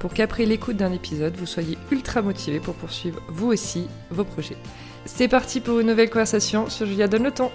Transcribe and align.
pour 0.00 0.14
qu'après 0.14 0.46
l'écoute 0.46 0.76
d'un 0.76 0.92
épisode, 0.92 1.36
vous 1.36 1.46
soyez 1.46 1.78
ultra 1.92 2.22
motivé 2.22 2.58
pour 2.58 2.74
poursuivre 2.74 3.20
vous 3.28 3.48
aussi 3.48 3.86
vos 4.10 4.24
projets. 4.24 4.56
C'est 5.04 5.28
parti 5.28 5.60
pour 5.60 5.78
une 5.78 5.86
nouvelle 5.88 6.10
conversation 6.10 6.68
sur 6.68 6.86
Julia 6.86 7.06
Donne 7.06 7.24
le 7.24 7.30
temps. 7.30 7.52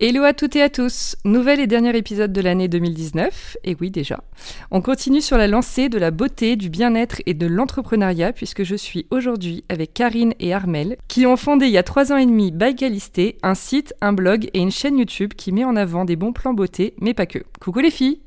Hello 0.00 0.22
à 0.22 0.32
toutes 0.32 0.54
et 0.54 0.62
à 0.62 0.68
tous, 0.68 1.16
nouvel 1.24 1.58
et 1.58 1.66
dernier 1.66 1.96
épisode 1.96 2.32
de 2.32 2.40
l'année 2.40 2.68
2019, 2.68 3.56
et 3.64 3.76
oui 3.80 3.90
déjà. 3.90 4.22
On 4.70 4.80
continue 4.80 5.20
sur 5.20 5.36
la 5.36 5.48
lancée 5.48 5.88
de 5.88 5.98
la 5.98 6.12
beauté, 6.12 6.54
du 6.54 6.70
bien-être 6.70 7.20
et 7.26 7.34
de 7.34 7.46
l'entrepreneuriat 7.46 8.32
puisque 8.32 8.62
je 8.62 8.76
suis 8.76 9.06
aujourd'hui 9.10 9.64
avec 9.68 9.94
Karine 9.94 10.34
et 10.38 10.54
Armel 10.54 10.98
qui 11.08 11.26
ont 11.26 11.36
fondé 11.36 11.66
il 11.66 11.72
y 11.72 11.78
a 11.78 11.82
trois 11.82 12.12
ans 12.12 12.16
et 12.16 12.26
demi 12.26 12.52
By 12.52 12.74
Galisté, 12.74 13.38
un 13.42 13.56
site, 13.56 13.92
un 14.00 14.12
blog 14.12 14.48
et 14.54 14.60
une 14.60 14.70
chaîne 14.70 14.98
YouTube 14.98 15.34
qui 15.34 15.50
met 15.50 15.64
en 15.64 15.74
avant 15.74 16.04
des 16.04 16.16
bons 16.16 16.32
plans 16.32 16.54
beauté, 16.54 16.94
mais 17.00 17.14
pas 17.14 17.26
que. 17.26 17.40
Coucou 17.60 17.80
les 17.80 17.90
filles 17.90 18.20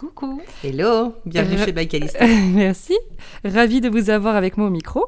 Coucou 0.00 0.40
Hello, 0.64 1.14
bienvenue 1.26 1.58
chez 1.58 1.72
By 1.72 1.86
Galisté. 1.86 2.26
Merci, 2.54 2.96
ravie 3.44 3.82
de 3.82 3.90
vous 3.90 4.08
avoir 4.08 4.34
avec 4.34 4.56
moi 4.56 4.68
au 4.68 4.70
micro. 4.70 5.04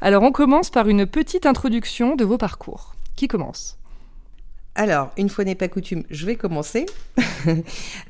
Alors 0.00 0.24
on 0.24 0.32
commence 0.32 0.68
par 0.68 0.88
une 0.88 1.06
petite 1.06 1.46
introduction 1.46 2.16
de 2.16 2.24
vos 2.24 2.38
parcours. 2.38 2.96
Qui 3.14 3.28
commence? 3.28 3.78
Alors, 4.74 5.10
une 5.18 5.28
fois 5.28 5.44
n'est 5.44 5.54
pas 5.54 5.68
coutume, 5.68 6.02
je 6.10 6.26
vais 6.26 6.36
commencer. 6.36 6.86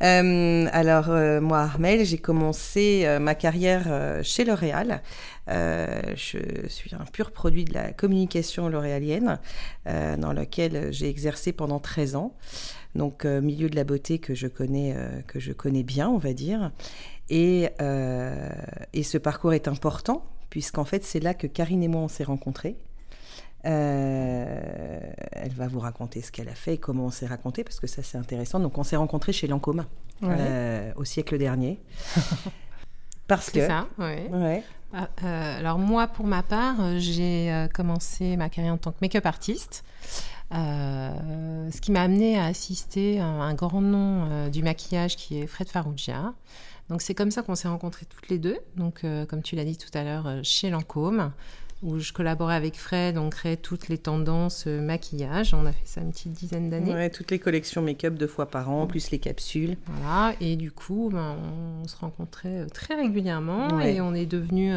Euh, 0.03 0.67
alors, 0.73 1.07
euh, 1.09 1.41
moi, 1.41 1.61
Armel, 1.61 2.05
j'ai 2.05 2.19
commencé 2.19 3.05
euh, 3.07 3.19
ma 3.19 3.35
carrière 3.35 4.21
chez 4.23 4.45
L'Oréal. 4.45 5.01
je 5.49 6.67
suis 6.69 6.95
un 6.95 7.05
pur 7.11 7.31
produit 7.31 7.65
de 7.65 7.73
la 7.73 7.93
communication 7.93 8.69
l'oréalienne, 8.69 9.39
dans 9.87 10.33
laquelle 10.33 10.93
j'ai 10.93 11.09
exercé 11.09 11.53
pendant 11.53 11.79
13 11.79 12.17
ans. 12.17 12.37
Donc, 12.95 13.25
milieu 13.25 13.71
de 13.71 13.77
la 13.77 13.85
beauté 13.85 14.19
que 14.19 14.35
je 14.35 14.47
connais, 14.47 14.95
que 15.27 15.41
je 15.41 15.53
connais 15.53 15.83
bien, 15.83 16.09
on 16.09 16.19
va 16.19 16.35
dire. 16.35 16.73
Et, 17.31 17.71
et 18.93 19.03
ce 19.03 19.19
parcours 19.19 19.55
est 19.55 19.67
important, 19.67 20.25
puisqu'en 20.51 20.85
fait, 20.85 21.05
c'est 21.05 21.21
là 21.21 21.33
que 21.33 21.47
Karine 21.47 21.83
et 21.83 21.89
moi, 21.89 22.03
on 22.03 22.09
s'est 22.09 22.25
rencontrés. 22.25 22.77
Euh, 23.65 25.01
elle 25.33 25.53
va 25.53 25.69
vous 25.69 25.79
raconter 25.79 26.21
ce 26.21 26.33
qu'elle 26.33 26.49
a 26.49 26.55
fait 26.55 26.75
et 26.75 26.79
comment 26.79 27.07
on 27.07 27.11
s'est 27.11 27.27
raconté, 27.27 27.63
parce 27.63 27.79
que 27.79 27.87
ça 27.87 28.03
c'est 28.03 28.19
intéressant. 28.19 28.61
Donc 28.61 28.77
on 28.79 28.83
s'est 28.83 28.97
rencontrés 28.97 29.33
chez 29.33 29.47
Lancôme 29.47 29.85
euh, 30.25 30.93
au 30.97 31.05
siècle 31.05 31.39
dernier. 31.39 31.81
parce 33.29 33.51
que... 33.51 33.65
ça, 33.67 33.87
ouais. 33.99 34.63
Ah, 34.95 35.09
euh, 35.25 35.59
alors 35.59 35.79
moi, 35.79 36.07
pour 36.07 36.27
ma 36.27 36.43
part, 36.43 36.99
j'ai 36.99 37.69
commencé 37.73 38.37
ma 38.37 38.51
carrière 38.51 38.75
en 38.75 38.79
tant 38.79 38.91
que 38.91 38.99
make-up 39.01 39.25
artiste. 39.27 39.85
Ce 40.53 41.81
qui 41.81 41.93
m'a 41.93 42.03
amené 42.03 42.39
à 42.39 42.47
assister 42.47 43.21
à 43.21 43.27
un 43.27 43.55
grand 43.55 43.81
nom 43.81 44.49
du 44.49 44.63
maquillage 44.63 45.17
qui 45.17 45.39
est 45.39 45.47
Fred 45.47 45.69
Farougia. 45.69 46.35
Donc 46.89 47.01
c'est 47.01 47.15
comme 47.15 47.31
ça 47.31 47.43
qu'on 47.43 47.55
s'est 47.55 47.69
rencontrés 47.69 48.07
toutes 48.07 48.29
les 48.29 48.39
deux. 48.39 48.59
Donc 48.77 49.05
comme 49.29 49.43
tu 49.43 49.57
l'as 49.57 49.65
dit 49.65 49.77
tout 49.77 49.91
à 49.95 50.05
l'heure, 50.05 50.29
chez 50.43 50.71
Lancôme 50.71 51.33
où 51.83 51.99
je 51.99 52.13
collaborais 52.13 52.55
avec 52.55 52.77
Fred, 52.77 53.19
on 53.19 53.29
créait 53.29 53.57
toutes 53.57 53.89
les 53.89 53.99
tendances 53.99 54.65
euh, 54.67 54.81
maquillage. 54.81 55.53
On 55.53 55.67
a 55.67 55.73
fait 55.73 55.87
ça 55.87 56.01
une 56.01 56.13
petite 56.13 56.33
dizaine 56.33 56.71
d'années. 56.71 56.95
Ouais, 56.95 57.11
toutes 57.11 57.31
les 57.31 57.41
collections 57.41 57.83
make-up 57.83 58.15
deux 58.15 58.29
fois 58.29 58.47
par 58.47 58.71
an, 58.71 58.87
plus 58.87 59.11
les 59.11 59.19
capsules. 59.19 59.77
Voilà, 59.87 60.35
et 60.41 60.57
du 60.57 60.71
coup, 60.71 61.11
ben, 61.13 61.37
on 61.83 61.89
se 61.89 61.97
rencontrait 61.97 62.61
euh, 62.61 62.67
très 62.69 62.95
régulièrement 62.95 63.81
et 63.81 64.01
on 64.01 64.15
est 64.15 64.27
devenus 64.27 64.75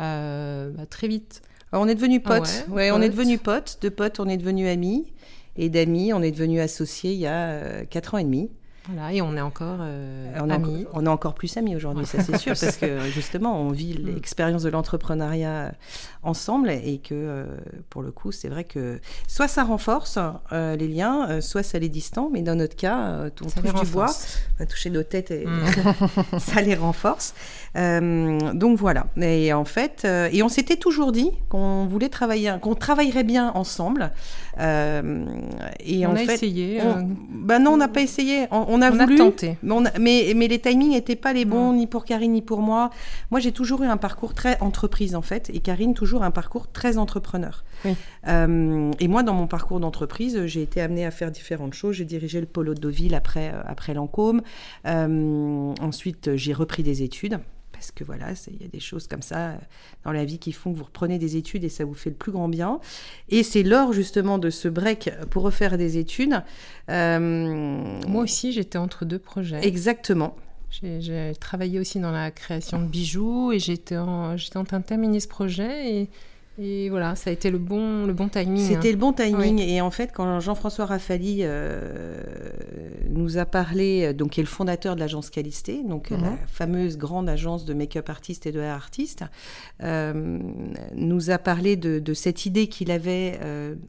euh, 0.00 0.70
bah, 0.70 0.86
très 0.86 1.06
vite. 1.06 1.42
On 1.72 1.88
est 1.88 1.94
devenus 1.94 2.22
potes. 2.22 2.66
ouais, 2.70 2.90
on 2.90 3.00
est 3.00 3.08
devenus 3.08 3.40
potes. 3.40 3.78
De 3.80 3.88
potes, 3.88 4.20
on 4.20 4.28
est 4.28 4.36
devenus 4.36 4.68
amis. 4.68 5.12
Et 5.56 5.68
d'amis, 5.68 6.12
on 6.12 6.22
est 6.22 6.30
devenus 6.30 6.60
associés 6.60 7.12
il 7.12 7.18
y 7.18 7.26
a 7.26 7.84
quatre 7.84 8.14
ans 8.14 8.18
et 8.18 8.24
demi. 8.24 8.50
Voilà, 8.88 9.12
et 9.12 9.22
on 9.22 9.36
est 9.36 9.40
encore 9.40 9.78
euh, 9.80 10.34
on 10.40 10.50
amis. 10.50 10.86
on 10.92 11.06
est 11.06 11.08
encore 11.08 11.34
plus 11.34 11.56
amis 11.56 11.76
aujourd'hui, 11.76 12.04
ça 12.04 12.20
c'est 12.20 12.36
sûr, 12.36 12.54
parce 12.60 12.76
que 12.76 13.00
justement, 13.10 13.60
on 13.60 13.70
vit 13.70 13.96
mm. 13.96 14.06
l'expérience 14.06 14.64
de 14.64 14.70
l'entrepreneuriat 14.70 15.72
ensemble 16.24 16.70
et 16.70 16.98
que, 16.98 17.14
euh, 17.14 17.46
pour 17.90 18.02
le 18.02 18.10
coup, 18.10 18.32
c'est 18.32 18.48
vrai 18.48 18.64
que 18.64 19.00
soit 19.28 19.46
ça 19.46 19.62
renforce 19.62 20.18
euh, 20.52 20.74
les 20.74 20.88
liens, 20.88 21.40
soit 21.40 21.62
ça 21.62 21.78
les 21.78 21.88
distend, 21.88 22.28
mais 22.32 22.42
dans 22.42 22.56
notre 22.56 22.74
cas, 22.74 23.26
on 23.26 23.30
touche 23.30 23.54
du 23.54 23.90
bois, 23.92 24.10
on 24.10 24.58
va 24.58 24.66
toucher 24.66 24.90
nos 24.90 25.04
têtes 25.04 25.30
et 25.30 25.46
mm. 25.46 25.64
ça 26.38 26.60
les 26.60 26.74
renforce. 26.74 27.34
Donc 27.74 28.78
voilà. 28.78 29.06
Et 29.20 29.52
en 29.52 29.64
fait, 29.64 30.04
et 30.04 30.42
on 30.42 30.48
s'était 30.48 30.76
toujours 30.76 31.12
dit 31.12 31.30
qu'on 31.48 31.86
voulait 31.86 32.08
travailler, 32.08 32.54
qu'on 32.60 32.74
travaillerait 32.74 33.24
bien 33.24 33.50
ensemble. 33.54 34.12
et 34.58 34.62
on 34.62 36.10
en 36.10 36.14
a 36.14 36.16
fait, 36.18 36.34
essayé. 36.34 36.80
Ben 37.30 37.58
non, 37.58 37.72
on 37.72 37.76
n'a 37.76 37.88
pas 37.88 38.02
essayé 38.02 38.46
on 38.50 38.82
a 38.82 38.90
voulu, 38.90 39.16
tenté. 39.16 39.58
Mais, 39.98 40.32
mais, 40.34 40.48
les 40.48 40.58
timings 40.58 40.90
n'étaient 40.90 41.16
pas 41.16 41.32
les 41.32 41.44
bons, 41.44 41.72
ni 41.72 41.86
pour 41.86 42.04
Karine, 42.04 42.32
ni 42.32 42.42
pour 42.42 42.60
moi. 42.60 42.90
Moi, 43.30 43.40
j'ai 43.40 43.52
toujours 43.52 43.82
eu 43.82 43.86
un 43.86 43.96
parcours 43.96 44.34
très 44.34 44.58
entreprise, 44.60 45.14
en 45.14 45.22
fait, 45.22 45.50
et 45.52 45.60
Karine, 45.60 45.94
toujours 45.94 46.22
un 46.22 46.30
parcours 46.30 46.70
très 46.70 46.98
entrepreneur. 46.98 47.64
Euh, 48.28 48.90
et 49.00 49.08
moi, 49.08 49.22
dans 49.22 49.34
mon 49.34 49.46
parcours 49.46 49.80
d'entreprise, 49.80 50.46
j'ai 50.46 50.62
été 50.62 50.80
amenée 50.80 51.04
à 51.04 51.10
faire 51.10 51.30
différentes 51.30 51.74
choses. 51.74 51.96
J'ai 51.96 52.04
dirigé 52.04 52.40
le 52.40 52.46
pôle 52.46 52.68
de 52.68 52.74
Deauville 52.74 53.14
après, 53.14 53.52
euh, 53.52 53.62
après 53.66 53.94
Lancôme. 53.94 54.42
Euh, 54.86 55.74
ensuite, 55.80 56.36
j'ai 56.36 56.52
repris 56.52 56.82
des 56.82 57.02
études 57.02 57.40
parce 57.82 57.90
que 57.90 58.04
voilà, 58.04 58.26
il 58.46 58.62
y 58.62 58.64
a 58.64 58.68
des 58.68 58.78
choses 58.78 59.08
comme 59.08 59.22
ça 59.22 59.48
euh, 59.48 59.56
dans 60.04 60.12
la 60.12 60.24
vie 60.24 60.38
qui 60.38 60.52
font 60.52 60.72
que 60.72 60.78
vous 60.78 60.84
reprenez 60.84 61.18
des 61.18 61.36
études 61.36 61.64
et 61.64 61.68
ça 61.68 61.84
vous 61.84 61.94
fait 61.94 62.10
le 62.10 62.16
plus 62.16 62.30
grand 62.30 62.48
bien. 62.48 62.78
Et 63.28 63.42
c'est 63.42 63.64
lors 63.64 63.92
justement 63.92 64.38
de 64.38 64.50
ce 64.50 64.68
break 64.68 65.10
pour 65.30 65.42
refaire 65.42 65.76
des 65.76 65.98
études. 65.98 66.40
Euh, 66.90 67.18
Moi 68.06 68.22
aussi, 68.22 68.52
j'étais 68.52 68.78
entre 68.78 69.04
deux 69.04 69.18
projets. 69.18 69.66
Exactement. 69.66 70.36
J'ai 70.70 71.32
travaillé 71.40 71.80
aussi 71.80 71.98
dans 71.98 72.12
la 72.12 72.30
création 72.30 72.80
de 72.80 72.86
bijoux 72.86 73.50
et 73.50 73.58
j'étais 73.58 73.96
en, 73.96 74.36
en 74.36 74.64
train 74.64 74.78
de 74.78 74.84
terminer 74.84 75.18
ce 75.18 75.28
projet 75.28 75.92
et 75.92 76.10
et 76.58 76.90
voilà, 76.90 77.14
ça 77.14 77.30
a 77.30 77.32
été 77.32 77.50
le 77.50 77.56
bon, 77.56 78.04
le 78.04 78.12
bon 78.12 78.28
timing. 78.28 78.58
C'était 78.58 78.88
hein. 78.88 78.92
le 78.92 78.98
bon 78.98 79.14
timing. 79.14 79.58
Et 79.58 79.80
en 79.80 79.90
fait, 79.90 80.12
quand 80.12 80.38
Jean-François 80.40 80.84
Rafali 80.84 81.38
euh, 81.40 82.20
nous 83.08 83.38
a 83.38 83.46
parlé, 83.46 84.04
euh, 84.04 84.12
donc 84.12 84.32
qui 84.32 84.40
est 84.40 84.42
le 84.42 84.48
fondateur 84.48 84.94
de 84.94 85.00
l'agence 85.00 85.30
Calisté, 85.30 85.82
donc 85.82 86.10
la 86.10 86.18
mhm. 86.18 86.38
fameuse 86.46 86.98
grande 86.98 87.30
agence 87.30 87.64
de 87.64 87.72
make-up 87.72 88.10
artistes 88.10 88.44
et 88.44 88.52
de 88.52 88.60
hair 88.60 88.74
artistes, 88.74 89.24
euh, 89.82 90.38
nous 90.94 91.30
a 91.30 91.38
parlé 91.38 91.76
de, 91.76 91.98
de 91.98 92.12
cette 92.12 92.44
idée 92.44 92.66
qu'il 92.66 92.90
avait 92.90 93.40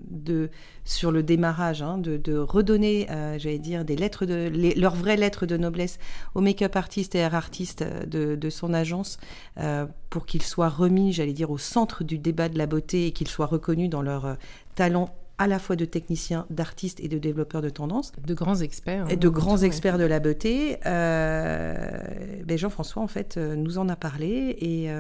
de 0.10 0.50
sur 0.86 1.12
le 1.12 1.24
démarrage, 1.24 1.82
hein, 1.82 1.98
de, 1.98 2.38
redonner, 2.38 3.08
euh, 3.10 3.38
j'allais 3.40 3.60
dire, 3.60 3.86
des 3.86 3.96
lettres 3.96 4.26
de, 4.26 4.52
leurs 4.80 4.96
vraies 4.96 5.18
lettres 5.18 5.46
de 5.46 5.58
noblesse 5.58 5.98
aux 6.36 6.42
make-up 6.42 6.76
artistes 6.76 7.16
et 7.16 7.20
hair 7.20 7.36
artistes 7.36 7.84
de, 8.08 8.50
son 8.50 8.74
agence 8.74 9.18
euh, 9.58 9.86
pour 10.10 10.26
qu'ils 10.26 10.44
soient 10.44 10.70
remis, 10.70 11.14
j'allais 11.14 11.34
dire, 11.34 11.50
au 11.50 11.58
centre 11.58 12.04
du 12.04 12.18
débat 12.18 12.50
de 12.50 12.58
la 12.58 12.68
beauté 12.68 13.08
et 13.08 13.12
qu'ils 13.12 13.28
soient 13.28 13.46
reconnus 13.46 13.90
dans 13.90 14.02
leur 14.02 14.26
euh, 14.26 14.34
talent 14.76 15.10
à 15.40 15.48
la 15.48 15.58
fois 15.58 15.76
de 15.76 15.86
techniciens, 15.86 16.46
d'artistes 16.52 17.00
et 17.00 17.08
de 17.08 17.18
développeurs 17.18 17.62
de 17.62 17.70
tendances. 17.70 18.12
De 18.24 18.34
grands 18.36 18.58
experts. 18.58 19.08
et 19.10 19.16
de 19.16 19.30
grands 19.30 19.58
experts 19.58 19.98
de 19.98 20.04
la 20.04 20.20
beauté. 20.20 20.78
Ben 20.84 22.58
Jean-François, 22.58 23.02
en 23.02 23.08
fait, 23.08 23.38
nous 23.38 23.80
en 23.80 23.90
a 23.90 23.96
parlé 23.96 24.56
et, 24.62 24.92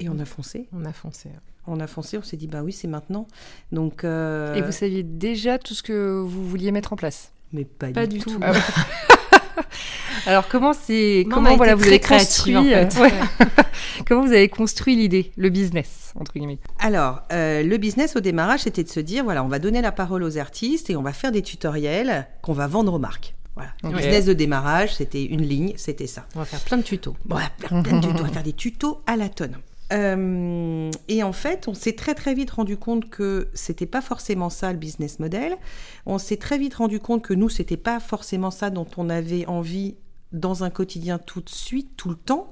et 0.00 0.08
on 0.08 0.18
a 0.18 0.24
foncé. 0.24 0.68
On 0.72 0.84
a 0.84 0.92
foncé 0.92 1.30
on 1.66 1.80
a 1.80 1.86
foncé, 1.86 2.18
on 2.18 2.22
s'est 2.22 2.36
dit 2.36 2.46
bah 2.46 2.62
oui 2.62 2.72
c'est 2.72 2.88
maintenant. 2.88 3.26
Donc 3.72 4.04
euh, 4.04 4.54
et 4.54 4.62
vous 4.62 4.72
saviez 4.72 5.02
déjà 5.02 5.58
tout 5.58 5.74
ce 5.74 5.82
que 5.82 6.20
vous 6.20 6.48
vouliez 6.48 6.72
mettre 6.72 6.92
en 6.92 6.96
place? 6.96 7.32
Mais 7.52 7.64
pas, 7.64 8.06
du, 8.06 8.18
tout. 8.18 8.38
Alors 10.26 10.48
comment 10.48 10.72
c'est 10.72 11.24
comment 11.30 11.56
voilà 11.56 11.76
vous 11.76 11.86
avez 11.86 12.00
construit 12.00 12.56
comment 14.06 14.26
vous 14.26 14.32
avez 14.32 14.48
construit 14.48 14.96
l'idée, 14.96 15.30
le 15.36 15.50
business 15.50 16.12
entre 16.16 16.32
guillemets? 16.32 16.58
Alors 16.80 17.22
euh, 17.32 17.62
le 17.62 17.76
business 17.76 18.16
au 18.16 18.20
démarrage 18.20 18.60
c'était 18.60 18.82
de 18.82 18.88
se 18.88 18.98
dire 19.00 19.22
voilà 19.22 19.44
on 19.44 19.48
va 19.48 19.60
donner 19.60 19.82
la 19.82 19.92
parole 19.92 20.24
aux 20.24 20.38
artistes 20.38 20.90
et 20.90 20.96
on 20.96 21.02
va 21.02 21.12
faire 21.12 21.30
des 21.30 21.42
tutoriels 21.42 22.26
qu'on 22.42 22.54
va 22.54 22.66
vendre 22.66 22.94
aux 22.94 22.98
marques. 22.98 23.34
Voilà. 23.54 23.70
Le 23.84 23.90
business 23.90 24.24
de 24.24 24.32
démarrage, 24.32 24.96
c'était 24.96 25.24
une 25.24 25.42
ligne, 25.42 25.74
c'était 25.76 26.08
ça. 26.08 26.26
On 26.34 26.40
va 26.40 26.44
faire 26.44 26.58
plein 26.58 26.76
de 26.76 26.82
tutos. 26.82 27.16
Bon, 27.24 27.36
plein, 27.58 27.82
plein 27.82 28.00
de 28.00 28.06
tutos. 28.08 28.18
On 28.18 28.24
va 28.24 28.28
faire 28.32 28.42
des 28.42 28.52
tutos 28.52 29.00
à 29.06 29.14
la 29.14 29.28
tonne. 29.28 29.58
Euh, 29.94 30.90
et 31.08 31.22
en 31.22 31.32
fait, 31.32 31.68
on 31.68 31.74
s'est 31.74 31.92
très 31.92 32.14
très 32.14 32.34
vite 32.34 32.50
rendu 32.50 32.76
compte 32.76 33.08
que 33.08 33.48
c'était 33.54 33.86
pas 33.86 34.00
forcément 34.00 34.50
ça 34.50 34.72
le 34.72 34.78
business 34.78 35.18
model. 35.18 35.56
On 36.06 36.18
s'est 36.18 36.36
très 36.36 36.58
vite 36.58 36.74
rendu 36.74 37.00
compte 37.00 37.22
que 37.22 37.34
nous, 37.34 37.48
c'était 37.48 37.76
pas 37.76 38.00
forcément 38.00 38.50
ça 38.50 38.70
dont 38.70 38.86
on 38.96 39.08
avait 39.08 39.46
envie 39.46 39.94
dans 40.32 40.64
un 40.64 40.70
quotidien 40.70 41.18
tout 41.18 41.40
de 41.40 41.48
suite, 41.48 41.90
tout 41.96 42.08
le 42.08 42.16
temps. 42.16 42.50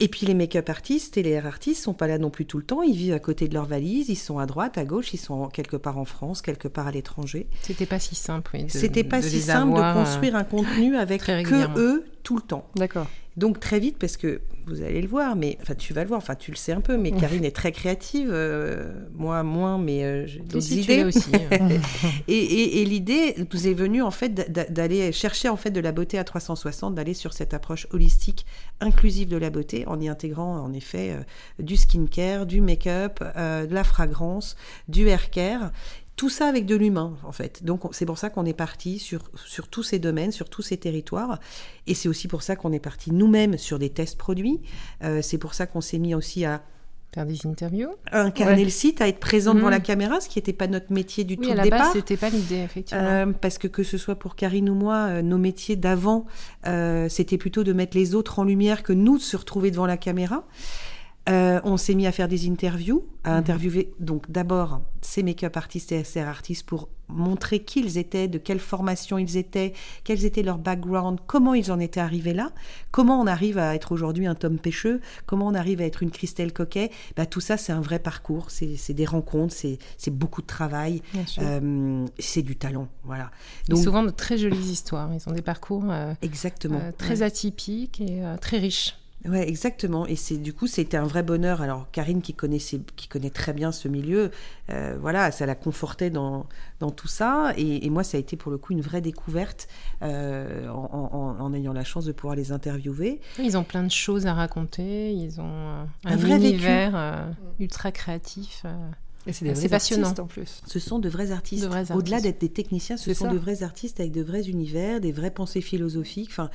Et 0.00 0.06
puis 0.06 0.26
les 0.26 0.34
make-up 0.34 0.68
artistes 0.68 1.16
et 1.16 1.24
les 1.24 1.30
hair 1.30 1.46
artistes 1.46 1.82
sont 1.82 1.92
pas 1.92 2.06
là 2.06 2.18
non 2.18 2.30
plus 2.30 2.46
tout 2.46 2.58
le 2.58 2.64
temps. 2.64 2.82
Ils 2.82 2.94
vivent 2.94 3.14
à 3.14 3.18
côté 3.18 3.48
de 3.48 3.54
leur 3.54 3.64
valise. 3.64 4.08
Ils 4.08 4.16
sont 4.16 4.38
à 4.38 4.46
droite, 4.46 4.78
à 4.78 4.84
gauche. 4.84 5.12
Ils 5.12 5.18
sont 5.18 5.48
quelque 5.48 5.76
part 5.76 5.98
en 5.98 6.04
France, 6.04 6.40
quelque 6.40 6.68
part 6.68 6.86
à 6.86 6.92
l'étranger. 6.92 7.48
C'était 7.62 7.86
pas 7.86 7.98
si 7.98 8.14
simple. 8.14 8.52
Oui, 8.54 8.66
C'était 8.68 9.02
pas 9.02 9.22
si 9.22 9.40
simple 9.40 9.76
de 9.76 9.94
construire 9.94 10.36
un 10.36 10.44
contenu 10.44 10.96
avec 10.96 11.22
que 11.22 11.78
eux 11.78 12.04
tout 12.22 12.36
le 12.36 12.42
temps. 12.42 12.68
D'accord. 12.76 13.08
Donc 13.38 13.60
très 13.60 13.78
vite, 13.78 13.98
parce 13.98 14.16
que 14.16 14.40
vous 14.66 14.82
allez 14.82 15.00
le 15.00 15.06
voir, 15.06 15.36
mais 15.36 15.56
enfin 15.62 15.76
tu 15.76 15.94
vas 15.94 16.02
le 16.02 16.08
voir, 16.08 16.18
enfin 16.18 16.34
tu 16.34 16.50
le 16.50 16.56
sais 16.56 16.72
un 16.72 16.80
peu, 16.80 16.96
mais 16.98 17.12
Karine 17.12 17.44
est 17.44 17.54
très 17.54 17.70
créative, 17.70 18.30
euh, 18.32 18.92
moi 19.14 19.44
moins, 19.44 19.78
mais 19.78 20.02
euh, 20.02 20.26
j'ai 20.26 20.40
d'autres 20.40 20.72
idées 20.72 21.04
aussi. 21.04 21.30
Hein. 21.52 21.68
et, 22.28 22.84
l'idée 22.84 23.36
nous 23.38 23.68
est 23.68 23.74
venue 23.74 24.02
en 24.02 24.10
fait 24.10 24.50
d'aller 24.72 25.12
chercher 25.12 25.48
en 25.48 25.56
fait 25.56 25.70
de 25.70 25.78
la 25.78 25.92
beauté 25.92 26.18
à 26.18 26.24
360, 26.24 26.96
d'aller 26.96 27.14
sur 27.14 27.32
cette 27.32 27.54
approche 27.54 27.86
holistique, 27.92 28.44
inclusive 28.80 29.28
de 29.28 29.36
la 29.36 29.50
beauté, 29.50 29.86
en 29.86 30.00
y 30.00 30.08
intégrant 30.08 30.58
en 30.58 30.72
effet 30.72 31.12
euh, 31.12 31.62
du 31.62 31.76
skincare, 31.76 32.44
du 32.44 32.60
make-up, 32.60 33.20
de 33.20 33.72
la 33.72 33.84
fragrance, 33.84 34.56
du 34.88 35.06
hair 35.06 35.30
care 35.30 35.70
tout 36.18 36.28
ça 36.28 36.48
avec 36.48 36.66
de 36.66 36.74
l'humain, 36.74 37.16
en 37.22 37.30
fait. 37.30 37.64
Donc, 37.64 37.82
c'est 37.92 38.04
pour 38.04 38.18
ça 38.18 38.28
qu'on 38.28 38.44
est 38.44 38.52
parti 38.52 38.98
sur, 38.98 39.30
sur 39.46 39.68
tous 39.68 39.84
ces 39.84 40.00
domaines, 40.00 40.32
sur 40.32 40.50
tous 40.50 40.62
ces 40.62 40.76
territoires. 40.76 41.38
Et 41.86 41.94
c'est 41.94 42.08
aussi 42.08 42.26
pour 42.26 42.42
ça 42.42 42.56
qu'on 42.56 42.72
est 42.72 42.80
parti 42.80 43.12
nous-mêmes 43.12 43.56
sur 43.56 43.78
des 43.78 43.88
tests 43.88 44.18
produits. 44.18 44.60
Euh, 45.04 45.22
c'est 45.22 45.38
pour 45.38 45.54
ça 45.54 45.66
qu'on 45.66 45.80
s'est 45.80 45.98
mis 45.98 46.16
aussi 46.16 46.44
à 46.44 46.60
faire 47.14 47.24
des 47.24 47.46
interviews, 47.46 47.90
incarner 48.10 48.64
le 48.64 48.70
site, 48.70 49.00
à 49.00 49.06
être 49.06 49.20
présent 49.20 49.54
devant 49.54 49.66
mhm. 49.66 49.72
la 49.72 49.80
caméra, 49.80 50.20
ce 50.20 50.28
qui 50.28 50.38
n'était 50.38 50.52
pas 50.52 50.66
notre 50.66 50.92
métier 50.92 51.22
du 51.22 51.38
tout 51.38 51.50
à 51.50 51.54
la 51.54 51.62
départ. 51.62 51.78
Base, 51.78 51.92
c'était 51.92 52.16
pas 52.16 52.30
l'idée 52.30 52.62
effectivement. 52.64 53.02
Euh, 53.04 53.26
parce 53.40 53.56
que 53.56 53.68
que 53.68 53.84
ce 53.84 53.96
soit 53.96 54.16
pour 54.16 54.34
Karine 54.34 54.68
ou 54.68 54.74
moi, 54.74 54.96
euh, 54.96 55.22
nos 55.22 55.38
métiers 55.38 55.76
d'avant, 55.76 56.26
c'était 57.08 57.38
plutôt 57.38 57.62
de 57.62 57.72
mettre 57.72 57.96
les 57.96 58.16
autres 58.16 58.40
en 58.40 58.44
lumière 58.44 58.82
que 58.82 58.92
nous 58.92 59.18
de 59.18 59.22
se 59.22 59.36
retrouver 59.36 59.70
devant 59.70 59.86
la 59.86 59.96
caméra. 59.96 60.44
Euh, 61.28 61.60
on 61.64 61.76
s'est 61.76 61.94
mis 61.94 62.06
à 62.06 62.12
faire 62.12 62.28
des 62.28 62.48
interviews, 62.48 63.04
à 63.24 63.32
mhm. 63.32 63.38
interviewer 63.38 63.92
donc 64.00 64.30
d'abord 64.30 64.80
ces 65.02 65.22
make-up 65.22 65.56
artistes 65.56 65.92
et 65.92 66.02
SR 66.02 66.26
artistes 66.26 66.66
pour 66.66 66.88
montrer 67.08 67.60
qui 67.60 67.80
ils 67.80 67.98
étaient, 67.98 68.28
de 68.28 68.38
quelle 68.38 68.58
formation 68.58 69.18
ils 69.18 69.36
étaient, 69.36 69.72
quels 70.04 70.24
étaient 70.24 70.42
leurs 70.42 70.58
backgrounds, 70.58 71.20
comment 71.26 71.54
ils 71.54 71.72
en 71.72 71.80
étaient 71.80 72.00
arrivés 72.00 72.34
là, 72.34 72.52
comment 72.90 73.20
on 73.20 73.26
arrive 73.26 73.58
à 73.58 73.74
être 73.74 73.92
aujourd'hui 73.92 74.26
un 74.26 74.34
Tom 74.34 74.58
Pêcheux, 74.58 75.00
comment 75.26 75.46
on 75.46 75.54
arrive 75.54 75.80
à 75.80 75.84
être 75.84 76.02
une 76.02 76.10
Christelle 76.10 76.52
Coquet. 76.52 76.90
Bah, 77.16 77.24
tout 77.24 77.40
ça, 77.40 77.56
c'est 77.56 77.72
un 77.72 77.80
vrai 77.80 77.98
parcours, 77.98 78.50
c'est 78.50 78.92
des 78.92 79.06
rencontres, 79.06 79.54
c'est 79.54 80.10
beaucoup 80.10 80.42
de 80.42 80.46
travail, 80.46 81.02
euh, 81.38 82.06
c'est 82.18 82.42
du 82.42 82.56
talent. 82.56 82.88
Voilà. 83.04 83.30
Donc, 83.68 83.78
souvent 83.78 84.02
de 84.02 84.10
très 84.10 84.36
jolies 84.36 84.70
histoires. 84.70 85.10
Ils 85.14 85.28
ont 85.28 85.32
des 85.32 85.42
parcours 85.42 85.84
euh, 85.88 86.12
exactement. 86.20 86.80
très 86.98 87.22
atypiques 87.22 88.00
et 88.00 88.22
très 88.40 88.58
riches. 88.58 88.96
Ouais, 89.24 89.48
exactement. 89.48 90.06
Et 90.06 90.16
c'est 90.16 90.36
du 90.36 90.52
coup, 90.52 90.66
c'était 90.66 90.96
un 90.96 91.06
vrai 91.06 91.22
bonheur. 91.22 91.60
Alors, 91.60 91.90
Karine, 91.90 92.22
qui 92.22 92.34
connaissait, 92.34 92.80
qui 92.96 93.08
connaît 93.08 93.30
très 93.30 93.52
bien 93.52 93.72
ce 93.72 93.88
milieu, 93.88 94.30
euh, 94.70 94.96
voilà, 95.00 95.32
ça 95.32 95.44
la 95.44 95.54
confortait 95.54 96.10
dans, 96.10 96.46
dans 96.78 96.90
tout 96.90 97.08
ça. 97.08 97.52
Et, 97.56 97.88
moi, 97.90 98.04
ça 98.04 98.16
a 98.16 98.20
été 98.20 98.36
pour 98.36 98.52
le 98.52 98.58
coup 98.58 98.72
une 98.72 98.80
vraie 98.80 99.00
découverte 99.00 99.68
euh, 100.02 100.68
en, 100.68 101.52
ayant 101.52 101.72
la 101.72 101.84
chance 101.84 102.04
de 102.04 102.12
pouvoir 102.12 102.36
les 102.36 102.52
interviewer. 102.52 103.20
Ils 103.38 103.56
ont 103.56 103.64
plein 103.64 103.82
de 103.82 103.90
choses 103.90 104.26
à 104.26 104.34
raconter. 104.34 105.12
Ils 105.12 105.40
ont 105.40 105.86
un, 106.04 106.16
vrai 106.16 106.36
univers 106.36 106.92
euh, 106.94 107.26
ultra 107.58 107.90
créatif. 107.90 108.64
Et 109.26 109.32
c'est 109.32 109.44
des 109.44 109.68
passionnant. 109.68 110.14
en 110.18 110.26
plus. 110.26 110.62
Ce 110.66 110.78
sont 110.78 110.98
de 111.00 111.08
vrais 111.08 111.32
artistes. 111.32 111.64
artistes. 111.64 111.92
Au-delà 111.94 112.20
d'être 112.20 112.40
des 112.40 112.48
techniciens, 112.48 112.96
ce 112.96 113.12
sont 113.12 113.30
de 113.30 113.36
vrais 113.36 113.62
artistes 113.62 114.00
avec 114.00 114.12
de 114.12 114.22
vrais 114.22 114.48
univers, 114.48 115.00
des 115.00 115.12
vraies 115.12 115.32
pensées 115.32 115.60
philosophiques. 115.60 116.30
Enfin, 116.30 116.50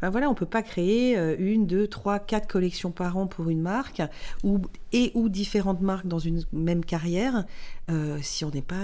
ben 0.00 0.10
voilà, 0.10 0.30
on 0.30 0.34
peut 0.34 0.46
pas 0.46 0.62
créer 0.62 1.18
euh, 1.18 1.34
une, 1.38 1.66
deux, 1.66 1.88
trois, 1.88 2.18
quatre 2.18 2.46
collections 2.46 2.90
par 2.90 3.16
an 3.16 3.26
pour 3.26 3.48
une 3.50 3.60
marque 3.60 4.02
ou, 4.44 4.60
et 4.92 5.10
ou 5.14 5.28
différentes 5.28 5.80
marques 5.80 6.06
dans 6.06 6.18
une 6.18 6.44
même 6.52 6.84
carrière 6.84 7.44
euh, 7.90 8.18
si 8.22 8.44
on 8.44 8.50
n'est 8.50 8.62
pas 8.62 8.74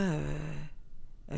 euh, 1.30 1.36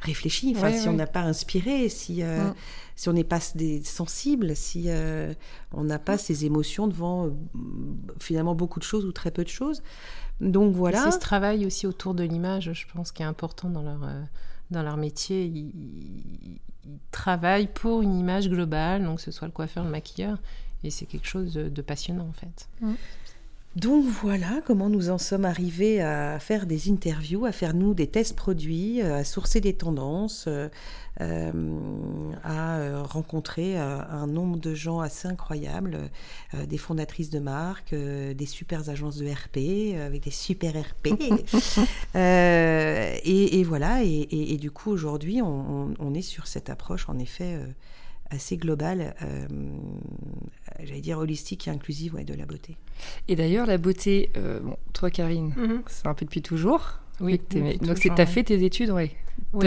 réfléchi, 0.00 0.52
enfin, 0.56 0.72
si 0.72 0.88
on 0.88 0.92
n'a 0.92 1.06
pas 1.06 1.22
inspiré, 1.22 1.88
si, 1.88 2.22
mm. 2.22 2.54
si 2.96 3.08
on 3.08 3.14
n'est 3.14 3.24
pas 3.24 3.38
des, 3.54 3.82
sensible, 3.82 4.56
si 4.56 4.88
on 5.72 5.84
n'a 5.84 5.98
pas 5.98 6.18
ces 6.18 6.44
émotions 6.44 6.88
devant 6.88 7.30
finalement 8.20 8.54
beaucoup 8.54 8.78
de 8.78 8.84
choses 8.84 9.06
ou 9.06 9.12
très 9.12 9.30
peu 9.30 9.44
de 9.44 9.48
choses. 9.48 9.82
Donc 10.40 10.74
voilà. 10.74 11.04
C'est 11.04 11.12
ce 11.12 11.18
travail 11.18 11.64
aussi 11.66 11.86
autour 11.86 12.14
de 12.14 12.24
l'image, 12.24 12.72
je 12.72 12.86
pense, 12.92 13.12
qui 13.12 13.22
est 13.22 13.26
important 13.26 13.70
dans 13.70 13.82
leur, 13.82 14.00
dans 14.72 14.82
leur 14.82 14.96
métier. 14.96 15.44
Ils, 15.44 16.58
travaillent 17.12 17.68
pour 17.68 18.02
une 18.02 18.18
image 18.18 18.48
globale, 18.48 19.04
donc 19.04 19.18
que 19.18 19.22
ce 19.22 19.30
soit 19.30 19.46
le 19.46 19.52
coiffeur, 19.52 19.84
le 19.84 19.90
maquilleur, 19.90 20.38
et 20.82 20.90
c'est 20.90 21.06
quelque 21.06 21.28
chose 21.28 21.52
de, 21.54 21.82
passionnant 21.82 22.26
en 22.26 22.32
fait. 22.32 22.68
Mmh. 22.80 22.94
Donc 23.74 24.04
voilà 24.04 24.60
comment 24.66 24.90
nous 24.90 25.08
en 25.08 25.16
sommes 25.16 25.46
arrivés 25.46 26.02
à 26.02 26.38
faire 26.38 26.66
des 26.66 26.90
interviews, 26.90 27.46
à 27.46 27.52
faire 27.52 27.72
nous 27.72 27.94
des 27.94 28.06
tests 28.06 28.36
produits, 28.36 29.00
euh, 29.00 29.16
à 29.16 29.24
sourcer 29.24 29.62
des 29.62 29.72
tendances, 29.72 30.44
euh, 30.46 30.68
euh, 31.22 32.32
à 32.44 33.02
rencontrer 33.04 33.78
un 33.78 34.26
nombre 34.26 34.58
de 34.58 34.74
gens 34.74 35.00
assez 35.00 35.26
incroyables, 35.28 36.10
des 36.66 36.78
fondatrices 36.78 37.30
de 37.30 37.38
marques, 37.38 37.94
des 37.94 38.46
super 38.46 38.88
agences 38.88 39.16
de 39.16 39.26
RP 39.26 39.94
avec 40.04 40.22
des 40.24 40.30
super 40.30 40.72
RP. 40.74 41.08
et, 42.14 43.64
voilà, 43.64 44.02
et, 44.02 44.56
du 44.56 44.70
coup 44.70 44.90
aujourd'hui 44.90 45.40
on, 45.42 46.14
est 46.14 46.22
sur 46.22 46.46
cette 46.46 46.70
approche 46.70 47.08
en 47.08 47.18
effet 47.18 47.58
assez 48.32 48.56
globale, 48.56 49.14
j'allais 50.82 51.00
dire 51.00 51.18
holistique 51.18 51.68
et 51.68 51.70
inclusive 51.70 52.14
ouais, 52.14 52.24
de 52.24 52.34
la 52.34 52.46
beauté. 52.46 52.76
Et 53.28 53.36
d'ailleurs, 53.36 53.66
la 53.66 53.78
beauté, 53.78 54.30
euh, 54.36 54.60
bon, 54.60 54.76
toi 54.92 55.10
Karine, 55.10 55.54
mhm. 55.56 55.82
c'est 55.86 56.06
un 56.06 56.14
peu 56.14 56.24
depuis 56.24 56.42
toujours. 56.42 56.98
Oui. 57.20 57.40
Donc 57.82 58.00
tu 58.00 58.10
as 58.10 58.26
fait 58.26 58.42
tes 58.42 58.64
études, 58.64 58.90
oui. 58.90 59.10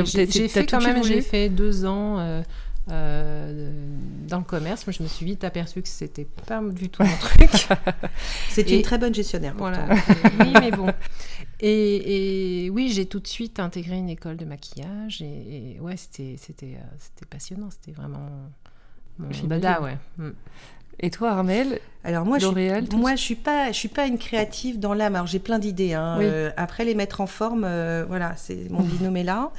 j'ai 0.05 0.47
fait 0.47 0.65
quand 0.65 0.81
même, 0.81 1.03
j'ai 1.03 1.21
fait 1.21 1.49
deux 1.49 1.85
ans 1.85 2.43
euh, 2.89 2.91
euh, 2.91 3.71
dans 4.27 4.39
le 4.39 4.43
commerce. 4.43 4.85
Moi, 4.85 4.93
je 4.97 5.03
me 5.03 5.07
suis 5.07 5.25
vite 5.25 5.43
aperçue 5.43 5.81
que 5.81 5.87
c'était 5.87 6.27
pas 6.47 6.61
du 6.61 6.89
tout 6.89 7.03
mon 7.03 7.17
truc. 7.17 7.49
C'est 8.49 8.69
une 8.69 8.81
très 8.81 8.97
bonne 8.97 9.13
gestionnaire. 9.13 9.53
Voilà. 9.57 9.87
oui, 10.39 10.53
mais 10.59 10.71
bon. 10.71 10.91
Et, 11.59 12.69
oui, 12.73 12.89
j'ai 12.89 13.05
tout 13.05 13.19
de 13.19 13.27
suite 13.27 13.59
intégré 13.59 13.97
une 13.97 14.09
école 14.09 14.37
de 14.37 14.45
maquillage. 14.45 15.21
Et, 15.21 15.77
ouais, 15.79 15.97
c'était 15.97 16.35
c'était 16.37 16.77
passionnant. 17.29 17.69
C'était 17.71 17.91
vraiment 17.91 18.29
mon 19.17 19.29
dada, 19.47 19.81
ouais. 19.81 19.97
Mm. 20.17 20.31
Et 20.99 21.09
toi, 21.09 21.31
Armel 21.31 21.79
Alors 22.03 22.25
moi, 22.25 22.39
je 22.39 22.47
suis, 22.47 22.97
moi, 22.97 23.15
je 23.15 23.21
suis 23.21 23.35
pas, 23.35 23.67
je 23.71 23.77
suis 23.77 23.89
pas 23.89 24.07
une 24.07 24.17
créative 24.17 24.79
dans 24.79 24.93
l'âme. 24.93 25.15
Alors 25.15 25.27
j'ai 25.27 25.39
plein 25.39 25.59
d'idées. 25.59 25.93
Hein. 25.93 26.19
Euh, 26.21 26.51
après 26.55 26.85
les 26.85 26.95
mettre 26.95 27.19
en 27.21 27.27
forme, 27.27 27.63
euh, 27.65 28.05
voilà, 28.07 28.35
c'est 28.37 28.69
mon 28.69 28.81
binôme 28.81 29.17
est 29.17 29.23
là. 29.23 29.51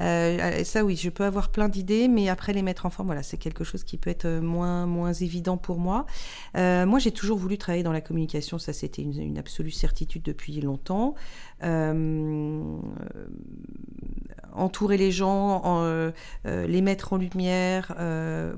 Euh, 0.00 0.64
ça, 0.64 0.84
oui, 0.84 0.96
je 0.96 1.10
peux 1.10 1.24
avoir 1.24 1.50
plein 1.50 1.68
d'idées, 1.68 2.08
mais 2.08 2.28
après 2.28 2.52
les 2.52 2.62
mettre 2.62 2.86
en 2.86 2.90
forme, 2.90 3.08
voilà, 3.08 3.22
c'est 3.22 3.36
quelque 3.36 3.64
chose 3.64 3.84
qui 3.84 3.96
peut 3.96 4.10
être 4.10 4.28
moins, 4.40 4.86
moins 4.86 5.12
évident 5.12 5.56
pour 5.56 5.78
moi. 5.78 6.06
moi, 6.54 6.98
j'ai 6.98 7.12
toujours 7.12 7.38
voulu 7.38 7.58
travailler 7.58 7.82
dans 7.82 7.92
la 7.92 8.00
communication. 8.00 8.58
Ça, 8.58 8.72
c'était 8.72 9.02
une, 9.02 9.20
une, 9.20 9.38
absolue 9.38 9.70
certitude 9.70 10.22
depuis 10.22 10.60
longtemps. 10.60 11.14
Euh, 11.62 12.78
entourer 14.52 14.96
les 14.96 15.12
gens, 15.12 15.62
euh, 15.84 16.10
euh, 16.46 16.66
les 16.66 16.80
mettre 16.80 17.12
en 17.12 17.18
lumière, 17.18 17.94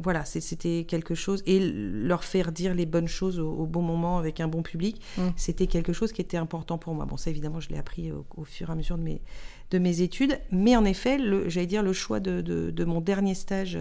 voilà, 0.02 0.25
c'était 0.25 0.84
quelque 0.84 1.14
chose 1.14 1.42
et 1.46 1.61
leur 1.61 2.25
faire 2.25 2.50
dire 2.52 2.75
les 2.75 2.87
bonnes 2.87 3.08
choses 3.08 3.38
au, 3.38 3.66
bon 3.66 3.82
moment 3.82 4.18
avec 4.18 4.40
un 4.40 4.49
bon 4.49 4.62
public, 4.62 5.00
mmh. 5.18 5.22
c'était 5.37 5.66
quelque 5.66 5.92
chose 5.92 6.12
qui 6.12 6.22
était 6.22 6.37
important 6.37 6.78
pour 6.78 6.94
moi. 6.94 7.04
Bon, 7.04 7.16
ça 7.16 7.30
évidemment, 7.30 7.61
je 7.61 7.68
l'ai 7.68 7.78
appris 7.78 8.11
au, 8.12 8.44
fur 8.44 8.70
et 8.70 8.72
à 8.72 8.75
mesure 8.75 8.96
de 8.96 9.02
mes, 9.02 9.20
de 9.73 9.79
mes 9.79 10.02
études, 10.02 10.38
mais 10.52 10.76
en 10.76 10.85
effet, 10.85 11.19
j'allais 11.49 11.67
dire 11.67 11.83
le 11.83 11.93
choix 11.93 12.21
de, 12.21 12.41
de 12.41 12.85
mon 12.85 13.00
dernier 13.00 13.35
stage 13.35 13.79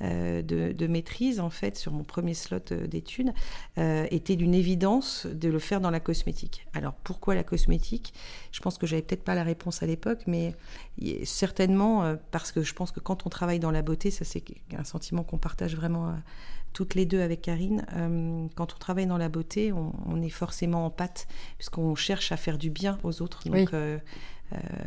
euh, 0.00 0.42
de, 0.42 0.86
maîtrise, 0.86 1.40
en 1.40 1.50
fait, 1.50 1.76
sur 1.76 1.92
mon 1.92 2.04
premier 2.04 2.34
slot 2.34 2.58
euh, 2.70 2.86
d'études, 2.86 3.32
euh, 3.78 4.06
était 4.10 4.36
d'une 4.36 4.54
évidence 4.54 5.26
de 5.26 5.48
le 5.48 5.58
faire 5.58 5.80
dans 5.80 5.90
la 5.90 5.98
cosmétique. 5.98 6.66
Alors, 6.72 6.94
pourquoi 6.94 7.34
la 7.34 7.42
cosmétique? 7.42 8.14
Je 8.52 8.60
pense 8.60 8.78
que 8.78 8.86
j'avais 8.86 9.02
peut-être 9.02 9.24
pas 9.24 9.34
la 9.34 9.42
réponse 9.42 9.82
à 9.82 9.86
l'époque, 9.86 10.20
mais 10.26 10.54
certainement 11.24 12.16
parce 12.30 12.52
que 12.52 12.62
je 12.62 12.74
pense 12.74 12.92
que 12.92 13.00
quand 13.00 13.26
on 13.26 13.28
travaille 13.28 13.58
dans 13.58 13.70
la 13.70 13.82
beauté, 13.82 14.10
ça 14.10 14.24
c'est 14.24 14.42
un 14.76 14.84
sentiment 14.84 15.22
qu'on 15.22 15.38
partage 15.38 15.76
vraiment 15.76 16.14
toutes 16.72 16.94
les 16.94 17.06
deux 17.06 17.20
avec 17.20 17.42
Karine, 17.42 17.84
quand 18.56 18.74
on 18.74 18.78
travaille 18.78 19.06
dans 19.06 19.18
la 19.18 19.28
beauté, 19.28 19.72
on, 19.72 20.22
est 20.22 20.28
forcément 20.28 20.86
en 20.86 20.90
pâte, 20.90 21.28
puisqu'on 21.56 21.94
cherche 21.94 22.32
à 22.32 22.36
faire 22.36 22.58
du 22.58 22.70
bien 22.70 22.98
aux 23.04 23.22
autres. 23.22 23.48
Donc, 23.48 23.70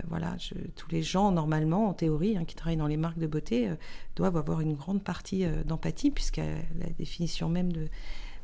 voilà, 0.10 0.36
tous 0.76 0.90
les 0.92 1.04
gens, 1.04 1.32
normalement, 1.32 1.90
en 1.90 1.94
théorie, 1.94 2.38
hein, 2.38 2.46
qui 2.46 2.56
travaillent 2.56 2.78
dans 2.78 2.88
les 2.88 2.98
marques 2.98 3.20
de 3.20 3.28
beauté, 3.28 3.70
euh, 3.70 3.76
doivent 4.16 4.38
avoir 4.38 4.62
une 4.62 4.74
grande 4.74 5.04
partie 5.04 5.46
euh, 5.46 5.64
d'empathie, 5.64 6.12
puisque 6.12 6.38
la 6.38 6.90
définition 6.98 7.48
même 7.48 7.72
de, 7.72 7.88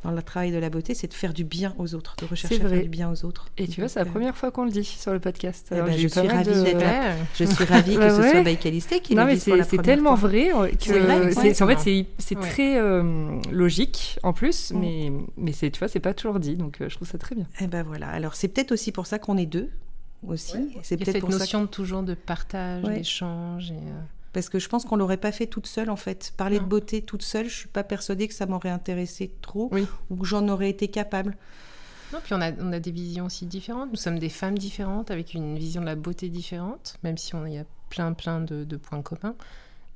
dans 0.03 0.11
le 0.11 0.21
travail 0.21 0.51
de 0.51 0.59
la 0.59 0.69
beauté, 0.69 0.93
c'est 0.93 1.07
de 1.07 1.13
faire 1.13 1.33
du 1.33 1.43
bien 1.43 1.75
aux 1.79 1.95
autres, 1.95 2.15
de 2.19 2.25
rechercher 2.25 2.63
à 2.63 2.69
faire 2.69 2.81
du 2.83 2.87
bien 2.87 3.11
aux 3.11 3.25
autres. 3.25 3.47
Et 3.57 3.67
tu 3.67 3.81
vois, 3.81 3.89
c'est 3.89 3.99
la 3.99 4.05
première 4.05 4.37
fois 4.37 4.51
qu'on 4.51 4.63
le 4.63 4.71
dit 4.71 4.83
sur 4.83 5.11
le 5.11 5.19
podcast. 5.19 5.67
Eh 5.71 5.81
ben, 5.81 5.91
je, 5.91 6.07
suis 6.07 6.19
ravie 6.19 6.49
de... 6.49 6.53
je 7.35 7.43
suis 7.43 7.65
ravie 7.65 7.95
que 7.95 8.09
ce 8.09 8.29
soit 8.29 8.43
Baïkalisté 8.43 8.99
qui 8.99 9.15
non, 9.15 9.25
le 9.25 9.33
dise 9.33 9.43
pour 9.45 9.55
la 9.55 9.63
C'est 9.63 9.81
tellement 9.81 10.15
vrai 10.15 10.49
que 10.49 11.31
c'est 11.33 11.61
en 11.61 11.67
fait 11.67 12.05
c'est 12.19 12.39
très 12.39 12.79
logique 13.51 14.19
en 14.23 14.33
plus, 14.33 14.71
mais 14.73 15.11
mais 15.35 15.51
c'est 15.51 15.71
tu 15.71 15.79
vois 15.79 15.87
c'est 15.87 15.99
pas 15.99 16.13
toujours 16.13 16.39
dit, 16.39 16.55
donc 16.55 16.77
je 16.79 16.95
trouve 16.95 17.07
ça 17.07 17.17
très 17.17 17.35
bien. 17.35 17.45
Et 17.59 17.63
eh 17.63 17.67
ben 17.67 17.83
voilà. 17.83 18.07
Alors 18.07 18.35
c'est 18.35 18.47
peut-être 18.47 18.71
aussi 18.71 18.91
pour 18.91 19.07
ça 19.07 19.17
qu'on 19.17 19.37
est 19.37 19.47
deux 19.47 19.69
aussi. 20.27 20.77
C'est 20.83 20.97
peut-être 20.97 21.13
cette 21.13 21.29
notion 21.29 21.61
de 21.61 21.67
toujours 21.67 22.03
de 22.03 22.13
partage, 22.13 22.83
d'échange. 22.83 23.71
Et 23.71 23.75
euh, 23.75 24.01
Parce 24.33 24.49
que 24.49 24.59
je 24.59 24.69
pense 24.69 24.85
qu'on 24.85 24.95
l'aurait 24.95 25.17
pas 25.17 25.31
fait 25.31 25.47
toute 25.47 25.67
seule 25.67 25.89
en 25.89 25.95
fait. 25.95 26.33
Parler 26.37 26.59
de 26.59 26.65
beauté 26.65 27.01
toute 27.01 27.23
seule, 27.23 27.47
je 27.47 27.55
suis 27.55 27.67
pas 27.67 27.83
persuadée 27.83 28.27
que 28.27 28.33
ça 28.33 28.45
m'aurait 28.45 28.69
intéressé 28.69 29.31
trop 29.41 29.71
ou 30.09 30.15
que 30.15 30.25
j'en 30.25 30.47
aurais 30.47 30.69
été 30.69 30.87
capable. 30.87 31.35
Non, 32.13 32.19
puis 32.23 32.33
on 32.33 32.41
a, 32.41 32.51
on 32.53 32.71
a 32.71 32.79
des 32.79 32.91
visions 32.91 33.25
aussi 33.25 33.45
différentes. 33.45 33.89
Nous 33.91 33.97
sommes 33.97 34.19
des 34.19 34.29
femmes 34.29 34.57
différentes 34.57 35.11
avec 35.11 35.33
une 35.33 35.57
vision 35.57 35.81
de 35.81 35.85
la 35.85 35.95
beauté 35.95 36.29
différente, 36.29 36.97
même 37.03 37.17
si 37.17 37.35
on 37.35 37.45
y 37.45 37.57
a 37.57 37.65
plein 37.89 38.13
plein 38.13 38.41
de, 38.41 38.77
points 38.77 39.01
communs. 39.01 39.35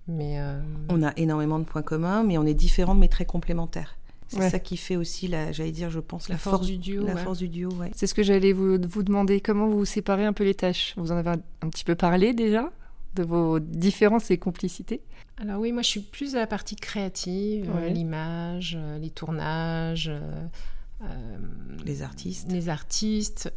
Mais 0.07 0.39
euh, 0.39 0.59
On 0.89 1.03
a 1.03 1.13
énormément 1.15 1.59
de 1.59 1.63
points 1.63 1.83
communs, 1.83 2.23
mais 2.23 2.37
on 2.37 2.45
est 2.45 2.53
différentes 2.53 2.97
mais 2.97 3.07
très 3.07 3.25
complémentaires. 3.25 3.97
C'est 4.31 4.49
ça 4.49 4.59
qui 4.59 4.77
fait 4.77 4.95
aussi, 4.95 5.27
la, 5.27 5.51
j'allais 5.51 5.71
dire, 5.71 5.89
je 5.89 5.99
pense, 5.99 6.29
la, 6.29 6.37
force, 6.37 6.65
du 6.65 6.77
duo. 6.77 7.05
La 7.05 7.17
force 7.17 7.39
du 7.39 7.49
duo, 7.49 7.69
ouais. 7.73 7.91
C'est 7.93 8.07
ce 8.07 8.13
que 8.13 8.23
j'allais 8.23 8.53
vous, 8.53 8.77
vous, 8.87 9.03
demander. 9.03 9.41
Comment 9.41 9.67
vous 9.67 9.85
séparez 9.85 10.25
un 10.25 10.33
peu 10.33 10.43
les 10.43 10.55
tâches? 10.55 10.93
Vous 10.97 11.11
en 11.11 11.17
avez 11.17 11.31
un, 11.31 11.69
petit 11.69 11.83
peu 11.83 11.95
parlé 11.95 12.33
déjà 12.33 12.71
de 13.15 13.23
vos 13.23 13.59
différences 13.59 14.31
et 14.31 14.37
complicités? 14.37 15.01
Alors 15.37 15.59
oui, 15.59 15.71
moi 15.71 15.81
je 15.81 15.87
suis 15.87 15.99
plus 16.01 16.35
à 16.35 16.39
la 16.39 16.47
partie 16.47 16.75
créative, 16.75 17.71
euh, 17.75 17.89
l'image, 17.89 18.77
euh, 18.79 18.99
les 18.99 19.09
tournages, 19.09 20.09
euh, 20.09 21.37
les 21.83 22.03
artistes. 22.03 22.49
Les 22.51 22.69
artistes. 22.69 23.51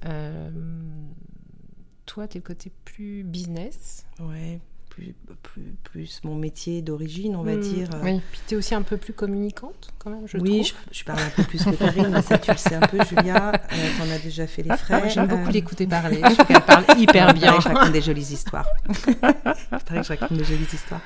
toi, 2.07 2.27
tu 2.27 2.37
es 2.37 2.41
le 2.41 2.45
côté 2.45 2.73
plus 2.85 3.23
business. 3.23 4.07
Ouais, 4.19 4.61
plus, 4.95 5.15
plus, 5.43 5.75
plus 5.83 6.21
mon 6.25 6.35
métier 6.35 6.83
d'origine, 6.83 7.35
on 7.37 7.43
va 7.43 7.57
hmm. 7.57 7.61
dire. 7.61 7.89
Euh. 7.95 8.01
Oui, 8.03 8.21
puis 8.31 8.41
tu 8.47 8.55
es 8.55 8.57
aussi 8.57 8.75
un 8.75 8.83
peu 8.83 8.97
plus 8.97 9.13
communicante, 9.13 9.93
quand 9.99 10.11
même, 10.11 10.27
je 10.27 10.39
oui, 10.39 10.63
trouve. 10.63 10.83
je, 10.93 10.99
je, 10.99 11.05
parle 11.05 11.21
un 11.21 11.31
peu 11.31 11.43
plus 11.43 11.65
que 11.65 11.71
Karine, 11.71 12.09
mais 12.11 12.23
ça, 12.23 12.39
tu 12.39 12.51
le 12.51 12.57
sais 12.57 12.75
un 12.75 12.81
peu, 12.81 12.99
Julia. 13.09 13.53
Euh, 13.55 13.77
on 14.03 14.11
a 14.11 14.19
déjà 14.19 14.47
fait 14.47 14.63
les 14.63 14.77
frais. 14.77 15.09
J'aime 15.11 15.27
beaucoup 15.27 15.49
euh, 15.49 15.53
l'écouter 15.53 15.87
parler. 15.87 16.21
Je 16.23 16.35
trouve 16.35 16.47
qu'elle 16.47 16.61
parle 16.61 16.85
hyper 16.97 17.35
bien. 17.35 17.59
Je 17.61 17.69
raconte 17.69 17.93
des 17.93 18.03
jolies 18.03 18.33
histoires. 18.33 18.69
je 18.89 20.09
raconte 20.09 20.39
des 20.39 20.45
jolies 20.45 20.69
histoires. 20.73 21.03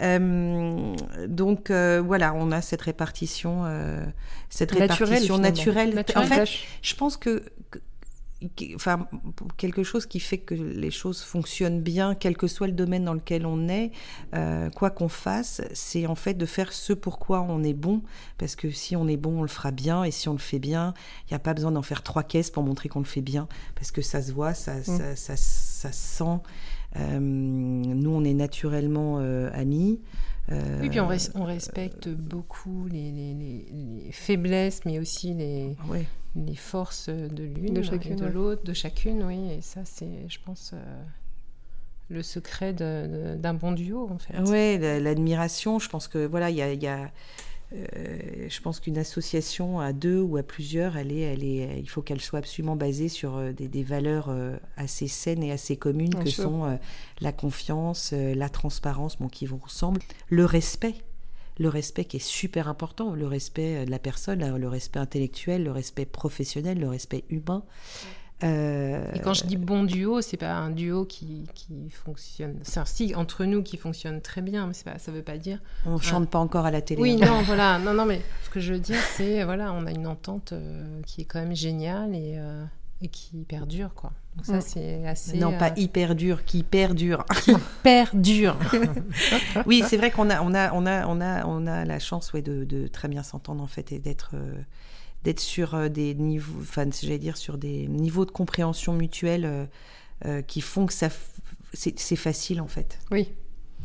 Euh, 0.00 0.94
donc 1.26 1.70
voilà, 1.70 2.34
on 2.34 2.52
a 2.52 2.60
cette 2.62 2.82
répartition, 2.82 3.64
cette 4.48 4.72
répartition 4.72 5.38
naturelle. 5.38 5.94
naturelle. 5.94 6.24
En 6.24 6.26
fait, 6.26 6.48
je 6.82 6.94
pense 6.94 7.16
que 7.16 7.42
enfin, 8.74 9.06
quelque 9.56 9.82
chose 9.82 10.06
qui 10.06 10.20
fait 10.20 10.38
que 10.38 10.54
les 10.54 10.90
choses 10.90 11.22
fonctionnent 11.22 11.80
bien, 11.80 12.14
quel 12.14 12.36
que 12.36 12.46
soit 12.46 12.66
le 12.66 12.72
domaine 12.72 13.04
dans 13.04 13.14
lequel 13.14 13.46
on 13.46 13.68
est, 13.68 13.90
euh, 14.34 14.70
quoi 14.70 14.90
qu'on 14.90 15.08
fasse, 15.08 15.62
c'est 15.72 16.06
en 16.06 16.14
fait 16.14 16.34
de 16.34 16.46
faire 16.46 16.72
ce 16.72 16.92
pourquoi 16.92 17.42
on 17.42 17.62
est 17.62 17.74
bon, 17.74 18.02
parce 18.38 18.56
que 18.56 18.70
si 18.70 18.96
on 18.96 19.08
est 19.08 19.16
bon, 19.16 19.38
on 19.38 19.42
le 19.42 19.48
fera 19.48 19.70
bien, 19.70 20.04
et 20.04 20.10
si 20.10 20.28
on 20.28 20.32
le 20.32 20.38
fait 20.38 20.58
bien, 20.58 20.94
il 21.22 21.32
n'y 21.32 21.36
a 21.36 21.38
pas 21.38 21.54
besoin 21.54 21.72
d'en 21.72 21.82
faire 21.82 22.02
trois 22.02 22.22
caisses 22.22 22.50
pour 22.50 22.62
montrer 22.62 22.88
qu'on 22.88 23.00
le 23.00 23.04
fait 23.04 23.22
bien, 23.22 23.48
parce 23.74 23.90
que 23.90 24.02
ça 24.02 24.22
se 24.22 24.32
voit, 24.32 24.54
ça, 24.54 24.76
mm. 24.76 25.16
ça, 25.16 25.36
ça, 25.36 25.92
sent. 25.92 26.38
Euh, 26.96 27.18
nous, 27.20 28.10
on 28.10 28.24
est 28.24 28.34
naturellement 28.34 29.18
euh, 29.20 29.50
amis. 29.52 30.00
oui, 30.50 30.88
puis 30.90 31.00
on, 31.00 31.08
on 31.34 31.44
respecte 31.44 32.08
beaucoup 32.08 32.86
les, 32.86 33.10
les, 33.10 33.34
les, 33.34 34.12
faiblesses, 34.12 34.80
mais 34.84 34.98
aussi 34.98 35.34
les, 35.34 35.76
ouais 35.88 36.06
les 36.36 36.56
forces 36.56 37.08
de 37.08 37.44
l'une, 37.44 37.74
de 37.74 37.82
chacune, 37.82 38.16
de 38.16 38.26
l'autre, 38.26 38.64
de 38.64 38.72
chacune, 38.72 39.22
oui. 39.24 39.52
Et 39.52 39.60
ça, 39.60 39.80
c'est, 39.84 40.28
je 40.28 40.38
pense, 40.44 40.72
euh, 40.74 41.02
le 42.08 42.22
secret 42.22 42.72
d'un 42.72 43.54
bon 43.54 43.72
duo, 43.72 44.08
en 44.10 44.18
fait. 44.18 44.34
Oui, 44.46 44.78
l'admiration. 45.02 45.78
Je 45.78 45.88
pense 45.88 46.08
que 46.08 46.26
voilà, 46.26 46.50
il 46.50 46.56
y 46.56 46.86
a, 46.86 47.10
euh, 47.72 48.48
je 48.48 48.60
pense 48.60 48.80
qu'une 48.80 48.98
association 48.98 49.78
à 49.78 49.92
deux 49.92 50.20
ou 50.20 50.36
à 50.36 50.42
plusieurs, 50.42 50.96
elle 50.96 51.12
est, 51.12 51.20
elle 51.20 51.44
est, 51.44 51.78
il 51.78 51.88
faut 51.88 52.02
qu'elle 52.02 52.20
soit 52.20 52.40
absolument 52.40 52.76
basée 52.76 53.08
sur 53.08 53.36
euh, 53.36 53.52
des, 53.52 53.82
valeurs 53.84 54.34
assez 54.76 55.06
saines 55.06 55.44
et 55.44 55.52
assez 55.52 55.76
communes 55.76 56.14
que 56.14 56.30
sont 56.30 56.78
la 57.20 57.32
confiance, 57.32 58.12
la 58.12 58.48
transparence, 58.48 59.18
bon, 59.18 59.28
qui 59.28 59.46
vont 59.46 59.60
ensemble, 59.64 60.00
le 60.28 60.44
respect 60.44 60.96
le 61.58 61.68
respect 61.68 62.04
qui 62.04 62.16
est 62.16 62.26
super 62.26 62.68
important, 62.68 63.14
le 63.14 63.26
respect 63.26 63.86
de 63.86 63.90
la 63.90 63.98
personne, 63.98 64.56
le 64.56 64.68
respect 64.68 64.98
intellectuel, 64.98 65.64
le 65.64 65.70
respect 65.70 66.04
professionnel, 66.04 66.78
le 66.78 66.88
respect 66.88 67.24
humain. 67.30 67.64
Euh, 68.42 69.12
Et 69.14 69.20
quand 69.20 69.32
je 69.32 69.44
dis 69.44 69.56
bon 69.56 69.84
duo, 69.84 70.20
c'est 70.20 70.36
pas 70.36 70.52
un 70.52 70.70
duo 70.70 71.04
qui, 71.04 71.46
qui 71.54 71.88
fonctionne. 71.90 72.58
C'est 72.62 72.80
un 72.80 72.84
si 72.84 73.14
entre 73.14 73.44
nous 73.44 73.62
qui 73.62 73.76
fonctionne 73.76 74.20
très 74.20 74.42
bien, 74.42 74.66
mais 74.66 74.74
pas, 74.84 74.98
ça 74.98 75.12
veut 75.12 75.22
pas 75.22 75.38
dire. 75.38 75.60
On 75.86 75.98
chante 75.98 76.28
pas 76.28 76.38
encore 76.38 76.66
à 76.66 76.70
la 76.70 76.82
télé. 76.82 77.00
Oui, 77.00 77.18
hein. 77.22 77.26
non, 77.26 77.42
voilà, 77.42 77.78
non, 77.84 77.94
non, 77.94 78.04
mais 78.04 78.20
ce 78.44 78.50
que 78.50 78.60
je 78.60 78.72
veux 78.74 78.80
dire, 78.80 79.00
c'est 79.16 79.44
voilà, 79.44 79.72
on 79.72 79.86
a 79.86 79.92
une 79.92 80.06
entente 80.06 80.52
euh, 80.52 81.00
qui 81.06 81.22
est 81.22 81.24
quand 81.24 81.40
même 81.40 81.54
géniale 81.54 82.14
et. 82.14 82.34
Euh, 82.36 82.64
et 83.04 83.08
qui 83.08 83.44
perdure 83.44 83.94
quoi. 83.94 84.12
Donc 84.34 84.46
ça 84.46 84.56
mm. 84.56 84.60
c'est 84.62 85.06
assez 85.06 85.38
non 85.38 85.56
pas 85.56 85.72
hyper 85.76 86.14
dur, 86.14 86.44
qui 86.44 86.62
perdure. 86.62 87.24
Qui 87.44 87.52
perdure. 87.82 88.56
oui, 89.66 89.84
c'est 89.86 89.98
vrai 89.98 90.10
qu'on 90.10 90.30
a 90.30 90.42
on 90.42 90.54
a 90.54 90.72
on 90.72 90.86
a 90.86 91.06
on 91.06 91.20
a 91.20 91.46
on 91.46 91.66
a 91.66 91.84
la 91.84 91.98
chance 91.98 92.32
ouais 92.32 92.42
de, 92.42 92.64
de 92.64 92.88
très 92.88 93.08
bien 93.08 93.22
s'entendre 93.22 93.62
en 93.62 93.66
fait 93.66 93.92
et 93.92 93.98
d'être 93.98 94.30
euh, 94.34 94.54
d'être 95.22 95.40
sur 95.40 95.74
euh, 95.74 95.88
des 95.88 96.14
niveaux 96.14 96.60
enfin 96.60 96.88
j'allais 96.90 97.18
dire 97.18 97.36
sur 97.36 97.58
des 97.58 97.86
niveaux 97.86 98.24
de 98.24 98.30
compréhension 98.30 98.94
mutuelle 98.94 99.68
euh, 100.24 100.42
qui 100.42 100.62
font 100.62 100.86
que 100.86 100.94
ça 100.94 101.10
c'est 101.74 102.16
facile 102.16 102.60
en 102.60 102.68
fait. 102.68 102.98
Oui. 103.10 103.32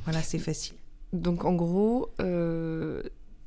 Voilà, 0.05 0.21
c'est 0.21 0.39
facile. 0.39 0.75
Donc 1.11 1.43
en 1.43 1.53
gros 1.53 2.09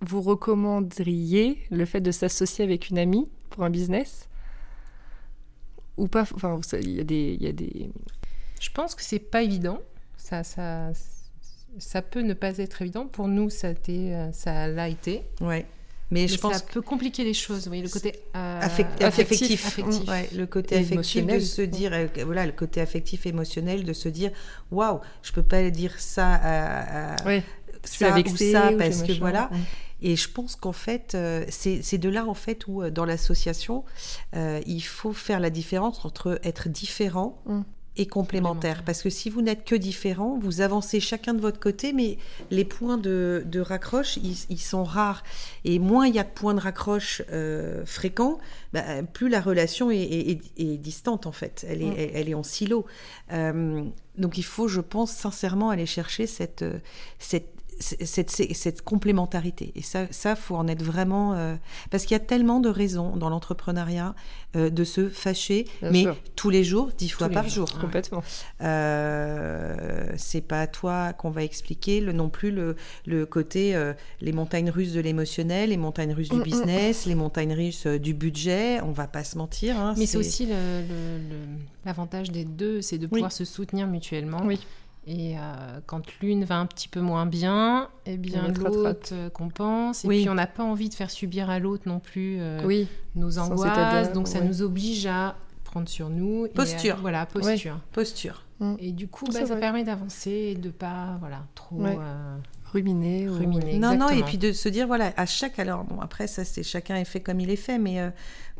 vous 0.04 0.20
recommanderiez 0.20 1.58
le 1.70 1.84
fait 1.86 2.00
de 2.00 2.10
s'associer 2.10 2.64
avec 2.64 2.90
une 2.90 2.98
amie 2.98 3.30
pour 3.50 3.64
un 3.64 3.70
business? 3.70 4.28
Ou 5.96 6.08
pas 6.08 6.22
Enfin, 6.34 6.61
il 6.80 6.90
y, 6.90 7.00
a 7.00 7.04
des, 7.04 7.37
y 7.40 7.46
a 7.46 7.52
des. 7.52 7.90
Je 8.61 8.70
pense 8.70 8.94
que 8.94 9.02
c'est 9.02 9.18
pas 9.18 9.42
évident. 9.42 9.80
Ça, 10.16 10.44
ça, 10.44 10.92
ça 11.78 12.02
peut 12.02 12.22
ne 12.22 12.34
pas 12.34 12.58
être 12.58 12.82
évident. 12.82 13.06
Pour 13.06 13.28
nous, 13.28 13.50
ça, 13.50 13.68
a 13.68 13.70
été, 13.70 14.14
euh, 14.14 14.32
ça 14.32 14.68
l'a 14.68 14.88
été. 14.88 15.22
Ouais. 15.40 15.66
Mais, 16.12 16.28
je 16.28 16.37
pense 16.37 16.52
ça 16.52 16.61
peut 16.61 16.82
compliquer 16.82 17.25
les 17.25 17.32
choses, 17.32 17.68
oui, 17.68 17.80
le 17.80 17.88
côté 17.88 18.12
euh, 18.37 18.61
affectif, 18.61 19.02
affectif, 19.02 19.80
le 20.34 20.44
côté 20.44 20.76
affectif 20.76 21.26
de 21.26 21.38
se 21.40 21.62
dire, 21.62 21.90
euh, 21.94 22.06
voilà, 22.26 22.44
le 22.44 22.52
côté 22.52 22.82
affectif 22.82 23.25
émotionnel 23.25 23.82
de 23.84 23.94
se 23.94 24.11
dire, 24.11 24.30
waouh, 24.70 25.00
je 25.22 25.32
peux 25.32 25.42
pas 25.42 25.70
dire 25.70 25.99
ça 25.99 26.34
à, 26.34 27.16
ça 27.82 28.14
ou 28.18 28.37
ça 28.37 28.72
parce 28.78 29.02
que 29.02 29.12
voilà. 29.18 29.50
Et 30.02 30.16
je 30.16 30.28
pense 30.28 30.56
qu'en 30.56 30.73
fait, 30.73 31.14
euh, 31.14 31.44
c'est 31.49 31.99
de 31.99 32.09
là 32.09 32.26
en 32.26 32.35
fait 32.35 32.66
où 32.66 32.82
euh, 32.82 32.90
dans 32.90 33.04
l'association, 33.04 33.85
euh, 34.35 34.61
il 34.66 34.82
faut 34.82 35.12
faire 35.12 35.38
la 35.38 35.49
différence 35.49 36.04
entre 36.04 36.40
être 36.42 36.68
différent 36.68 37.40
mmh. 37.47 37.61
et 37.99 38.06
complémentaire. 38.06 38.82
Parce 38.85 39.00
que 39.00 39.11
si 39.11 39.30
vous 39.30 39.42
n'êtes 39.42 39.64
que 39.64 39.76
différent, 39.76 40.40
vous 40.40 40.61
avancez 40.61 40.99
chacun 40.99 41.35
de 41.35 41.40
votre 41.40 41.61
côté, 41.61 41.92
mais 41.92 42.18
les 42.50 42.64
points 42.64 42.99
de, 42.99 43.44
raccroche, 43.61 44.16
ils, 44.16 44.59
sont 44.59 44.82
rares. 44.82 45.23
Et 45.64 45.78
moins 45.78 46.09
il 46.09 46.16
y 46.16 46.18
a 46.18 46.25
de 46.25 46.30
points 46.30 46.54
de 46.54 46.61
raccroche 46.61 47.23
fréquents, 47.85 48.38
bah, 48.73 49.04
plus 49.12 49.28
la 49.28 49.40
relation 49.40 49.92
est, 49.92 50.40
distante 50.78 51.26
en 51.28 51.32
fait. 51.32 51.64
Elle 51.68 51.82
est, 51.82 51.90
mmh. 51.90 52.11
elle, 52.14 52.28
est 52.28 52.35
en 52.35 52.42
silo. 52.42 52.87
donc 53.30 54.37
il 54.37 54.44
faut, 54.44 54.66
je 54.66 54.80
pense, 54.80 55.12
sincèrement 55.12 55.71
aller 55.71 55.87
chercher 55.87 56.26
cette, 56.26 56.64
cette 57.21 57.62
cette, 57.82 58.30
cette, 58.30 58.82
complémentarité. 58.82 59.72
Et 59.74 59.82
ça, 59.82 60.06
ça 60.10 60.36
faut 60.36 60.56
en 60.56 60.68
être 60.68 60.82
vraiment 60.82 61.34
euh, 61.34 61.56
parce 61.90 62.04
qu'il 62.04 62.14
y 62.14 62.20
a 62.20 62.24
tellement 62.24 62.60
de 62.60 62.68
raisons 62.68 63.16
dans 63.16 63.28
l'entrepreneuriat 63.28 64.14
euh, 64.54 64.68
de 64.68 64.84
se 64.84 65.08
fâcher, 65.08 65.66
mais 65.80 66.04
tous 66.36 66.50
les 66.50 66.62
jours, 66.62 66.90
dix 66.98 67.08
fois 67.08 67.30
par 67.30 67.48
jour. 67.48 67.72
Complètement. 67.80 68.22
Euh, 68.60 70.12
c'est 70.16 70.42
pas 70.42 70.60
à 70.60 70.66
toi 70.66 71.14
qu'on 71.14 71.30
va 71.30 71.42
expliquer 71.42 72.00
le, 72.00 72.12
non 72.12 72.28
plus 72.28 72.50
le, 72.50 72.76
le 73.06 73.24
côté 73.24 73.74
euh, 73.74 73.94
les 74.20 74.32
montagnes 74.32 74.68
russes 74.68 74.92
de 74.92 75.00
l'émotionnel, 75.00 75.70
les 75.70 75.78
montagnes 75.78 76.12
russes 76.12 76.28
du 76.28 76.36
mm, 76.36 76.40
mm, 76.40 76.44
business, 76.44 77.06
les 77.06 77.14
montagnes 77.14 77.54
russes 77.54 77.86
du 77.86 78.12
budget. 78.12 78.82
On 78.82 78.92
va 78.92 79.06
pas 79.06 79.24
se 79.24 79.38
mentir. 79.38 79.78
Hein, 79.78 79.94
mais 79.96 80.04
c'est 80.04 80.18
aussi 80.18 80.46
l'avantage 81.86 82.30
des 82.30 82.44
deux, 82.44 82.82
c'est 82.82 82.98
de 82.98 83.06
pouvoir 83.06 83.32
se 83.32 83.46
soutenir 83.46 83.86
mutuellement. 83.86 84.42
Oui. 84.44 84.60
Et 85.06 85.37
euh, 85.37 85.40
quand 85.87 86.02
l'une 86.21 86.44
va 86.44 86.59
un 86.59 86.66
petit 86.66 86.88
peu 86.88 87.00
moins 87.00 87.26
bien, 87.26 87.88
eh 88.06 88.16
bien 88.16 88.49
l'autre 88.49 89.12
euh, 89.12 89.30
compense. 89.30 90.04
Et 90.04 90.09
puis 90.09 90.28
on 90.28 90.35
n'a 90.35 90.47
pas 90.47 90.62
envie 90.62 90.88
de 90.88 90.94
faire 90.94 91.11
subir 91.11 91.50
à 91.50 91.59
l'autre 91.59 91.85
non 91.87 91.99
plus 91.99 92.37
euh, 92.40 92.85
nos 93.16 93.38
angoisses. 93.38 94.12
Donc 94.12 94.28
ça 94.28 94.40
nous 94.40 94.62
oblige 94.62 95.06
à 95.06 95.35
prendre 95.64 95.88
sur 95.88 96.09
nous. 96.09 96.47
Posture. 96.54 96.99
voilà, 97.00 97.26
posture. 97.26 97.78
Posture. 97.90 98.42
Mm. 98.61 98.75
Et 98.78 98.92
du 98.92 99.09
coup, 99.09 99.25
bah, 99.32 99.44
ça, 99.44 99.56
permet 99.56 99.82
d'avancer 99.82 100.30
et 100.30 100.54
de 100.54 100.71
pas 100.71 101.16
voilà 101.18 101.42
trop. 101.54 101.82
Ruminer. 102.72 103.28
Ruminer, 103.28 103.78
Non, 103.78 103.96
non, 103.96 104.08
et 104.08 104.22
puis 104.22 104.38
de 104.38 104.52
se 104.52 104.68
dire, 104.68 104.86
voilà, 104.86 105.12
à 105.16 105.26
chaque. 105.26 105.58
Alors, 105.58 105.84
bon, 105.84 106.00
après, 106.00 106.26
ça, 106.26 106.44
c'est 106.44 106.62
chacun 106.62 106.96
est 106.96 107.04
fait 107.04 107.20
comme 107.20 107.40
il 107.40 107.50
est 107.50 107.56
fait, 107.56 107.78
mais 107.78 108.00
euh, 108.00 108.10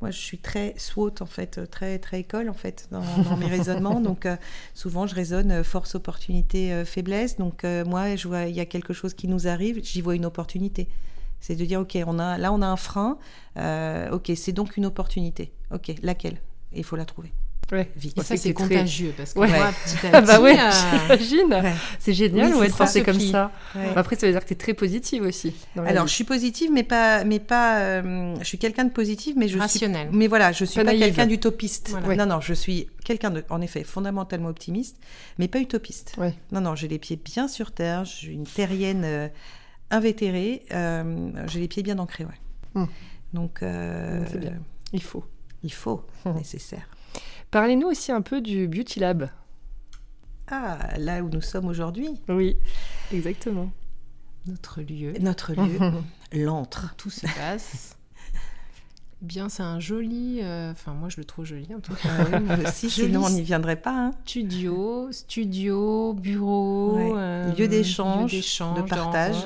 moi, 0.00 0.11
je 0.11 0.19
suis 0.19 0.38
très 0.38 0.75
SWOT, 0.76 1.14
en 1.21 1.26
fait, 1.26 1.69
très, 1.71 1.99
très 1.99 2.21
école, 2.21 2.49
en 2.49 2.54
fait, 2.54 2.88
dans, 2.90 3.02
mes 3.37 3.47
raisonnements. 3.47 4.00
Donc, 4.11 4.26
euh, 4.26 4.37
souvent, 4.75 5.07
je 5.07 5.14
raisonne 5.14 5.64
force, 5.64 5.95
opportunité, 5.95 6.85
faiblesse. 6.85 7.37
Donc, 7.37 7.64
moi, 7.87 8.16
je 8.16 8.28
vois, 8.28 8.45
il 8.45 8.54
y 8.54 8.61
a 8.61 8.66
quelque 8.66 8.92
chose 8.92 9.14
qui 9.14 9.28
nous 9.28 9.49
arrive, 9.49 9.81
j'y 9.83 10.00
vois 10.00 10.14
une 10.14 10.26
opportunité. 10.26 10.88
C'est 11.40 11.57
de 11.57 11.64
dire, 11.64 11.81
OK, 11.81 11.99
on 12.07 12.19
a, 12.19 12.38
là, 12.38 12.52
on 12.52 12.62
a 12.62 12.66
un 12.66 12.76
frein. 12.76 13.19
OK, 14.12 14.33
c'est 14.37 14.52
donc 14.52 14.76
une 14.76 14.87
opportunité. 14.87 15.52
OK, 15.73 15.95
laquelle? 16.02 16.38
Il 16.75 16.85
faut 16.85 16.97
la 16.97 17.04
trouver. 17.04 17.33
Ouais. 17.73 17.91
Et 18.17 18.21
ça, 18.21 18.37
c'est 18.37 18.52
contagieux 18.52 19.14
parce 19.17 19.33
que 19.33 19.38
moi, 19.38 19.49
petit 19.49 20.07
à 20.07 20.11
petit. 20.21 20.26
bah 20.26 20.41
ouais, 20.41 20.59
euh, 20.61 21.17
j'imagine. 21.19 21.75
C'est 21.99 22.12
génial 22.12 22.55
oui, 22.55 22.69
de 22.69 22.73
penser 22.73 23.02
comme 23.02 23.19
ça. 23.19 23.50
Après, 23.97 24.14
ça 24.17 24.26
veut 24.26 24.33
dire 24.33 24.43
que 24.43 24.49
tu 24.49 24.52
es 24.52 24.57
très 24.57 24.75
positive 24.75 25.23
aussi. 25.23 25.55
Alors, 25.76 26.07
je 26.07 26.12
suis 26.12 26.25
positive, 26.25 26.71
mais 26.71 26.83
pas. 26.83 27.25
Mais 27.25 27.38
pas 27.38 27.79
euh, 27.81 28.37
je 28.41 28.45
suis 28.45 28.59
quelqu'un 28.59 28.85
de 28.85 28.91
positif, 28.91 29.37
mais 29.38 29.49
je 29.49 29.59
Rationnel. 29.59 30.09
suis. 30.09 30.17
Mais 30.19 30.26
voilà, 30.26 30.52
je 30.52 30.64
suis 30.67 30.85
pas, 30.85 30.95
quelqu'un 30.95 31.26
d'utopiste. 31.26 31.97
Non, 32.17 32.26
non, 32.26 32.41
je 32.41 32.52
suis 32.52 32.88
quelqu'un 33.05 33.31
de, 33.31 33.45
en 33.49 33.62
effet, 33.62 33.85
fondamentalement 33.85 34.49
optimiste, 34.49 34.99
mais 35.38 35.49
pas 35.49 35.59
utopiste. 35.59 36.17
Non, 36.52 36.61
non, 36.61 36.75
j'ai 36.75 36.88
les 36.88 36.99
pieds 36.99 37.17
bien 37.17 37.49
sur 37.49 37.73
terre, 37.73 38.05
je 38.05 38.12
suis 38.12 38.35
une 38.35 38.47
terrienne 38.47 39.02
euh, 39.05 39.29
invétérée, 39.91 40.64
j'ai 41.47 41.61
les 41.61 41.69
pieds 41.69 41.83
bien 41.83 41.99
ancrés, 41.99 42.25
ouais. 42.25 42.41
Hum. 42.75 42.88
Donc. 43.33 43.59
C'est 43.61 44.38
bien. 44.38 44.52
Il 44.93 45.02
faut. 45.02 45.25
Il 45.62 45.73
faut, 45.73 46.05
hum. 46.26 46.35
nécessaire. 46.35 46.87
Parlez-nous 47.53 47.89
aussi 47.89 48.11
un 48.13 48.23
peu 48.23 48.41
du 48.41 48.67
Beauty 48.67 48.99
Lab. 48.99 49.29
Ah, 50.51 50.79
là 50.97 51.23
où 51.23 51.29
nous 51.29 51.43
sommes 51.43 51.67
aujourd'hui. 51.67 52.09
Oui, 52.31 52.57
exactement. 53.13 53.71
Notre 54.47 54.81
lieu. 54.81 55.13
Notre 55.21 55.53
lieu, 55.63 55.79
l'antre. 56.33 56.95
Tout 56.97 57.11
se 57.11 57.27
passe. 57.27 57.99
Eh 58.35 59.27
bien, 59.27 59.51
c'est 59.51 59.63
un 59.63 59.81
joli. 59.81 60.41
Euh, 60.41 60.73
enfin, 60.73 60.95
moi, 60.95 61.11
je 61.11 61.19
le 61.19 61.27
trouve 61.27 61.45
joli 61.45 61.75
en 61.75 61.81
tout 61.81 61.93
cas. 61.93 62.09
Ah 62.33 62.57
aussi, 62.67 62.89
sinon 62.91 63.25
on 63.27 63.31
n'y 63.31 63.43
viendrait 63.43 63.77
pas. 63.77 64.07
Hein. 64.07 64.11
Studio, 64.25 65.13
studio, 65.13 66.15
bureau, 66.15 67.19
euh, 67.19 67.53
lieu 67.53 67.69
d'échange, 67.69 68.33
de 68.33 68.81
partage. 68.81 69.45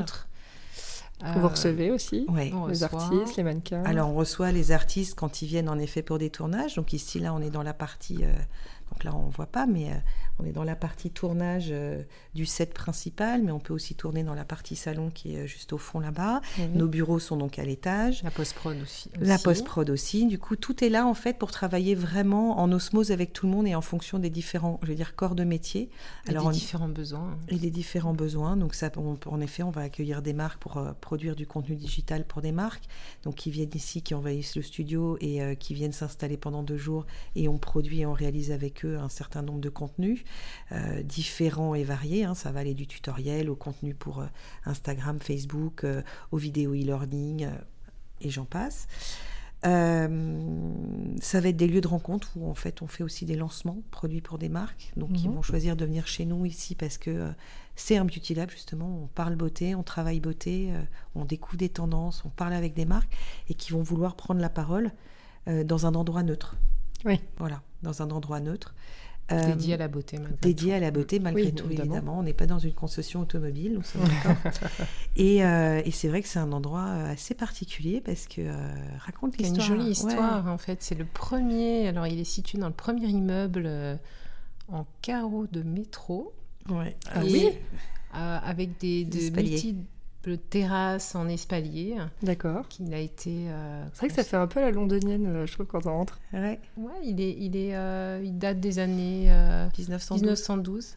Vous 1.25 1.49
recevez 1.49 1.90
aussi 1.90 2.26
les 2.68 2.85
artistes, 2.85 3.37
les 3.37 3.42
mannequins. 3.42 3.82
Alors, 3.85 4.11
on 4.11 4.14
reçoit 4.14 4.52
les 4.52 4.73
artistes 4.73 5.14
quand 5.14 5.42
ils 5.42 5.46
viennent 5.46 5.68
en 5.68 5.78
effet 5.78 6.02
pour 6.02 6.18
des 6.18 6.30
tournages. 6.30 6.76
Donc 6.76 6.92
ici, 6.92 7.18
là, 7.18 7.32
on 7.35 7.40
est 7.40 7.50
dans 7.50 7.62
la 7.62 7.75
partie... 7.75 8.18
Euh, 8.23 8.32
donc 8.92 9.02
là, 9.02 9.12
on 9.14 9.26
ne 9.26 9.32
voit 9.32 9.46
pas, 9.46 9.66
mais 9.66 9.90
euh, 9.90 9.96
on 10.38 10.45
est 10.45 10.52
dans 10.52 10.64
la 10.64 10.76
partie 10.76 11.11
tournage 11.11 11.69
euh, 11.71 12.02
du 12.35 12.45
set 12.45 12.75
principal, 12.75 13.43
mais 13.43 13.52
on 13.52 13.59
peut 13.59 13.73
aussi 13.73 13.95
tourner 13.95 14.23
dans 14.23 14.35
la 14.35 14.45
partie 14.45 14.76
salon 14.76 15.11
qui 15.11 15.35
est 15.35 15.47
juste 15.47 15.73
au 15.73 15.78
fond 15.78 15.99
là-bas. 15.99 16.40
Mhm. 16.59 16.73
Nos 16.75 16.88
bureaux 16.88 17.19
sont 17.19 17.37
donc 17.37 17.59
à 17.59 17.64
l'étage. 17.64 18.23
La 18.23 18.31
post-prod 18.31 18.76
aussi, 18.83 19.11
La 19.19 19.38
post-prod 19.38 19.88
aussi. 19.88 20.26
Du 20.26 20.38
coup, 20.38 20.57
tout 20.57 20.85
est 20.85 20.90
là 20.90 21.07
en 21.07 21.14
fait 21.14 21.38
pour 21.38 21.50
travailler 21.50 21.95
vraiment 21.95 22.59
en 22.59 22.71
osmose 22.73 23.12
avec 23.12 23.33
tout 23.33 23.47
le 23.47 23.52
monde 23.52 23.66
et 23.66 23.75
en 23.75 23.81
fonction 23.81 24.19
des 24.19 24.31
différents, 24.31 24.78
je 24.83 24.88
veux 24.88 24.95
dire, 24.95 25.14
corps 25.14 25.35
de 25.35 25.45
métier. 25.45 25.90
Et 26.26 26.31
Alors, 26.31 26.50
des 26.50 26.57
différents 26.57 26.88
besoins. 26.88 27.38
Et 27.49 27.57
des 27.57 27.71
différents 27.71 28.14
besoins. 28.14 28.57
Donc 28.57 28.75
ça, 28.75 28.90
en 28.97 29.40
effet, 29.40 29.62
on 29.62 29.71
va 29.71 29.83
accueillir 29.83 30.23
des 30.23 30.33
marques 30.33 30.61
pour 30.61 30.76
euh, 30.76 30.93
produire 31.00 31.35
du 31.35 31.47
contenu 31.47 31.76
digital 31.76 32.25
pour 32.25 32.43
des 32.43 32.52
marques. 32.52 32.85
Donc 33.25 33.37
qui 33.37 33.50
viennent 33.50 33.71
ici, 33.75 34.02
qui 34.02 34.14
envahissent 34.14 34.57
le 34.57 34.62
studio 34.62 35.16
et 35.21 35.43
euh, 35.43 35.55
qui 35.55 35.75
viennent 35.75 35.93
s'installer 35.93 36.37
pendant 36.37 36.62
deux 36.62 36.76
jours 36.76 37.07
et 37.35 37.49
on 37.49 37.59
produit 37.59 38.00
et 38.00 38.07
on 38.07 38.12
réalise 38.12 38.52
avec 38.52 38.85
eux 38.85 38.99
un 38.99 39.09
certain 39.09 39.43
nombre 39.43 39.61
de 39.61 39.69
contenus. 39.69 40.25
Euh, 40.73 41.02
différents 41.04 41.76
et 41.76 41.85
variés. 41.85 42.25
Hein. 42.25 42.35
Ça 42.35 42.50
va 42.50 42.59
aller 42.59 42.75
du 42.75 42.88
tutoriel 42.88 43.49
au 43.50 43.54
contenu 43.54 43.95
pour 43.95 44.21
euh, 44.21 44.26
Instagram, 44.64 45.21
Facebook, 45.21 45.85
euh, 45.85 46.02
aux 46.33 46.38
vidéos 46.38 46.73
e-learning 46.73 47.47
et 48.21 48.30
j'en 48.30 48.47
passe. 48.47 48.88
ça 49.62 50.09
va 50.09 51.49
être 51.49 51.56
des 51.56 51.68
lieux 51.68 51.80
de 51.80 51.87
rencontre 51.87 52.33
où 52.37 52.50
en 52.50 52.54
fait 52.54 52.83
on 52.83 52.88
fait 52.88 53.04
aussi 53.04 53.26
des 53.26 53.37
lancements 53.37 53.78
produits 53.92 54.21
pour 54.21 54.38
des 54.38 54.49
marques, 54.49 54.92
donc 54.97 55.11
ils 55.14 55.28
mhm. 55.28 55.37
vont 55.37 55.42
choisir 55.42 55.76
de 55.76 55.85
venir 55.85 56.06
chez 56.06 56.25
nous 56.25 56.47
ici 56.47 56.75
parce 56.75 56.99
que 56.99 57.30
c'est 57.75 57.97
un 57.97 58.04
beauty 58.04 58.35
lab 58.35 58.50
justement. 58.50 59.02
On 59.02 59.06
parle 59.06 59.37
beauté, 59.37 59.75
on 59.75 59.83
travaille 59.83 60.21
beauté, 60.21 60.73
on 61.14 61.25
découvre 61.25 61.59
des 61.59 61.68
tendances, 61.68 62.25
on 62.25 62.30
parle 62.30 62.54
avec 62.54 62.75
des 62.75 62.87
marques 62.87 63.16
et 63.48 63.55
qui 63.55 63.72
vont 63.72 63.83
vouloir 63.83 64.16
prendre 64.16 64.40
la 64.40 64.51
parole 64.51 64.90
dans 65.46 65.87
un 65.87 65.94
endroit 65.94 66.22
neutre. 66.22 66.57
Oui. 67.05 67.20
Voilà, 67.38 67.62
dans 67.83 68.03
un 68.03 68.11
endroit 68.11 68.40
neutre. 68.40 68.74
Euh, 69.33 69.43
dédié 69.43 69.75
à 69.75 69.77
la 69.77 69.89
beauté, 69.89 70.19
malgré 70.19 70.37
dédié 70.41 70.75
à 70.75 70.81
la 70.81 70.91
beauté, 70.93 71.19
malgré 71.19 71.51
tout, 71.53 71.67
évidemment. 71.69 72.21
On 72.21 72.23
n'est 72.23 72.33
pas 72.33 72.47
dans 72.47 72.61
une 72.61 72.75
concession 72.75 73.21
automobile, 73.23 73.73
nous 73.75 73.83
sommes 73.83 74.05
d'accord. 74.05 74.53
et, 75.17 75.45
euh, 75.45 75.83
et 75.85 75.91
c'est 75.91 76.07
vrai 76.07 76.23
que 76.23 76.29
c'est 76.29 76.39
un 76.39 76.53
endroit 76.53 76.87
euh, 76.87 77.12
assez 77.12 77.35
particulier 77.35 78.01
parce 78.01 78.27
que 78.29 78.43
raconte 78.99 79.37
l'histoire. 79.37 79.69
une 79.69 79.79
jolie 79.79 79.91
histoire, 79.91 80.47
en 80.47 80.59
fait. 80.59 80.83
C'est 80.83 80.95
le 80.95 81.05
premier. 81.05 81.89
Alors, 81.89 82.07
il 82.07 82.21
est 82.21 82.25
situé 82.25 82.59
dans 82.59 82.69
le 82.69 82.75
premier 82.75 83.09
immeuble 83.09 83.69
en 84.69 84.87
carreau 85.03 85.47
de 85.51 85.62
métro. 85.62 86.33
Ouais. 86.69 86.97
Ah 87.12 87.21
oui. 87.25 87.49
avec 88.12 88.79
des, 88.79 89.05
des 89.05 89.31
multi 89.31 89.77
terrasse 90.35 91.15
en 91.15 91.29
espalier. 91.29 91.97
D'accord. 92.23 92.67
Qui 92.69 92.93
a 92.93 92.99
été. 92.99 93.47
Euh, 93.49 93.85
c'est 93.93 94.01
vrai 94.01 94.09
que 94.09 94.15
ça 94.15 94.25
fait 94.25 94.37
un 94.37 94.47
peu 94.47 94.61
la 94.61 94.71
londonienne, 94.71 95.27
euh, 95.27 95.47
je 95.47 95.53
trouve, 95.53 95.67
quand 95.67 95.87
on 95.87 95.99
rentre. 95.99 96.19
Ouais. 96.33 96.59
Ouais, 96.77 96.93
il 97.05 97.21
est, 97.21 97.37
il 97.39 97.57
est, 97.57 97.77
euh, 97.77 98.21
il 98.25 98.37
date 98.39 98.61
des 98.61 98.79
années 98.79 99.31
1912. 99.79 100.23
1912. 100.23 100.97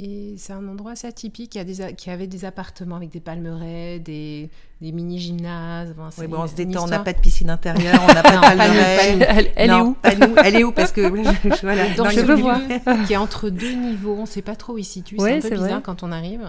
Et 0.00 0.34
c'est 0.36 0.52
un 0.52 0.66
endroit 0.66 0.92
assez 0.92 1.06
atypique 1.06 1.50
qui, 1.50 1.58
a 1.58 1.64
des, 1.64 1.94
qui 1.94 2.10
avait 2.10 2.26
des 2.26 2.44
appartements 2.44 2.96
avec 2.96 3.10
des 3.10 3.20
palmeraies, 3.20 4.00
des, 4.00 4.50
des 4.80 4.90
mini-gymnases. 4.90 5.94
oui, 6.18 6.26
bon, 6.26 6.40
on 6.40 6.46
se 6.48 6.54
détend, 6.54 6.84
on 6.84 6.88
n'a 6.88 6.98
pas 6.98 7.12
de 7.12 7.20
piscine 7.20 7.50
intérieure, 7.50 8.00
on 8.02 8.12
n'a 8.12 8.22
pas 8.22 8.36
de 8.36 8.40
palmeraies. 8.40 9.52
Elle, 9.54 9.70
est 9.70 9.80
où 9.80 9.96
Elle 10.42 10.56
est 10.56 10.64
où 10.64 10.72
Parce 10.72 10.90
que 10.90 11.02
voilà, 11.62 11.94
dans 11.94 12.08
je 12.10 12.20
veux 12.20 12.34
voir. 12.34 12.60
qui 13.06 13.12
est 13.12 13.16
entre 13.16 13.48
deux 13.48 13.74
niveaux, 13.74 14.16
on 14.16 14.22
ne 14.22 14.26
sait 14.26 14.42
pas 14.42 14.56
trop 14.56 14.74
où 14.74 14.78
il 14.78 14.84
situe. 14.84 15.16
c'est 15.18 15.36
un 15.36 15.40
peu 15.40 15.50
bizarre 15.50 15.82
quand 15.82 16.02
on 16.02 16.10
arrive. 16.10 16.48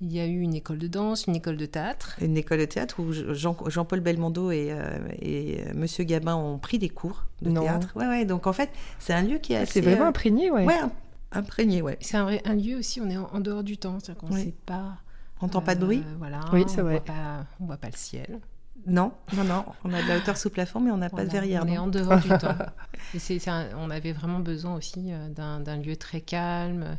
Il 0.00 0.12
y 0.12 0.20
a 0.20 0.26
eu 0.26 0.40
une 0.40 0.54
école 0.54 0.78
de 0.78 0.86
danse, 0.86 1.26
une 1.26 1.36
école 1.36 1.56
de 1.56 1.66
théâtre. 1.66 2.16
Une 2.20 2.36
école 2.36 2.58
de 2.58 2.64
théâtre 2.64 3.00
où 3.00 3.12
Jean-Paul 3.12 4.00
Belmondo 4.00 4.50
et, 4.50 4.68
euh, 4.70 4.98
et 5.20 5.60
euh, 5.60 5.72
Monsieur 5.74 6.04
Gabin 6.04 6.34
ont 6.34 6.58
pris 6.58 6.78
des 6.78 6.88
cours 6.88 7.24
de 7.42 7.50
théâtre. 7.58 7.88
Ouais, 7.94 8.06
ouais, 8.06 8.24
donc 8.24 8.46
en 8.46 8.52
fait, 8.52 8.70
c'est 8.98 9.12
un 9.12 9.22
lieu 9.22 9.38
qui 9.38 9.52
est 9.52 9.56
ah, 9.56 9.60
assez. 9.60 9.74
C'est 9.74 9.80
vraiment 9.80 10.04
euh, 10.04 10.08
imprégné, 10.08 10.50
ouais. 10.50 10.64
Ouais, 10.64 10.80
imprégné, 11.34 11.82
ouais. 11.82 11.98
C'est 12.00 12.16
un, 12.16 12.28
un, 12.44 12.54
lieu 12.54 12.76
aussi, 12.76 13.00
on 13.00 13.10
est 13.10 13.16
en, 13.16 13.40
dehors 13.40 13.62
du 13.62 13.76
temps, 13.76 13.98
c'est-à-dire 14.00 14.20
qu'on 14.20 14.34
ne 14.34 14.40
sait 14.40 14.54
pas. 14.66 14.98
On 15.40 15.46
n'entend 15.46 15.60
pas 15.60 15.74
de 15.74 15.84
bruit 15.84 16.02
Voilà, 16.18 16.40
oui, 16.52 16.64
c'est 16.68 16.80
vrai. 16.80 17.02
on 17.60 17.64
ne 17.64 17.66
voit 17.66 17.76
pas 17.76 17.88
le 17.88 17.96
ciel. 17.96 18.40
Non, 18.86 19.12
non, 19.34 19.44
non. 19.44 19.64
On 19.84 19.92
a 19.92 20.02
de 20.02 20.08
la 20.08 20.18
hauteur 20.18 20.36
sous 20.36 20.50
plafond, 20.50 20.80
mais 20.80 20.90
on 20.90 20.98
n'a 20.98 21.10
pas 21.10 21.24
de 21.24 21.30
verrière. 21.30 21.62
On 21.64 21.68
est 21.68 21.78
en 21.78 21.86
dehors 21.86 22.18
du 22.20 22.28
temps. 22.38 22.56
Et 23.14 23.38
on 23.76 23.90
avait 23.90 24.12
vraiment 24.12 24.40
besoin 24.40 24.74
aussi 24.74 25.12
d'un 25.30 25.76
lieu 25.76 25.96
très 25.96 26.20
calme, 26.20 26.96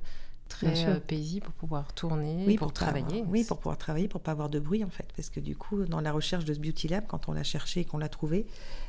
très 0.49 0.87
euh, 0.87 0.99
paisible 0.99 1.45
pour 1.45 1.53
pouvoir 1.53 1.93
tourner, 1.93 2.43
oui, 2.45 2.57
pour, 2.57 2.71
travailler. 2.71 3.23
oui, 3.27 3.43
pour 3.43 3.57
pouvoir 3.57 3.77
travailler, 3.77 4.07
pour 4.07 4.21
pas 4.21 4.31
avoir 4.31 4.49
de 4.49 4.59
bruit 4.59 4.83
en 4.83 4.89
fait, 4.89 5.07
parce 5.15 5.29
que 5.29 5.39
du 5.39 5.55
coup, 5.55 5.83
dans 5.85 6.01
la 6.01 6.11
recherche 6.11 6.45
de 6.45 6.53
ce 6.53 6.59
beauty 6.59 6.87
lab, 6.87 7.05
quand 7.07 7.27
on 7.27 7.33
l'a 7.33 7.43
cherché 7.43 7.81
et 7.81 7.85
qu'on 7.85 7.97
l'a 7.97 8.09
trouvé, 8.09 8.45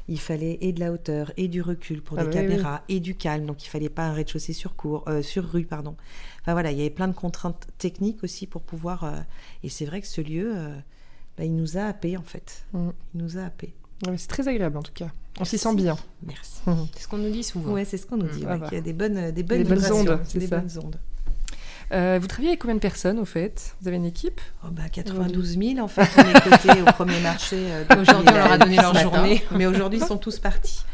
il 0.09 0.21
fallait 0.21 0.59
et 0.61 0.73
de 0.73 0.81
la 0.81 0.93
hauteur 0.93 1.33
et 1.37 1.49
du 1.49 1.63
recul 1.63 2.03
pour 2.03 2.19
ah 2.19 2.25
des 2.25 2.31
caméras 2.31 2.83
et 2.89 3.01
du 3.01 3.15
calme, 3.15 3.47
donc 3.47 3.65
il 3.65 3.69
fallait 3.69 3.89
pas 3.89 4.07
un 4.07 4.13
rez-de-chaussée 4.13 4.53
sur 4.53 4.77
cour, 4.77 5.05
euh, 5.09 5.23
sur 5.23 5.45
rue, 5.45 5.65
pardon. 5.65 5.97
Enfin 6.43 6.53
voilà, 6.53 6.71
il 6.71 6.79
y 6.79 6.81
avait 6.81 6.91
plein 6.91 7.09
de 7.09 7.15
contraintes 7.15 7.67
techniques 7.79 8.23
aussi 8.23 8.47
pour 8.47 8.63
pouvoir. 8.63 9.05
Euh, 9.05 9.19
et 9.63 9.69
c'est 9.69 9.87
vrai 9.87 10.01
que 10.01 10.07
ce 10.07 10.21
lieu, 10.21 10.55
bah, 11.37 11.45
il 11.45 11.55
nous 11.57 11.77
a 11.77 11.85
happé 11.85 12.17
en 12.17 12.23
fait. 12.23 12.65
Mm. 12.73 12.91
Il 13.15 13.23
nous 13.23 13.39
a 13.39 13.43
happé. 13.43 13.75
c'est 14.17 14.29
très 14.29 14.47
agréable 14.47 14.77
en 14.77 14.83
tout 14.83 14.93
cas. 14.93 15.11
On 15.39 15.45
s'y 15.45 15.59
sent 15.59 15.75
bien. 15.75 15.97
Merci. 16.23 16.61
C'est 16.95 17.03
ce 17.03 17.09
qu'on 17.09 17.19
nous 17.19 17.31
dit 17.31 17.43
souvent. 17.43 17.73
Ouais, 17.73 17.85
c'est 17.85 17.99
ce 17.99 18.07
qu'on 18.07 18.17
nous 18.17 18.29
dit. 18.29 18.47
Mm. 18.47 18.65
Il 18.71 18.75
y 18.75 18.79
a 18.79 18.81
des 18.81 18.93
bonnes, 18.93 19.33
des 19.33 19.43
bonnes, 19.43 19.63
des 19.63 19.69
bonnes 19.69 19.93
ondes. 19.93 20.21
Des 20.35 20.47
bonnes 20.47 20.79
ondes. 20.83 20.97
Euh, 21.93 22.19
vous 22.21 22.27
travaillez 22.27 22.51
avec 22.51 22.61
combien 22.61 22.75
de 22.75 22.81
personnes 22.81 23.19
au 23.19 23.25
fait? 23.25 23.77
Vous 23.81 23.89
avez 23.89 23.97
une 23.97 24.05
équipe? 24.05 24.41
Oh 24.65 24.69
bah, 24.71 24.89
92 24.91 25.59
000 25.59 25.79
en 25.79 25.89
fait, 25.89 26.09
on 26.17 26.29
est 26.29 26.41
cotés 26.41 26.83
au 26.83 26.85
premier 26.87 27.21
marché. 27.21 27.57
Euh, 27.59 27.85
aujourd'hui, 28.01 28.29
on 28.29 28.35
leur 28.35 28.53
a 28.53 28.59
donné 28.59 28.77
leur 28.77 28.95
journée. 28.95 29.45
Mais 29.53 29.67
aujourd'hui, 29.67 30.01
ils 30.01 30.05
sont 30.05 30.19
tous 30.19 30.39
partis. 30.39 30.85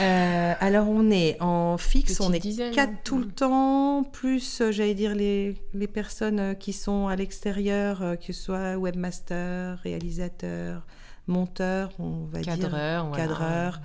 Euh, 0.00 0.54
alors, 0.60 0.88
on 0.88 1.10
est 1.10 1.40
en 1.40 1.78
fixe, 1.78 2.20
on 2.20 2.32
est 2.32 2.40
quatre 2.40 2.90
hein. 2.90 2.98
tout 3.04 3.18
le 3.18 3.28
temps, 3.28 4.02
plus, 4.02 4.62
j'allais 4.70 4.94
dire, 4.94 5.14
les, 5.14 5.56
les 5.72 5.86
personnes 5.86 6.56
qui 6.58 6.72
sont 6.72 7.06
à 7.06 7.16
l'extérieur, 7.16 8.00
que 8.20 8.32
ce 8.32 8.42
soit 8.42 8.76
webmaster, 8.76 9.78
réalisateur, 9.78 10.84
monteur, 11.28 11.92
on 11.98 12.26
va 12.26 12.42
cadreur, 12.42 13.06
dire. 13.06 13.16
Cadreur. 13.16 13.80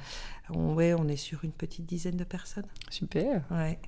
On, 0.49 0.73
ouais, 0.73 0.93
on 0.93 1.07
est 1.07 1.15
sur 1.15 1.43
une 1.43 1.51
petite 1.51 1.85
dizaine 1.85 2.17
de 2.17 2.23
personnes. 2.23 2.65
Super. 2.89 3.43
Ouais. 3.51 3.79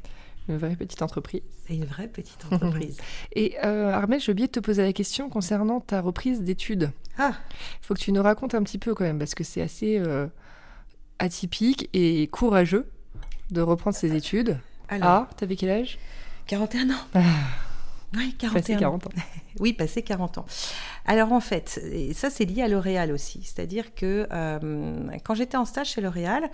Une 0.49 0.57
vraie 0.57 0.75
petite 0.75 1.01
entreprise. 1.01 1.41
C'est 1.65 1.75
une 1.75 1.85
vraie 1.85 2.07
petite 2.07 2.45
entreprise. 2.51 2.97
Et 3.35 3.55
euh, 3.63 3.91
Armel, 3.91 4.19
j'ai 4.19 4.31
oublié 4.31 4.47
de 4.47 4.51
te 4.51 4.59
poser 4.59 4.81
la 4.83 4.91
question 4.93 5.29
concernant 5.29 5.79
ta 5.79 6.01
reprise 6.01 6.41
d'études. 6.41 6.91
Ah 7.17 7.33
Il 7.81 7.85
faut 7.85 7.93
que 7.93 7.99
tu 7.99 8.11
nous 8.11 8.21
racontes 8.21 8.53
un 8.53 8.63
petit 8.63 8.77
peu 8.77 8.93
quand 8.93 9.05
même, 9.05 9.19
parce 9.19 9.35
que 9.35 9.43
c'est 9.43 9.61
assez 9.61 9.99
euh, 9.99 10.27
atypique 11.19 11.89
et 11.93 12.27
courageux 12.27 12.89
de 13.51 13.61
reprendre 13.61 13.95
ses 13.95 14.15
études. 14.15 14.57
Alors, 14.89 15.07
ah, 15.09 15.29
t'avais 15.37 15.55
quel 15.55 15.69
âge? 15.69 15.97
41 16.47 16.89
ans. 16.89 16.93
Ah, 17.13 17.21
Oui, 18.15 18.35
41 18.37 18.77
40 18.77 19.07
ans. 19.07 19.11
oui, 19.59 19.73
passé 19.73 20.01
40 20.01 20.39
ans. 20.39 20.45
Alors 21.05 21.33
en 21.33 21.41
fait, 21.41 21.81
et 21.91 22.13
ça 22.13 22.29
c'est 22.29 22.45
lié 22.45 22.61
à 22.61 22.69
L'Oréal 22.69 23.11
aussi. 23.11 23.43
C'est-à-dire 23.43 23.93
que 23.93 24.25
euh, 24.31 25.09
quand 25.25 25.35
j'étais 25.35 25.57
en 25.57 25.65
stage 25.65 25.91
chez 25.91 26.01
L'Oréal, 26.01 26.49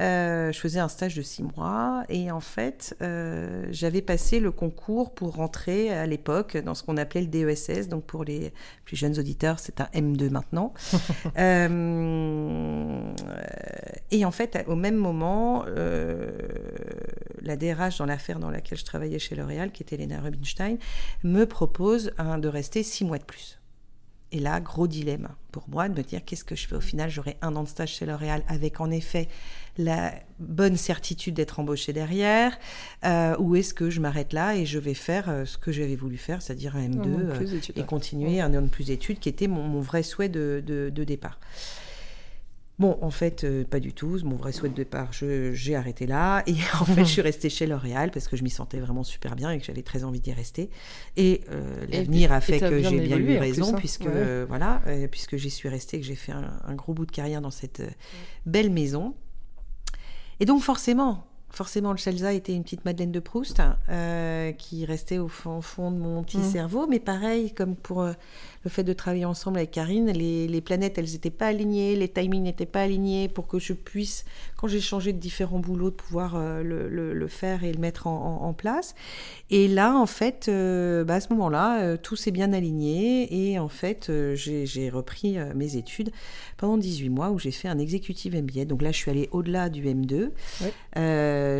euh, 0.00 0.50
je 0.50 0.58
faisais 0.58 0.80
un 0.80 0.88
stage 0.88 1.14
de 1.14 1.22
six 1.22 1.44
mois 1.44 2.02
et 2.08 2.32
en 2.32 2.40
fait, 2.40 2.96
euh, 3.00 3.64
j'avais 3.70 4.02
passé 4.02 4.40
le 4.40 4.50
concours 4.50 5.14
pour 5.14 5.36
rentrer 5.36 5.92
à 5.92 6.06
l'époque 6.06 6.56
dans 6.56 6.74
ce 6.74 6.82
qu'on 6.82 6.96
appelait 6.96 7.20
le 7.20 7.28
DESS. 7.28 7.88
Donc 7.88 8.04
pour 8.04 8.24
les 8.24 8.52
plus 8.84 8.96
jeunes 8.96 9.18
auditeurs, 9.20 9.60
c'est 9.60 9.80
un 9.80 9.88
M2 9.94 10.30
maintenant. 10.30 10.74
et 14.10 14.24
en 14.24 14.30
fait, 14.32 14.64
au 14.66 14.74
même 14.74 14.96
moment, 14.96 15.64
la 17.40 17.56
DRH 17.56 17.98
dans 17.98 18.06
l'affaire 18.06 18.40
dans 18.40 18.50
laquelle 18.50 18.78
je 18.78 18.84
travaillais 18.84 19.20
chez 19.20 19.36
L'Oréal, 19.36 19.70
qui 19.70 19.84
était 19.84 19.96
Lena 19.96 20.20
Rubinstein, 20.20 20.78
me 21.22 21.44
propose 21.44 22.12
de 22.18 22.48
rester 22.48 22.82
six 22.82 23.04
mois 23.04 23.18
de 23.18 23.24
plus. 23.24 23.61
Et 24.32 24.40
là, 24.40 24.60
gros 24.60 24.86
dilemme 24.86 25.28
pour 25.52 25.68
moi 25.68 25.88
de 25.88 25.94
me 25.94 26.02
dire 26.02 26.24
qu'est-ce 26.24 26.44
que 26.44 26.56
je 26.56 26.66
fais? 26.66 26.74
Au 26.74 26.80
final. 26.80 27.10
J'aurai 27.10 27.36
un 27.42 27.54
an 27.54 27.62
de 27.62 27.68
stage 27.68 27.90
chez 27.90 28.06
L'Oréal 28.06 28.42
avec 28.48 28.80
en 28.80 28.90
effet 28.90 29.28
la 29.78 30.14
bonne 30.38 30.76
certitude 30.76 31.34
d'être 31.34 31.60
embauchée 31.60 31.92
derrière, 31.92 32.58
euh, 33.04 33.36
ou 33.38 33.56
est-ce 33.56 33.72
que 33.72 33.90
je 33.90 34.00
m'arrête 34.00 34.32
là 34.32 34.56
et 34.56 34.66
je 34.66 34.78
vais 34.78 34.94
faire 34.94 35.28
euh, 35.28 35.44
ce 35.44 35.56
que 35.56 35.72
j'avais 35.72 35.96
voulu 35.96 36.18
faire, 36.18 36.42
c'est-à-dire 36.42 36.76
un 36.76 36.88
M2 36.88 37.06
euh, 37.06 37.60
et 37.76 37.82
continuer 37.84 38.40
un 38.40 38.54
an 38.54 38.62
de 38.62 38.68
plus 38.68 38.88
d'études, 38.88 39.18
qui 39.18 39.28
était 39.30 39.46
mon, 39.46 39.80
vrai 39.80 40.02
souhait 40.02 40.28
de, 40.28 40.62
de 40.66 41.04
départ. 41.04 41.38
Bon, 42.78 42.98
en 43.02 43.10
fait, 43.10 43.44
euh, 43.44 43.64
pas 43.64 43.80
du 43.80 43.92
tout. 43.92 44.18
Mon 44.24 44.36
vrai 44.36 44.50
souhait 44.50 44.70
de 44.70 44.74
départ, 44.74 45.10
j'ai 45.12 45.76
arrêté 45.76 46.06
là. 46.06 46.42
Et 46.46 46.54
en 46.80 46.84
fait, 46.84 47.04
je 47.04 47.10
suis 47.10 47.20
restée 47.20 47.50
chez 47.50 47.66
L'Oréal 47.66 48.10
parce 48.10 48.28
que 48.28 48.36
je 48.36 48.42
m'y 48.42 48.50
sentais 48.50 48.80
vraiment 48.80 49.04
super 49.04 49.36
bien 49.36 49.50
et 49.50 49.58
que 49.58 49.64
j'avais 49.64 49.82
très 49.82 50.04
envie 50.04 50.20
d'y 50.20 50.32
rester. 50.32 50.70
Et 51.16 51.42
euh, 51.50 51.86
l'avenir 51.90 52.32
a 52.32 52.40
fait 52.40 52.60
que 52.60 52.82
j'ai 52.82 53.00
bien 53.00 53.18
eu 53.18 53.38
raison, 53.38 53.74
hein. 53.74 53.78
puisque 53.78 54.08
voilà, 54.48 54.82
euh, 54.86 55.06
puisque 55.06 55.36
j'y 55.36 55.50
suis 55.50 55.68
restée, 55.68 56.00
que 56.00 56.06
j'ai 56.06 56.16
fait 56.16 56.32
un, 56.32 56.74
gros 56.74 56.94
bout 56.94 57.06
de 57.06 57.12
carrière 57.12 57.42
dans 57.42 57.50
cette 57.50 57.82
belle 58.46 58.70
maison. 58.70 59.14
Et 60.40 60.46
donc, 60.46 60.62
forcément, 60.62 61.26
forcément, 61.50 61.92
le 61.92 61.98
Chelza 61.98 62.32
était 62.32 62.54
une 62.54 62.64
petite 62.64 62.84
Madeleine 62.86 63.12
de 63.12 63.20
Proust 63.20 63.60
qui 64.58 64.86
restait 64.86 65.18
au 65.18 65.28
fond, 65.28 65.60
fond, 65.60 65.92
de 65.92 65.98
mon 65.98 66.24
petit 66.24 66.38
mmh. 66.38 66.50
cerveau. 66.50 66.86
Mais 66.88 67.00
pareil, 67.00 67.52
comme 67.52 67.76
pour 67.76 68.08
le 68.64 68.70
fait 68.70 68.84
de 68.84 68.92
travailler 68.92 69.24
ensemble 69.24 69.58
avec 69.58 69.72
Karine, 69.72 70.10
les, 70.10 70.60
planètes, 70.60 70.98
elles 70.98 71.10
n'étaient 71.12 71.30
pas 71.30 71.48
alignées, 71.48 71.96
les 71.96 72.08
timings 72.08 72.42
n'étaient 72.42 72.66
pas 72.66 72.82
alignés 72.82 73.28
pour 73.28 73.48
que 73.48 73.58
je 73.58 73.72
puisse, 73.72 74.24
quand 74.56 74.68
j'ai 74.68 74.80
changé 74.80 75.12
de 75.12 75.18
différents 75.18 75.58
boulots, 75.58 75.90
de 75.90 75.96
pouvoir 75.96 76.34
euh, 76.36 76.62
le, 76.62 77.26
faire 77.26 77.64
et 77.64 77.72
le 77.72 77.78
mettre 77.78 78.06
en, 78.06 78.52
place. 78.52 78.94
Et 79.50 79.66
là, 79.66 79.96
en 79.96 80.06
fait, 80.06 80.46
euh, 80.48 81.04
bah, 81.04 81.14
à 81.14 81.20
ce 81.20 81.32
moment-là, 81.32 81.80
euh, 81.80 81.96
tout 81.96 82.16
s'est 82.16 82.30
bien 82.30 82.52
aligné 82.52 83.50
et 83.50 83.58
en 83.58 83.68
fait, 83.68 84.10
j'ai 84.34 84.90
repris 84.90 85.38
mes 85.54 85.76
études 85.76 86.10
pendant 86.56 86.76
18 86.76 87.08
mois 87.08 87.30
où 87.30 87.38
j'ai 87.38 87.50
fait 87.50 87.68
un 87.68 87.78
exécutif 87.78 88.34
MBA. 88.34 88.66
Donc 88.66 88.82
là, 88.82 88.92
je 88.92 88.96
suis 88.96 89.10
allée 89.10 89.28
au-delà 89.32 89.68
du 89.68 89.84
M2. 89.84 90.30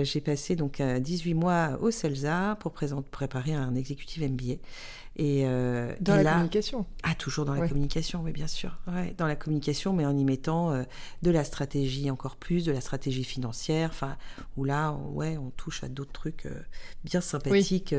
j'ai 0.04 0.20
passé 0.20 0.54
donc 0.54 0.80
18 0.80 1.34
mois 1.34 1.78
au 1.80 1.90
CELSA 1.90 2.56
pour 2.60 2.72
préparer 2.72 3.54
un 3.54 3.74
exécutif 3.74 4.22
MBA. 4.22 4.56
Et, 5.16 5.42
euh, 5.44 5.94
dans 6.00 6.16
la 6.16 6.32
communication. 6.32 6.86
Ah, 7.02 7.14
toujours 7.14 7.44
dans 7.44 7.54
la 7.54 7.68
communication, 7.68 8.22
oui, 8.22 8.32
bien 8.32 8.46
sûr. 8.46 8.78
Ouais, 8.86 9.14
dans 9.18 9.26
la 9.26 9.36
communication, 9.36 9.92
mais 9.92 10.06
en 10.06 10.16
y 10.16 10.24
mettant 10.24 10.70
euh, 10.70 10.84
de 11.22 11.30
la 11.30 11.44
stratégie 11.44 12.10
encore 12.10 12.36
plus, 12.36 12.64
de 12.64 12.72
la 12.72 12.80
stratégie 12.80 13.24
financière, 13.24 13.90
enfin, 13.92 14.16
où 14.56 14.64
là, 14.64 14.92
on, 14.92 15.12
ouais, 15.12 15.36
on 15.36 15.50
touche 15.50 15.84
à 15.84 15.88
d'autres 15.88 16.12
trucs 16.12 16.46
euh, 16.46 16.62
bien 17.04 17.20
sympathiques 17.20 17.94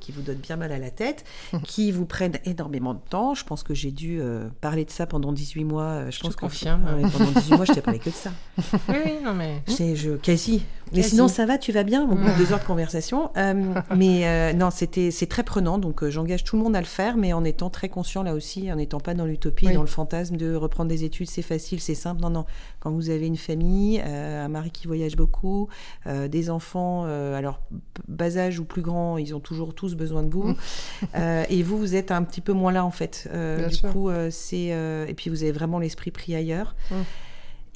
qui 0.00 0.12
vous 0.12 0.22
donnent 0.22 0.38
bien 0.38 0.56
mal 0.56 0.72
à 0.72 0.78
la 0.78 0.90
tête, 0.90 1.24
qui 1.64 1.92
vous 1.92 2.06
prennent 2.06 2.38
énormément 2.44 2.94
de 2.94 3.00
temps. 3.10 3.34
Je 3.34 3.44
pense 3.44 3.62
que 3.62 3.74
j'ai 3.74 3.90
dû 3.90 4.20
parler 4.60 4.84
de 4.84 4.90
ça 4.90 5.06
pendant 5.06 5.32
18 5.32 5.64
mois. 5.64 6.10
je, 6.10 6.20
pense 6.20 6.36
confirme. 6.36 6.84
pendant 7.12 7.30
18 7.30 7.56
mois, 7.56 7.64
je 7.66 7.72
t'ai 7.72 7.82
parlé 7.82 7.98
que 7.98 8.10
de 8.10 8.14
ça. 8.14 8.32
Oui, 8.88 8.96
oui, 9.04 9.12
non, 9.22 9.34
mais. 9.34 9.62
Je, 9.66 10.16
quasi. 10.16 10.62
Mais 10.94 11.02
sinon, 11.02 11.28
ça 11.28 11.46
va, 11.46 11.58
tu 11.58 11.72
vas 11.72 11.82
bien, 11.82 12.04
bout 12.04 12.16
de 12.16 12.38
deux 12.38 12.52
heures 12.52 12.60
de 12.60 12.64
conversation. 12.64 13.30
mais 13.96 14.54
non, 14.54 14.70
c'était, 14.70 15.10
c'est 15.10 15.26
très 15.26 15.42
prenant, 15.42 15.78
donc 15.78 16.08
j'engage 16.08 16.44
tout 16.44 16.56
le 16.56 16.62
monde 16.62 16.76
à 16.76 16.80
le 16.80 16.86
faire, 16.86 17.16
mais 17.16 17.32
en 17.32 17.44
étant 17.44 17.70
très 17.70 17.88
conscient 17.88 18.22
là 18.22 18.34
aussi, 18.34 18.70
en 18.72 18.76
n'étant 18.76 19.00
pas 19.00 19.14
dans 19.14 19.26
l'utopie, 19.26 19.72
dans 19.72 19.82
le 19.82 19.86
fantasme 19.86 20.36
de 20.36 20.54
reprendre 20.54 20.88
des 20.88 21.04
études, 21.04 21.28
c'est 21.28 21.42
facile, 21.42 21.80
c'est 21.80 21.94
simple. 21.94 22.22
Non, 22.22 22.30
non. 22.30 22.44
Quand 22.80 22.90
vous 22.90 23.10
avez 23.10 23.26
une 23.26 23.36
famille, 23.36 24.02
euh, 24.04 24.44
un 24.44 24.48
mari 24.48 24.70
qui 24.70 24.86
voyage 24.86 25.16
beaucoup, 25.16 25.68
euh, 26.06 26.28
des 26.28 26.50
enfants, 26.50 27.04
euh, 27.06 27.36
alors 27.36 27.60
bas 28.08 28.36
âge 28.36 28.58
ou 28.58 28.64
plus 28.64 28.82
grand, 28.82 29.18
ils 29.18 29.34
ont 29.34 29.40
toujours 29.40 29.74
tous 29.74 29.94
besoin 29.94 30.22
de 30.22 30.30
vous. 30.30 30.48
Mmh. 30.48 31.16
et 31.50 31.62
vous, 31.62 31.78
vous 31.78 31.94
êtes 31.94 32.10
un 32.10 32.22
petit 32.22 32.40
peu 32.40 32.52
moins 32.52 32.72
là 32.72 32.84
en 32.84 32.90
fait. 32.90 33.28
du 33.68 33.90
coup, 33.90 34.10
c'est 34.30 34.74
et 35.08 35.14
puis 35.14 35.30
vous 35.30 35.42
avez 35.42 35.52
vraiment 35.52 35.78
l'esprit 35.78 36.10
pris 36.10 36.34
ailleurs. 36.34 36.74
Mmh. 36.90 36.94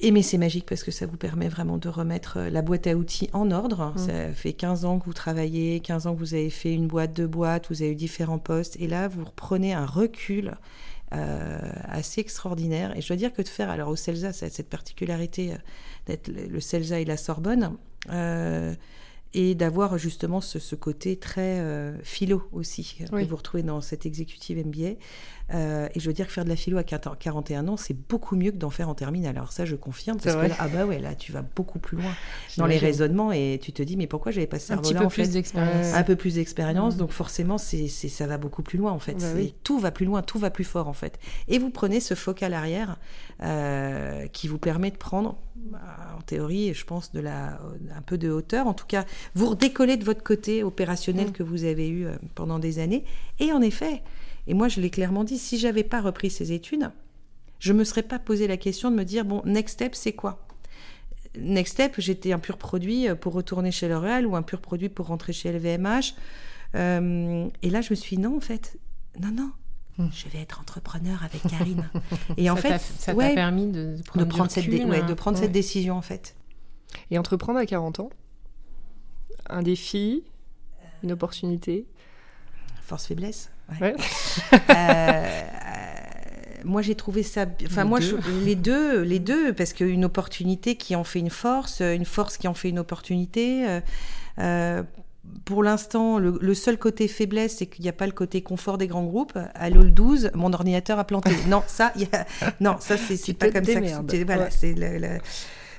Et 0.01 0.11
mais 0.11 0.21
c'est 0.21 0.37
magique 0.37 0.65
parce 0.65 0.83
que 0.83 0.91
ça 0.91 1.05
vous 1.05 1.17
permet 1.17 1.49
vraiment 1.49 1.77
de 1.77 1.89
remettre 1.89 2.37
euh, 2.37 2.49
la 2.49 2.61
boîte 2.61 2.87
à 2.87 2.95
outils 2.95 3.29
en 3.33 3.51
ordre. 3.51 3.93
Mm. 3.95 3.97
Ça 3.97 4.33
fait 4.33 4.53
15 4.53 4.85
ans 4.85 4.99
que 4.99 5.05
vous 5.05 5.13
travaillez, 5.13 5.81
15 5.81 6.07
ans 6.07 6.13
que 6.13 6.19
vous 6.19 6.33
avez 6.33 6.49
fait 6.49 6.73
une 6.73 6.87
boîte, 6.87 7.13
deux 7.13 7.27
boîtes, 7.27 7.67
vous 7.69 7.81
avez 7.81 7.91
eu 7.91 7.95
différents 7.95 8.39
postes. 8.39 8.77
Et 8.79 8.87
là, 8.87 9.09
vous 9.09 9.25
reprenez 9.25 9.73
un 9.73 9.85
recul 9.85 10.55
euh, 11.13 11.59
assez 11.89 12.21
extraordinaire. 12.21 12.95
Et 12.95 13.01
je 13.01 13.07
dois 13.07 13.17
dire 13.17 13.33
que 13.33 13.41
de 13.41 13.47
faire, 13.47 13.69
alors 13.69 13.89
au 13.89 13.97
CELSA, 13.97 14.31
ça 14.31 14.45
a 14.45 14.49
cette 14.49 14.69
particularité 14.69 15.51
euh, 15.51 15.57
d'être 16.05 16.29
le 16.29 16.59
CELSA 16.61 17.01
et 17.01 17.05
la 17.05 17.17
Sorbonne. 17.17 17.75
et 19.35 19.53
d'avoir 19.53 19.97
justement 19.99 20.41
ce, 20.41 20.75
côté 20.75 21.17
très 21.17 21.61
philo 22.03 22.49
aussi 22.51 22.97
que 23.11 23.25
vous 23.25 23.35
retrouvez 23.35 23.61
dans 23.61 23.79
cet 23.79 24.07
exécutif 24.07 24.57
MBA. 24.57 24.95
Euh, 25.53 25.87
et 25.95 25.99
je 25.99 26.07
veux 26.07 26.13
dire 26.13 26.27
que 26.27 26.33
faire 26.33 26.43
de 26.43 26.49
la 26.49 26.55
philo 26.55 26.77
à 26.77 26.83
41 26.83 27.67
ans, 27.67 27.77
c'est 27.77 27.95
beaucoup 28.07 28.35
mieux 28.35 28.51
que 28.51 28.57
d'en 28.57 28.69
faire 28.69 28.89
en 28.89 28.95
terminale. 28.95 29.37
Alors 29.37 29.51
ça, 29.51 29.65
je 29.65 29.75
confirme. 29.75 30.19
Parce 30.19 30.35
que 30.35 30.47
là, 30.47 30.55
ah 30.59 30.67
bah 30.67 30.85
ouais, 30.85 30.99
là, 30.99 31.15
tu 31.15 31.31
vas 31.31 31.41
beaucoup 31.41 31.79
plus 31.79 31.97
loin 31.97 32.11
dans 32.57 32.65
les 32.65 32.77
raisonnements 32.77 33.31
et 33.31 33.59
tu 33.61 33.71
te 33.71 33.81
dis, 33.81 33.97
mais 33.97 34.07
pourquoi 34.07 34.31
j'avais 34.31 34.47
pas 34.47 34.59
ce 34.59 34.67
cerveau-là 34.67 34.89
Un 34.89 34.93
petit 34.93 35.03
peu 35.03 35.23
plus 35.23 35.33
d'expérience. 35.33 35.93
Un 35.93 36.03
peu 36.03 36.15
plus 36.15 36.35
d'expérience. 36.35 36.97
Donc 36.97 37.11
forcément, 37.11 37.57
c'est, 37.57 37.87
ça 37.87 38.27
va 38.27 38.37
beaucoup 38.37 38.63
plus 38.63 38.77
loin 38.77 38.91
en 38.91 38.99
fait. 38.99 39.15
Bah 39.15 39.41
tout 39.63 39.79
va 39.79 39.91
plus 39.91 40.05
loin, 40.05 40.21
tout 40.21 40.39
va 40.39 40.49
plus 40.49 40.63
fort 40.63 40.87
en 40.87 40.93
fait. 40.93 41.19
Et 41.47 41.59
vous 41.59 41.69
prenez 41.69 41.99
ce 41.99 42.13
focal 42.13 42.53
arrière 42.53 42.97
euh, 43.41 44.27
qui 44.27 44.47
vous 44.47 44.57
permet 44.57 44.91
de 44.91 44.97
prendre, 44.97 45.37
bah, 45.55 45.79
en 46.17 46.21
théorie, 46.21 46.73
je 46.73 46.85
pense, 46.85 47.11
de 47.11 47.19
la, 47.19 47.59
un 47.95 48.01
peu 48.05 48.17
de 48.17 48.29
hauteur. 48.29 48.67
En 48.67 48.73
tout 48.73 48.85
cas, 48.85 49.05
vous 49.33 49.49
redécollez 49.49 49.97
de 49.97 50.03
votre 50.03 50.23
côté 50.23 50.63
opérationnel 50.63 51.29
mm. 51.29 51.31
que 51.31 51.43
vous 51.43 51.63
avez 51.63 51.87
eu 51.87 52.05
euh, 52.05 52.15
pendant 52.35 52.59
des 52.59 52.79
années. 52.79 53.05
Et 53.39 53.51
en 53.51 53.61
effet, 53.61 54.03
et 54.49 54.55
moi, 54.55 54.67
je 54.67 54.81
l'ai 54.81 54.89
clairement 54.89 55.23
dit, 55.23 55.37
si 55.37 55.59
j'avais 55.59 55.83
pas 55.83 56.01
repris 56.01 56.31
ces 56.31 56.53
études, 56.53 56.89
je 57.59 57.71
me 57.71 57.83
serais 57.83 58.01
pas 58.01 58.17
posé 58.17 58.47
la 58.47 58.57
question 58.57 58.89
de 58.89 58.95
me 58.95 59.05
dire, 59.05 59.23
bon, 59.23 59.43
next 59.45 59.75
step, 59.75 59.93
c'est 59.93 60.13
quoi? 60.13 60.43
Next 61.37 61.73
step, 61.73 61.93
j'étais 61.99 62.31
un 62.31 62.39
pur 62.39 62.57
produit 62.57 63.07
euh, 63.07 63.13
pour 63.13 63.33
retourner 63.33 63.71
chez 63.71 63.87
L'Oréal 63.87 64.25
ou 64.25 64.35
un 64.35 64.41
pur 64.41 64.59
produit 64.59 64.89
pour 64.89 65.05
rentrer 65.05 65.33
chez 65.33 65.51
LVMH. 65.51 66.15
Euh, 66.73 67.47
et 67.61 67.69
là, 67.69 67.81
je 67.81 67.91
me 67.91 67.95
suis 67.95 68.15
dit, 68.15 68.23
non, 68.23 68.37
en 68.37 68.39
fait, 68.39 68.79
non, 69.19 69.29
non, 69.29 69.51
hmm. 69.99 70.09
je 70.11 70.27
vais 70.29 70.39
être 70.39 70.59
entrepreneur 70.59 71.23
avec 71.23 71.43
Karine. 71.43 71.87
Et 72.37 72.49
en 72.49 72.55
fait, 72.55 72.79
ça 72.79 73.13
t'a 73.13 73.29
permis 73.35 73.67
de, 73.67 73.97
prendre, 74.03 74.49
cette, 74.49 74.67
de 74.67 75.13
prendre 75.13 75.37
cette 75.37 75.51
décision, 75.51 75.95
en 75.95 76.01
fait. 76.01 76.35
Et 77.11 77.19
entreprendre 77.19 77.59
à 77.59 77.67
40 77.67 77.99
ans 77.99 78.09
Un 79.47 79.61
défi 79.61 80.23
Une 81.03 81.11
opportunité? 81.11 81.85
Force-faiblesse 83.69 84.41
Euh, 84.69 85.41
moi, 86.63 86.81
j'ai 86.81 86.95
trouvé 86.95 87.23
ça. 87.23 87.45
Enfin, 87.65 87.83
les 87.83 87.89
moi, 87.89 87.99
deux. 87.99 88.19
les 88.43 88.55
deux, 88.55 89.01
les 89.01 89.19
deux, 89.19 89.53
parce 89.53 89.73
qu'une 89.73 90.05
opportunité 90.05 90.75
qui 90.75 90.95
en 90.95 91.03
fait 91.03 91.19
une 91.19 91.29
force, 91.29 91.81
une 91.81 92.05
force 92.05 92.37
qui 92.37 92.47
en 92.47 92.53
fait 92.53 92.69
une 92.69 92.79
opportunité. 92.79 93.67
Euh, 93.67 93.81
euh, 94.39 94.83
pour 95.45 95.63
l'instant, 95.63 96.17
le, 96.17 96.53
seul 96.55 96.77
côté 96.77 97.07
faiblesse, 97.07 97.57
c'est 97.57 97.67
qu'il 97.67 97.83
n'y 97.83 97.89
a 97.89 97.93
pas 97.93 98.07
le 98.07 98.11
côté 98.11 98.41
confort 98.41 98.77
des 98.77 98.87
grands 98.87 99.03
groupes. 99.03 99.37
À 99.53 99.69
l'OL 99.69 99.93
12, 99.93 100.31
mon 100.33 100.51
ordinateur 100.53 100.97
a 100.97 101.03
planté. 101.03 101.31
non, 101.47 101.61
ça, 101.67 101.91
y 101.95 102.05
a... 102.05 102.25
non, 102.59 102.77
ça, 102.79 102.97
c'est 102.97 103.33
pas 103.33 103.51
comme 103.51 103.65
ça. 103.65 103.79
Que 103.79 104.25
voilà, 104.25 104.49
c'est 104.49 104.73
le 104.73 105.19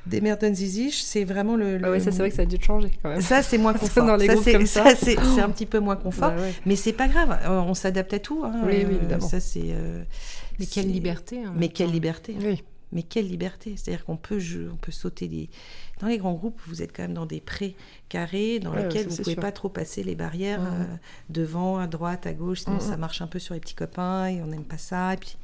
des 0.06 0.54
Zizich, 0.54 1.02
c'est 1.02 1.24
vraiment 1.24 1.56
le. 1.56 1.78
Ah 1.82 1.90
ouais, 1.90 2.00
ça 2.00 2.10
c'est 2.10 2.18
vrai 2.18 2.30
que 2.30 2.36
ça 2.36 2.42
a 2.42 2.46
dû 2.46 2.56
changer 2.60 2.90
quand 3.02 3.10
même. 3.10 3.20
Ça 3.20 3.42
c'est 3.42 3.58
moins 3.58 3.72
confort. 3.74 4.06
Dans 4.06 4.16
les 4.16 4.26
ça, 4.26 4.36
c'est, 4.42 4.66
ça. 4.66 4.94
c'est, 4.96 5.18
un 5.18 5.50
petit 5.50 5.66
peu 5.66 5.78
moins 5.78 5.96
confort, 5.96 6.30
bah 6.30 6.42
mais 6.66 6.76
c'est 6.76 6.92
pas 6.92 7.08
grave. 7.08 7.38
On 7.48 7.74
s'adapte 7.74 8.14
à 8.14 8.18
tout. 8.18 8.42
Hein. 8.44 8.62
Oui, 8.64 8.84
oui, 8.88 8.96
évidemment. 8.96 9.26
Ça 9.26 9.40
c'est. 9.40 9.60
Euh, 9.64 10.02
mais 10.58 10.66
quelle 10.66 10.90
liberté. 10.90 11.38
mais 11.54 11.68
quelle 11.68 11.90
liberté. 11.90 12.36
Oui. 12.40 12.62
Mais 12.92 13.04
quelle 13.04 13.28
liberté 13.28 13.74
C'est-à-dire 13.76 14.04
qu'on 14.04 14.16
peut, 14.16 14.40
on 14.72 14.76
peut 14.76 14.90
sauter 14.90 15.28
des. 15.28 15.48
Dans 16.00 16.08
les 16.08 16.18
grands 16.18 16.32
groupes, 16.32 16.60
vous 16.66 16.82
êtes 16.82 16.94
quand 16.94 17.02
même 17.02 17.14
dans 17.14 17.26
des 17.26 17.40
prés 17.40 17.76
carrés 18.08 18.58
dans 18.58 18.74
lesquels 18.74 19.06
vous 19.06 19.16
ne 19.18 19.22
pouvez 19.22 19.36
pas 19.36 19.52
trop 19.52 19.68
passer 19.68 20.02
les 20.02 20.16
barrières 20.16 20.62
euh, 20.62 20.84
devant, 21.28 21.78
à 21.78 21.86
droite, 21.86 22.26
à 22.26 22.32
gauche. 22.32 22.62
Sinon, 22.62 22.80
ça 22.80 22.96
marche 22.96 23.22
un 23.22 23.26
peu 23.28 23.38
sur 23.38 23.54
les 23.54 23.60
petits 23.60 23.74
copains 23.74 24.26
et 24.26 24.42
on 24.42 24.46
n'aime 24.46 24.64
pas 24.64 24.78
ça. 24.78 25.14
Et 25.14 25.18
puis 25.18 25.36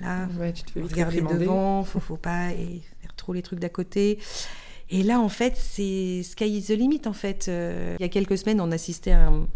là, 0.00 0.28
ouais, 0.38 0.52
tu 0.52 0.62
te 0.62 0.72
fais 0.72 0.82
regarder 0.82 1.20
devant, 1.20 1.84
faut, 1.84 2.00
faut 2.00 2.16
pas 2.16 2.50
trop 3.16 3.32
les 3.32 3.42
trucs 3.42 3.60
d'à 3.60 3.68
côté. 3.68 4.18
Et 4.88 5.02
là, 5.02 5.20
en 5.20 5.28
fait, 5.28 5.56
c'est 5.56 6.22
sky 6.22 6.58
is 6.58 6.66
the 6.66 6.78
limit, 6.78 7.02
en 7.06 7.12
fait. 7.12 7.46
Euh, 7.48 7.96
il 7.98 8.02
y 8.02 8.06
a 8.06 8.08
quelques 8.08 8.38
semaines, 8.38 8.60
on 8.60 8.70
assistait 8.70 9.12
à 9.12 9.26
un 9.28 9.48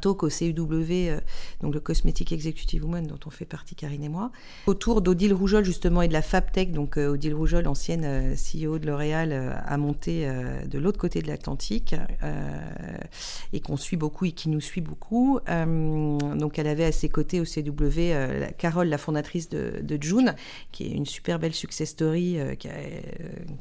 talk 0.00 0.22
au 0.22 0.28
CUW, 0.28 0.92
euh, 0.92 1.20
donc 1.60 1.74
le 1.74 1.80
Cosmetic 1.80 2.32
Executive 2.32 2.84
Woman, 2.84 3.06
dont 3.06 3.18
on 3.26 3.30
fait 3.30 3.44
partie 3.44 3.74
Karine 3.74 4.04
et 4.04 4.08
moi, 4.08 4.30
autour 4.66 5.02
d'Odile 5.02 5.34
Roujol 5.34 5.64
justement 5.64 6.02
et 6.02 6.08
de 6.08 6.12
la 6.12 6.22
FabTech. 6.22 6.72
Donc 6.72 6.96
euh, 6.96 7.08
Odile 7.08 7.34
Roujol, 7.34 7.66
ancienne 7.66 8.04
euh, 8.04 8.34
CEO 8.34 8.78
de 8.78 8.86
L'Oréal, 8.86 9.62
a 9.66 9.76
monté 9.76 10.26
de 10.66 10.78
l'autre 10.78 10.98
côté 10.98 11.20
de 11.20 11.28
l'Atlantique 11.28 11.94
et 13.52 13.60
qu'on 13.60 13.76
suit 13.76 13.96
beaucoup 13.96 14.24
et 14.24 14.32
qui 14.32 14.48
nous 14.48 14.60
suit 14.60 14.80
beaucoup. 14.80 15.40
donc 15.46 16.58
elle 16.58 16.66
avait 16.66 16.84
à 16.84 16.92
ses 16.92 17.08
côtés 17.08 17.40
au 17.40 17.44
CW 17.44 18.52
Carole, 18.58 18.88
la 18.88 18.98
fondatrice 18.98 19.48
de, 19.48 19.98
June, 20.00 20.34
qui 20.72 20.84
est 20.84 20.90
une 20.90 21.06
super 21.06 21.38
belle 21.38 21.54
success 21.54 21.90
story 21.90 22.38
qui, 22.58 22.68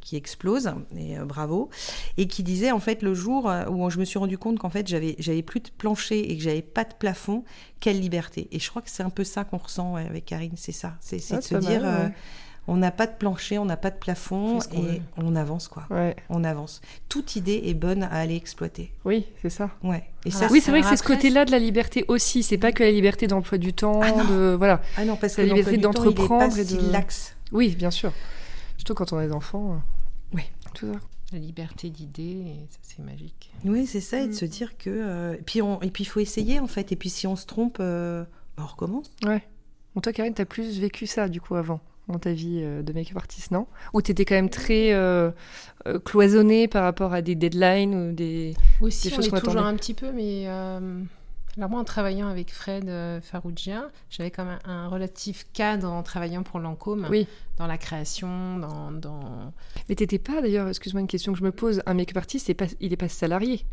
qui, 0.01 0.15
explose, 0.15 0.71
et 0.97 1.17
bravo, 1.25 1.69
et 2.17 2.27
qui 2.27 2.43
disait 2.43 2.71
en 2.71 2.79
fait 2.79 3.01
le 3.01 3.13
jour 3.13 3.51
où 3.69 3.89
je 3.89 3.99
me 3.99 4.05
suis 4.05 4.19
rendu 4.19 4.37
compte 4.37 4.59
qu'en 4.59 4.69
fait 4.69 4.87
j'avais 4.87 5.41
plus 5.41 5.59
de 5.59 5.69
plancher 5.95 6.31
et 6.31 6.38
que 6.38 6.43
j'avais 6.43 6.62
pas 6.62 6.84
de 6.84 6.93
plafond, 6.93 7.43
quelle 7.79 7.99
liberté. 7.99 8.47
Et 8.51 8.60
je 8.60 8.69
crois 8.69 8.81
que 8.81 8.89
c'est 8.89 9.03
un 9.03 9.10
peu 9.10 9.23
ça 9.23 9.43
qu'on 9.43 9.58
ressent 9.58 9.95
avec 9.95 10.25
Karine, 10.25 10.53
c'est 10.55 10.71
ça. 10.71 10.95
C'est 10.99 11.17
de 11.17 11.41
se 11.41 11.55
dire, 11.55 11.81
euh, 11.84 12.08
on 12.67 12.77
n'a 12.77 12.91
pas 12.91 13.08
de 13.08 13.13
plancher, 13.13 13.58
on 13.58 13.65
n'a 13.65 13.77
pas 13.77 13.91
de 13.91 13.97
plafond 13.97 14.60
et 14.73 15.01
on 15.17 15.36
avance 15.36 15.67
quoi. 15.67 15.88
On 16.29 16.43
avance. 16.43 16.81
Toute 17.10 17.36
idée 17.36 17.63
est 17.65 17.73
bonne 17.73 18.03
à 18.03 18.13
aller 18.13 18.36
exploiter. 18.36 18.91
Oui, 19.05 19.25
c'est 19.41 19.49
ça. 19.49 19.71
Ouais. 19.84 20.03
Et 20.25 20.31
ça, 20.31 20.47
oui, 20.51 20.62
c'est 20.62 20.71
vrai 20.71 20.81
que 20.81 20.88
c'est 20.88 20.97
ce 20.97 21.03
côté-là 21.03 21.45
de 21.45 21.51
la 21.51 21.60
liberté 21.60 22.05
aussi. 22.08 22.43
C'est 22.43 22.58
pas 22.58 22.71
que 22.71 22.84
la 22.84 22.91
liberté 22.91 23.27
d'emploi 23.27 23.58
du 23.58 23.73
temps, 23.73 24.01
ah 24.01 24.12
de 24.12 24.55
voilà. 24.58 24.81
Ah 24.97 25.05
non, 25.05 25.15
parce 25.15 25.36
que 25.36 25.41
la 25.41 25.53
liberté 25.53 25.77
d'entreprendre 25.77 26.58
et 26.58 26.65
de 26.65 26.91
l'axe. 26.91 27.36
Oui, 27.51 27.75
bien 27.75 27.91
sûr. 27.91 28.12
Surtout 28.77 28.95
quand 28.95 29.13
on 29.13 29.17
a 29.17 29.25
des 29.25 29.31
enfants. 29.31 29.81
Oui. 30.34 30.41
Tout 30.73 30.91
ça. 30.91 30.99
La 31.35 31.41
liberté 31.41 31.89
d'idées, 31.89 32.45
c'est 32.81 33.03
magique. 33.03 33.51
Oui, 33.65 33.85
c'est 33.85 33.99
ça, 33.99 34.21
et 34.21 34.27
de 34.27 34.31
mm. 34.31 34.35
se 34.35 34.45
dire 34.45 34.77
que. 34.77 34.89
Euh, 34.89 35.33
et 35.33 35.41
puis, 35.41 35.61
on... 35.61 35.81
et 35.81 35.89
puis, 35.89 36.05
il 36.05 36.07
faut 36.07 36.21
essayer, 36.21 36.61
en 36.61 36.67
fait. 36.67 36.93
Et 36.93 36.95
puis, 36.95 37.09
si 37.09 37.27
on 37.27 37.35
se 37.35 37.45
trompe, 37.45 37.79
euh, 37.81 38.23
bah, 38.55 38.63
on 38.63 38.67
recommence. 38.67 39.11
Ouais. 39.25 39.43
Bon, 39.93 39.99
toi, 39.99 40.13
Karine, 40.13 40.33
t'as 40.33 40.45
plus 40.45 40.79
vécu 40.79 41.07
ça, 41.07 41.27
du 41.27 41.41
coup, 41.41 41.55
avant, 41.55 41.81
dans 42.07 42.19
ta 42.19 42.31
vie 42.31 42.61
euh, 42.63 42.83
de 42.83 42.93
make-up 42.93 43.17
artist, 43.17 43.51
non? 43.51 43.67
Ou 43.93 44.01
t'étais 44.01 44.23
quand 44.23 44.35
même 44.35 44.49
très 44.49 44.93
cloisonnée 46.05 46.69
par 46.69 46.83
rapport 46.83 47.13
à 47.13 47.21
des 47.21 47.35
deadlines 47.35 47.95
ou 47.95 48.13
des. 48.13 48.53
Aussi, 48.79 49.09
des 49.09 49.17
on 49.17 49.21
est 49.21 49.41
toujours 49.41 49.65
un 49.65 49.75
petit 49.75 49.93
peu, 49.93 50.13
mais 50.13 50.47
alors 51.57 51.69
moi, 51.69 51.79
en 51.79 51.85
travaillant 51.85 52.27
avec 52.27 52.51
Fred 52.51 52.89
euh, 52.89 53.21
Farougia, 53.21 53.89
j'avais 54.09 54.29
quand 54.29 54.43
même 54.43 54.59
un 54.65 54.89
relatif 54.89 55.47
cadre 55.53 55.89
en 55.89 56.03
travaillant 56.03 56.43
pour 56.43 56.59
Lancôme, 56.59 57.07
oui. 57.09 57.27
dans 57.57 57.67
la 57.67 57.77
création, 57.77 58.57
dans... 58.59 58.91
dans... 58.91 59.53
Mais 59.87 59.95
t'étais 59.95 60.19
pas, 60.19 60.41
d'ailleurs, 60.41 60.67
excuse-moi 60.67 60.99
une 60.99 61.07
question 61.07 61.31
que 61.31 61.39
je 61.39 61.43
me 61.43 61.51
pose, 61.51 61.81
un 61.85 61.93
make-up 61.93 62.17
artist, 62.17 62.53
pas, 62.55 62.65
il 62.81 62.89
n'est 62.89 62.97
pas 62.97 63.07
salarié 63.07 63.65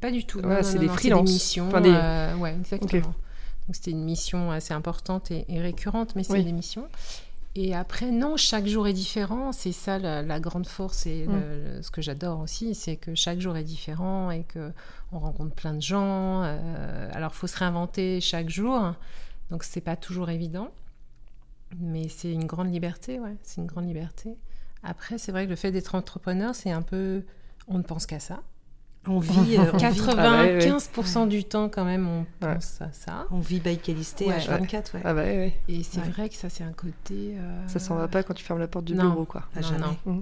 Pas 0.00 0.10
du 0.10 0.24
tout. 0.24 0.40
c'est 0.62 0.80
des 0.80 0.88
freelances. 0.88 1.26
des 1.26 1.32
missions. 1.32 1.68
Enfin, 1.68 1.80
des... 1.80 1.92
Euh, 1.92 2.34
ouais, 2.36 2.54
exactement. 2.58 3.02
Donc 3.02 3.76
c'était 3.76 3.90
une 3.90 4.04
mission 4.04 4.50
assez 4.50 4.72
importante 4.72 5.30
et, 5.30 5.44
récurrente, 5.60 6.16
mais 6.16 6.24
c'est 6.24 6.42
des 6.42 6.52
missions. 6.52 6.88
Et 7.54 7.74
après, 7.74 8.10
non, 8.10 8.36
chaque 8.36 8.66
jour 8.66 8.86
est 8.86 8.92
différent. 8.92 9.52
C'est 9.52 9.72
ça 9.72 9.98
la, 9.98 10.40
grande 10.40 10.66
force 10.66 11.06
et 11.06 11.26
mm. 11.26 11.82
ce 11.82 11.90
que 11.90 12.02
j'adore 12.02 12.40
aussi, 12.40 12.74
c'est 12.74 12.96
que 12.96 13.14
chaque 13.14 13.40
jour 13.40 13.56
est 13.56 13.64
différent 13.64 14.30
et 14.30 14.44
que 14.44 14.72
on 15.12 15.18
rencontre 15.18 15.54
plein 15.54 15.74
de 15.74 15.82
gens. 15.82 16.42
Euh, 16.42 17.10
alors, 17.12 17.34
faut 17.34 17.46
se 17.46 17.56
réinventer 17.56 18.20
chaque 18.20 18.48
jour, 18.48 18.94
donc 19.50 19.64
c'est 19.64 19.80
pas 19.80 19.96
toujours 19.96 20.30
évident, 20.30 20.70
mais 21.78 22.08
c'est 22.08 22.32
une 22.32 22.46
grande 22.46 22.72
liberté, 22.72 23.18
ouais. 23.18 23.36
C'est 23.42 23.60
une 23.60 23.66
grande 23.66 23.86
liberté. 23.86 24.36
Après, 24.82 25.18
c'est 25.18 25.32
vrai 25.32 25.44
que 25.44 25.50
le 25.50 25.56
fait 25.56 25.72
d'être 25.72 25.94
entrepreneur, 25.94 26.54
c'est 26.54 26.70
un 26.70 26.82
peu, 26.82 27.24
on 27.66 27.78
ne 27.78 27.82
pense 27.82 28.06
qu'à 28.06 28.20
ça. 28.20 28.42
On 29.06 29.20
vit 29.20 29.56
95% 29.56 31.22
euh, 31.22 31.26
du 31.26 31.44
temps 31.44 31.68
quand 31.68 31.84
même, 31.84 32.06
on 32.08 32.26
pense 32.40 32.82
à 32.82 32.92
ça. 32.92 33.26
On 33.30 33.40
vit 33.40 33.60
by 33.60 33.78
Calisté 33.78 34.26
H24, 34.26 34.94
ouais. 34.94 35.00
Ah 35.04 35.14
bah, 35.14 35.24
Et 35.26 35.82
c'est 35.82 36.00
vrai 36.00 36.28
que 36.28 36.34
ça, 36.34 36.48
c'est 36.48 36.64
un 36.64 36.72
côté. 36.72 37.36
Euh, 37.36 37.68
ça 37.68 37.78
s'en 37.78 37.94
va 37.94 38.08
pas 38.08 38.22
quand 38.22 38.34
tu 38.34 38.44
fermes 38.44 38.60
la 38.60 38.68
porte 38.68 38.84
du 38.84 38.94
bureau, 38.94 39.24
quoi. 39.24 39.44
non, 39.56 39.62
jamais. 39.62 39.78
Non. 39.78 40.12
Mmh. 40.12 40.20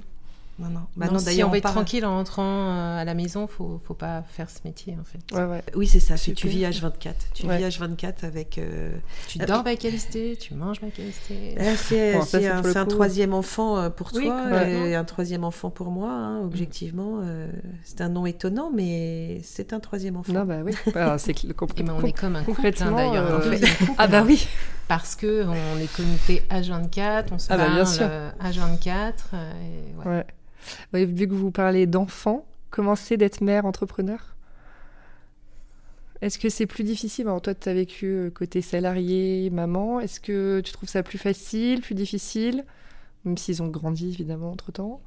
Non, 0.59 0.71
non. 0.71 0.81
Bah 0.97 1.09
non, 1.12 1.19
si 1.19 1.45
on 1.45 1.51
veut 1.51 1.59
être 1.59 1.71
tranquille 1.71 2.07
en 2.07 2.16
rentrant 2.16 2.42
euh, 2.42 2.99
à 2.99 3.05
la 3.05 3.12
maison, 3.12 3.47
faut, 3.47 3.79
faut 3.85 3.95
pas 3.95 4.23
faire 4.23 4.49
ce 4.49 4.61
métier 4.64 4.97
en 4.99 5.05
fait. 5.05 5.37
Ouais, 5.37 5.45
ouais. 5.45 5.62
Oui, 5.75 5.87
c'est 5.87 6.01
ça. 6.01 6.16
Tu 6.16 6.49
vis 6.49 6.62
H24. 6.62 7.12
Tu 7.35 7.42
vis 7.42 7.62
H24 7.62 8.25
avec. 8.25 8.57
Euh, 8.57 8.97
tu 9.29 9.38
dors 9.38 9.62
by 9.62 9.77
Calisté, 9.77 10.37
tu 10.40 10.55
manges 10.55 10.81
by 10.81 10.90
Calisté. 10.90 11.57
Ah, 11.59 11.77
c'est 11.77 12.47
un, 12.47 12.87
troisième 12.87 13.35
enfant 13.35 13.77
euh, 13.79 13.90
pour 13.90 14.12
toi 14.12 14.66
et 14.66 14.95
un 14.95 15.05
troisième 15.05 15.45
enfant 15.45 15.71
pour 15.71 15.90
moi. 15.90 16.11
Hein, 16.11 16.40
objectivement, 16.42 17.21
c'est 17.85 18.01
un 18.01 18.09
nom 18.09 18.25
étonnant, 18.25 18.71
mais 18.75 19.40
c'est 19.42 19.73
un 19.73 19.81
troisième 19.81 20.16
enfant. 20.16 20.33
Non, 20.33 20.45
bah 20.45 20.61
oui. 20.64 20.73
Bah, 20.95 21.19
c'est 21.19 21.35
on 21.61 22.05
est 22.05 22.12
comme 22.12 22.37
un 22.37 22.42
couple 22.42 22.66
hein, 22.66 22.92
d'ailleurs. 22.92 23.42
Ah 23.99 24.07
bah 24.07 24.23
oui. 24.27 24.49
Parce 24.88 25.16
que 25.16 25.45
on 25.45 25.79
est 25.79 25.92
connecté 25.95 26.42
H24, 26.51 27.27
on 27.33 27.38
se 27.38 27.49
ah 27.51 27.57
bah, 27.57 27.66
parle 27.66 28.53
H24. 28.53 29.12
Et, 29.35 30.09
ouais 30.09 30.25
vu 30.92 31.29
que 31.29 31.35
vous 31.35 31.50
parlez 31.50 31.87
d'enfants, 31.87 32.46
comment 32.70 32.96
c'est 32.96 33.16
d'être 33.16 33.40
mère 33.40 33.66
entrepreneur? 33.66 34.37
Est-ce 36.22 36.38
que 36.38 36.48
c'est 36.48 36.66
plus 36.66 36.85
difficile? 36.85 37.26
Alors 37.26 37.42
toi, 37.42 37.55
tu 37.55 37.68
as 37.68 37.74
vécu 37.74 38.07
euh, 38.07 38.31
côté 38.31 38.62
salarié, 38.62 39.50
maman. 39.50 40.00
Est-ce 40.00 40.18
que 40.18 40.61
tu 40.64 40.72
trouves 40.72 40.88
ça 40.88 41.02
plus 41.02 41.18
facile, 41.18 41.83
plus 41.83 41.94
difficile? 41.94 42.64
Même 43.24 43.37
s'ils 43.37 43.62
ont 43.62 43.68
grandi, 43.68 44.09
évidemment, 44.09 44.52
entre-temps. 44.52 45.00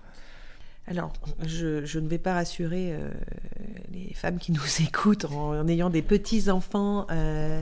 Alors, 0.90 1.14
je, 1.46 2.00
ne 2.00 2.08
vais 2.08 2.18
pas 2.18 2.34
rassurer 2.34 2.94
euh, 2.94 3.12
les 3.94 4.12
femmes 4.16 4.40
qui 4.40 4.52
nous 4.52 4.62
écoutent 4.82 5.26
en, 5.26 5.68
ayant 5.68 5.92
des 5.92 6.02
petits-enfants 6.02 7.06
euh, 7.12 7.62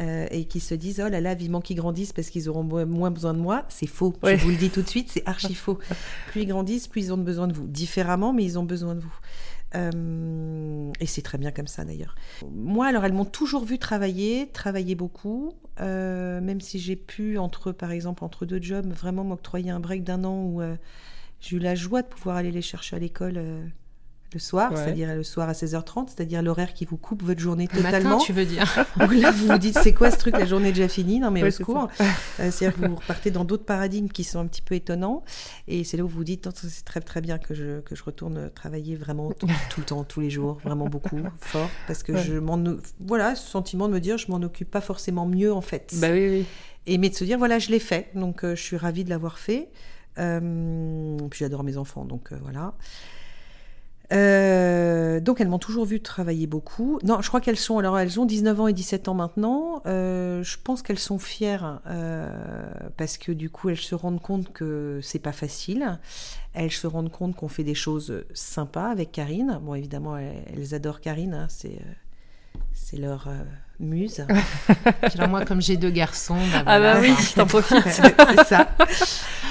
euh, 0.00 0.26
et 0.30 0.44
qui 0.44 0.60
se 0.60 0.74
disent 0.74 1.02
«Oh 1.04 1.08
là 1.08 1.20
là, 1.20 1.34
vivement 1.34 1.60
qu'ils 1.60 1.76
grandissent 1.76 2.12
parce 2.12 2.30
qu'ils 2.30 2.48
auront 2.48 2.62
moins 2.62 3.10
besoin 3.10 3.34
de 3.34 3.40
moi». 3.40 3.64
C'est 3.68 3.88
faux, 3.88 4.14
je 4.22 4.36
vous 4.36 4.50
le 4.50 4.56
dis 4.56 4.70
tout 4.70 4.82
de 4.82 4.88
suite, 4.88 5.10
c'est 5.10 5.26
archi 5.26 5.54
faux. 5.56 5.80
Plus 6.28 6.42
ils 6.42 6.46
grandissent, 6.46 6.86
plus 6.86 7.06
ils 7.06 7.12
ont 7.12 7.18
besoin 7.18 7.48
de 7.48 7.52
vous. 7.52 7.66
Différemment, 7.66 8.32
mais 8.32 8.44
ils 8.44 8.56
ont 8.56 8.64
besoin 8.64 8.94
de 8.94 9.00
vous. 9.00 10.94
et 11.00 11.06
c'est 11.06 11.22
très 11.22 11.38
bien 11.38 11.50
comme 11.50 11.66
ça 11.66 11.84
d'ailleurs. 11.84 12.14
Moi, 12.52 12.86
alors, 12.86 13.04
elles 13.04 13.12
m'ont 13.12 13.24
toujours 13.24 13.64
vu 13.64 13.78
travailler, 13.78 14.48
travailler 14.52 14.94
beaucoup, 14.94 15.54
même 15.80 16.60
si 16.60 16.78
j'ai 16.78 16.96
pu, 16.96 17.36
entre, 17.36 17.72
par 17.72 17.90
exemple, 17.90 18.22
entre 18.22 18.46
deux 18.46 18.62
jobs, 18.62 18.86
vraiment 18.92 19.24
m'octroyer 19.24 19.72
un 19.72 19.80
break 19.80 20.04
d'un 20.04 20.22
an 20.22 20.44
où 20.44 20.62
j'ai 21.40 21.56
eu 21.56 21.58
la 21.58 21.74
joie 21.74 22.02
de 22.02 22.06
pouvoir 22.06 22.36
aller 22.36 22.50
les 22.50 22.62
chercher 22.62 22.96
à 22.96 22.98
l'école 22.98 23.34
euh, 23.36 23.64
le 24.32 24.38
soir, 24.38 24.70
c'est-à-dire 24.76 25.14
le 25.14 25.22
soir 25.22 25.48
à 25.48 25.52
16h30, 25.52 26.08
c'est-à-dire 26.08 26.42
l'horaire 26.42 26.72
qui 26.72 26.84
vous 26.84 26.96
coupe 26.96 27.22
votre 27.22 27.40
journée 27.40 27.66
totalement. 27.66 28.10
Matin, 28.10 28.24
tu 28.24 28.32
veux 28.32 28.44
dire 28.44 28.64
là, 28.96 29.30
vous 29.32 29.48
vous 29.48 29.58
dites, 29.58 29.78
c'est 29.78 29.92
quoi 29.92 30.10
ce 30.10 30.18
truc 30.18 30.38
La 30.38 30.46
journée 30.46 30.68
est 30.68 30.72
déjà 30.72 30.88
finie? 30.88 31.18
Non, 31.18 31.30
mais 31.30 31.42
au 31.42 31.50
secours. 31.50 31.88
Euh, 32.00 32.50
c'est-à-dire 32.50 32.74
que 32.74 32.86
vous 32.86 32.96
repartez 32.96 33.30
dans 33.30 33.44
d'autres 33.44 33.64
paradigmes 33.64 34.08
qui 34.08 34.22
sont 34.22 34.38
un 34.38 34.46
petit 34.46 34.62
peu 34.62 34.74
étonnants. 34.74 35.24
Et 35.66 35.82
c'est 35.84 35.96
là 35.96 36.04
où 36.04 36.08
vous 36.08 36.18
vous 36.18 36.24
dites, 36.24 36.48
c'est 36.54 36.84
très 36.84 37.00
très 37.00 37.20
bien 37.20 37.38
que 37.38 37.54
je, 37.54 37.80
que 37.80 37.96
je 37.96 38.04
retourne 38.04 38.50
travailler 38.50 38.94
vraiment 38.94 39.32
tout, 39.32 39.48
le 39.78 39.84
temps, 39.84 40.04
tous 40.04 40.20
les 40.20 40.30
jours, 40.30 40.60
vraiment 40.62 40.86
beaucoup, 40.86 41.18
fort. 41.40 41.68
Parce 41.86 42.02
que 42.02 42.16
je 42.16 42.34
m'en... 42.34 42.62
Voilà, 43.00 43.34
ce 43.34 43.48
sentiment 43.48 43.88
de 43.88 43.94
me 43.94 44.00
dire, 44.00 44.16
je 44.18 44.30
m'en 44.30 44.40
occupe 44.42 44.70
pas 44.70 44.80
forcément 44.80 45.26
mieux 45.26 45.52
en 45.52 45.60
fait. 45.60 45.94
Bah 45.96 46.08
oui, 46.12 46.28
oui. 46.28 46.46
Et 46.86 46.98
mais 46.98 47.10
de 47.10 47.14
se 47.14 47.24
dire, 47.24 47.38
voilà, 47.38 47.58
je 47.58 47.70
l'ai 47.70 47.78
fait. 47.78 48.10
Donc 48.14 48.44
euh, 48.44 48.54
je 48.54 48.62
suis 48.62 48.76
ravie 48.76 49.04
de 49.04 49.10
l'avoir 49.10 49.38
fait. 49.38 49.70
Euh, 50.18 51.16
puis 51.30 51.38
j'adore 51.40 51.64
mes 51.64 51.76
enfants, 51.76 52.04
donc 52.04 52.32
euh, 52.32 52.38
voilà. 52.42 52.74
Euh, 54.12 55.20
donc 55.20 55.40
elles 55.40 55.48
m'ont 55.48 55.60
toujours 55.60 55.84
vu 55.84 56.00
travailler 56.00 56.48
beaucoup. 56.48 56.98
Non, 57.04 57.22
je 57.22 57.28
crois 57.28 57.40
qu'elles 57.40 57.56
sont, 57.56 57.78
alors 57.78 57.96
elles 57.96 58.18
ont 58.18 58.26
19 58.26 58.60
ans 58.60 58.66
et 58.66 58.72
17 58.72 59.06
ans 59.06 59.14
maintenant. 59.14 59.82
je 59.84 60.56
pense 60.64 60.82
qu'elles 60.82 60.98
sont 60.98 61.20
fières 61.20 61.80
parce 62.96 63.18
que 63.18 63.30
du 63.30 63.50
coup 63.50 63.68
elles 63.68 63.76
se 63.76 63.94
rendent 63.94 64.20
compte 64.20 64.52
que 64.52 64.98
c'est 65.02 65.20
pas 65.20 65.32
facile. 65.32 66.00
Elles 66.54 66.72
se 66.72 66.88
rendent 66.88 67.12
compte 67.12 67.36
qu'on 67.36 67.46
fait 67.46 67.62
des 67.62 67.76
choses 67.76 68.24
sympas 68.34 68.90
avec 68.90 69.12
Karine. 69.12 69.60
Bon 69.62 69.74
évidemment 69.74 70.16
elles, 70.16 70.74
adorent 70.74 71.00
Karine, 71.00 71.34
hein, 71.34 71.46
c'est 71.48 71.78
c'est 72.72 72.96
leur 72.96 73.28
muse. 73.80 74.24
Alors 75.14 75.28
moi, 75.28 75.44
comme 75.44 75.60
j'ai 75.60 75.76
deux 75.76 75.90
garçons, 75.90 76.36
bah 76.52 76.62
ah 76.66 76.80
bah 76.80 76.98
oui, 77.00 77.14
t'en 77.34 77.46
profites. 77.46 77.82
c'est 77.86 78.44
ça. 78.44 78.68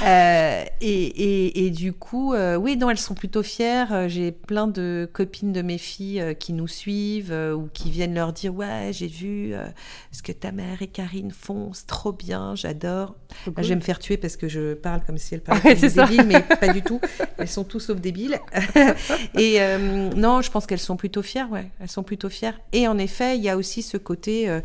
Euh, 0.06 0.64
et, 0.82 1.66
et, 1.66 1.72
du 1.72 1.94
coup, 1.94 2.34
euh, 2.34 2.56
oui, 2.56 2.78
non, 2.78 2.90
elles 2.90 2.98
sont 2.98 3.16
plutôt 3.16 3.44
fières. 3.44 3.94
Euh, 3.94 4.08
j'ai 4.08 4.32
plein 4.32 4.68
de 4.68 5.10
copines 5.12 5.52
de 5.52 5.62
mes 5.62 5.78
filles 5.78 6.36
qui 6.40 6.54
nous 6.54 6.68
suivent 6.68 7.34
ou 7.34 7.68
qui 7.74 7.92
viennent 7.92 8.14
leur 8.14 8.34
dire 8.34 8.54
ouais, 8.54 8.92
j'ai 8.92 9.08
vu 9.08 9.54
ce 10.12 10.22
que 10.22 10.32
ta 10.32 10.52
mère 10.52 10.82
et 10.82 10.88
Karine 10.88 11.32
font, 11.32 11.72
c'est 11.74 11.88
trop 11.88 12.12
bien, 12.12 12.56
j'adore. 12.56 13.16
Je 13.58 13.70
vais 13.70 13.76
me 13.76 13.82
faire 13.82 14.00
tuer 14.00 14.18
parce 14.18 14.38
que 14.38 14.48
je 14.48 14.74
parle 14.74 15.02
comme 15.06 15.18
si 15.18 15.36
elles 15.36 15.42
parlaient 15.44 15.76
comme 15.76 15.82
des 15.82 15.90
débiles, 15.90 16.26
mais 16.26 16.42
pas 16.42 16.72
du 16.72 16.82
tout. 16.82 17.02
Elles 17.38 17.48
sont 17.48 17.64
tous 17.64 17.80
sauf 17.80 18.00
débiles. 18.00 18.40
et 19.38 19.60
non, 20.16 20.42
je 20.42 20.52
pense 20.52 20.66
qu'elles 20.66 20.80
sont 20.80 20.98
plutôt 20.98 21.22
fières, 21.22 21.52
ouais. 21.52 21.70
Elles 21.80 21.90
sont 21.90 22.04
plutôt 22.04 22.30
fières. 22.30 22.60
Et 22.72 22.88
en 22.88 22.98
effet, 22.98 23.38
il 23.38 23.44
y 23.44 23.50
a 23.50 23.58
aussi 23.58 23.82
ce 23.82 23.98
côté 23.98 24.19
côté, 24.20 24.62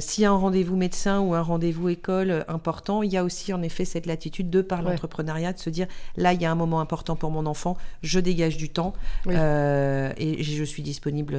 s'il 0.00 0.22
y 0.22 0.26
a 0.26 0.30
un 0.30 0.36
rendez-vous 0.36 0.76
médecin 0.76 1.20
ou 1.20 1.34
un 1.34 1.42
rendez-vous 1.42 1.88
école 1.88 2.44
important, 2.48 3.02
il 3.02 3.12
y 3.12 3.16
a 3.16 3.24
aussi 3.24 3.52
en 3.52 3.62
effet 3.62 3.84
cette 3.84 4.06
latitude 4.06 4.50
de 4.50 4.60
par 4.62 4.82
l'entrepreneuriat 4.82 5.52
de 5.52 5.58
se 5.58 5.70
dire 5.70 5.86
là, 6.16 6.32
il 6.32 6.42
y 6.42 6.44
a 6.44 6.50
un 6.50 6.54
moment 6.54 6.80
important 6.80 7.14
pour 7.14 7.30
mon 7.30 7.46
enfant, 7.46 7.76
je 8.02 8.18
dégage 8.18 8.56
du 8.56 8.70
temps 8.70 8.94
et 9.26 10.42
je 10.42 10.64
suis 10.64 10.82
disponible 10.82 11.38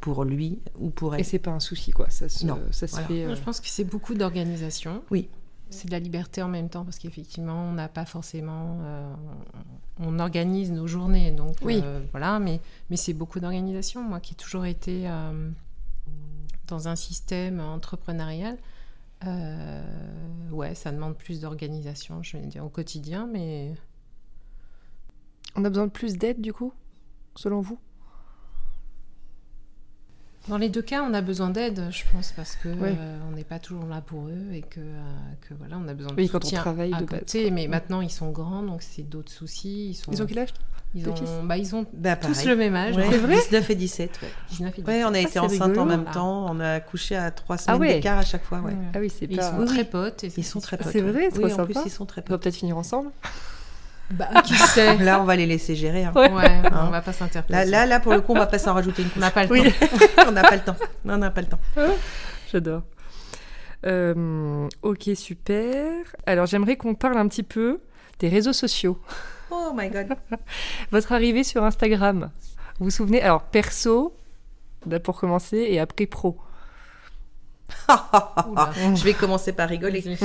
pour 0.00 0.24
lui 0.24 0.60
ou 0.78 0.90
pour 0.90 1.14
elle. 1.14 1.20
Et 1.20 1.24
c'est 1.24 1.38
pas 1.38 1.50
un 1.50 1.60
souci, 1.60 1.90
quoi. 1.90 2.08
Ça 2.10 2.28
se, 2.28 2.46
Ça 2.70 2.86
se 2.86 3.00
fait. 3.00 3.34
Je 3.34 3.42
pense 3.42 3.60
que 3.60 3.68
c'est 3.68 3.84
beaucoup 3.84 4.14
d'organisation. 4.14 5.02
Oui 5.10 5.28
c'est 5.70 5.86
de 5.86 5.92
la 5.92 5.98
liberté 5.98 6.42
en 6.42 6.48
même 6.48 6.68
temps 6.68 6.84
parce 6.84 6.98
qu'effectivement 6.98 7.68
on 7.68 7.72
n'a 7.72 7.88
pas 7.88 8.04
forcément 8.04 8.78
euh, 8.82 9.12
on 9.98 10.18
organise 10.18 10.72
nos 10.72 10.86
journées 10.86 11.30
donc 11.32 11.56
oui. 11.62 11.80
Euh, 11.84 12.00
voilà 12.12 12.38
mais 12.38 12.60
mais 12.90 12.96
c'est 12.96 13.12
beaucoup 13.12 13.40
d'organisation 13.40 14.02
moi 14.02 14.20
qui 14.20 14.34
ai 14.34 14.36
toujours 14.36 14.64
été 14.64 15.08
euh, 15.08 15.50
dans 16.68 16.88
un 16.88 16.96
système 16.96 17.60
entrepreneurial 17.60 18.56
ouais 20.52 20.74
ça 20.74 20.92
demande 20.92 21.16
plus 21.16 21.40
d'organisation 21.40 22.22
je 22.22 22.36
vais 22.36 22.46
dire 22.46 22.64
au 22.64 22.68
quotidien 22.68 23.26
mais 23.26 23.74
on 25.56 25.64
a 25.64 25.68
besoin 25.68 25.86
de 25.86 25.92
plus 25.92 26.16
d'aide 26.16 26.40
du 26.40 26.52
coup 26.52 26.72
selon 27.34 27.60
vous? 27.60 27.78
Dans 30.48 30.58
les 30.58 30.68
deux 30.68 30.82
cas, 30.82 31.02
on 31.02 31.14
a 31.14 31.20
besoin 31.20 31.50
d'aide, 31.50 31.88
je 31.90 32.02
pense, 32.12 32.32
parce 32.32 32.56
que 32.56 32.68
euh, 32.68 33.18
on 33.28 33.36
n'est 33.36 33.44
pas 33.44 33.58
toujours 33.58 33.86
là 33.86 34.00
pour 34.00 34.28
eux 34.28 34.52
et 34.52 34.62
que, 34.62 34.80
euh, 34.80 35.02
que 35.48 35.54
voilà, 35.54 35.78
on 35.78 35.88
a 35.88 35.94
besoin 35.94 36.12
de 36.12 36.16
oui, 36.16 36.28
quand 36.28 36.44
on 36.44 36.50
travaille 36.50 36.92
à 36.94 37.00
de 37.00 37.06
côté. 37.06 37.50
mais 37.50 37.68
maintenant, 37.68 38.00
ils 38.00 38.10
sont 38.10 38.30
grands, 38.30 38.62
donc 38.62 38.82
c'est 38.82 39.02
d'autres 39.02 39.32
soucis. 39.32 39.90
Ils, 39.90 39.94
sont... 39.94 40.10
ils 40.12 40.22
ont 40.22 40.26
quel 40.26 40.40
âge 40.40 40.54
ils 40.94 41.06
ont, 41.06 41.14
bah, 41.44 41.58
ils 41.58 41.76
ont 41.76 41.84
bah, 41.92 42.16
tous 42.16 42.46
le 42.46 42.56
même 42.56 42.74
âge. 42.74 42.94
c'est 42.94 43.18
vrai? 43.18 43.36
19 43.36 43.70
et 43.70 43.74
17. 43.74 44.10
Ouais. 44.22 44.28
19 44.50 44.68
et 44.68 44.82
17. 44.82 44.88
Ouais, 44.88 45.04
on 45.04 45.12
a 45.12 45.18
été 45.18 45.38
ah, 45.38 45.44
enceinte 45.44 45.76
en 45.76 45.84
même 45.84 46.06
temps. 46.06 46.46
On 46.50 46.60
a 46.60 46.70
accouché 46.72 47.14
à 47.14 47.30
trois 47.30 47.58
semaines 47.58 47.82
ah 47.82 47.94
d'écart 47.94 48.18
à 48.18 48.24
chaque 48.24 48.44
fois. 48.44 48.60
Ouais. 48.60 48.72
Ah 48.94 48.98
oui, 48.98 49.10
c'est 49.10 49.26
pas... 49.26 49.34
Ils 49.34 49.42
sont 49.42 49.64
très 49.66 49.84
potes. 49.84 50.22
ils 50.22 50.44
sont 50.44 50.60
très 50.60 50.78
potes. 50.78 50.88
C'est 50.90 51.02
vrai, 51.02 51.28
c'est 51.30 51.44
oui, 51.44 51.52
en 51.52 51.64
plus, 51.66 51.76
ils 51.84 51.90
sont 51.90 52.06
très 52.06 52.22
potes. 52.22 52.30
On 52.30 52.34
va 52.34 52.38
peut-être 52.38 52.56
finir 52.56 52.78
ensemble. 52.78 53.10
Bah, 54.10 54.28
qui 54.44 54.54
sait 54.54 54.96
Là, 54.98 55.20
on 55.20 55.24
va 55.24 55.36
les 55.36 55.46
laisser 55.46 55.74
gérer. 55.74 56.04
Hein. 56.04 56.12
Ouais, 56.14 56.46
hein 56.46 56.84
on 56.86 56.90
va 56.90 57.02
pas 57.02 57.12
s'interposer. 57.12 57.64
Là, 57.66 57.86
là, 57.86 58.00
pour 58.00 58.12
le 58.12 58.20
coup, 58.20 58.32
on 58.32 58.38
va 58.38 58.46
pas 58.46 58.58
s'en 58.58 58.74
rajouter 58.74 59.02
une 59.02 59.10
couche. 59.10 59.18
On 59.18 59.20
n'a 59.20 59.30
pas 59.30 59.44
le 59.44 59.48
temps. 59.48 59.98
on 60.26 60.32
n'a 60.32 60.42
pas 60.42 60.56
le 60.56 60.62
temps. 60.62 60.76
Non, 61.04 61.14
on 61.14 61.18
n'a 61.18 61.30
pas 61.30 61.40
le 61.42 61.46
temps. 61.46 61.60
J'adore. 62.50 62.82
Euh, 63.86 64.68
ok, 64.82 65.10
super. 65.14 65.86
Alors, 66.26 66.46
j'aimerais 66.46 66.76
qu'on 66.76 66.94
parle 66.94 67.18
un 67.18 67.28
petit 67.28 67.42
peu 67.42 67.80
des 68.18 68.28
réseaux 68.28 68.52
sociaux. 68.52 68.98
Oh 69.50 69.72
my 69.74 69.88
god. 69.88 70.08
Votre 70.90 71.12
arrivée 71.12 71.44
sur 71.44 71.62
Instagram. 71.62 72.30
Vous 72.78 72.86
vous 72.86 72.90
souvenez? 72.90 73.22
Alors, 73.22 73.42
perso, 73.42 74.14
pour 75.04 75.20
commencer, 75.20 75.66
et 75.68 75.80
après 75.80 76.06
pro. 76.06 76.38
Je 77.68 79.04
vais 79.04 79.14
commencer 79.14 79.52
par 79.52 79.68
rigoler. 79.68 80.04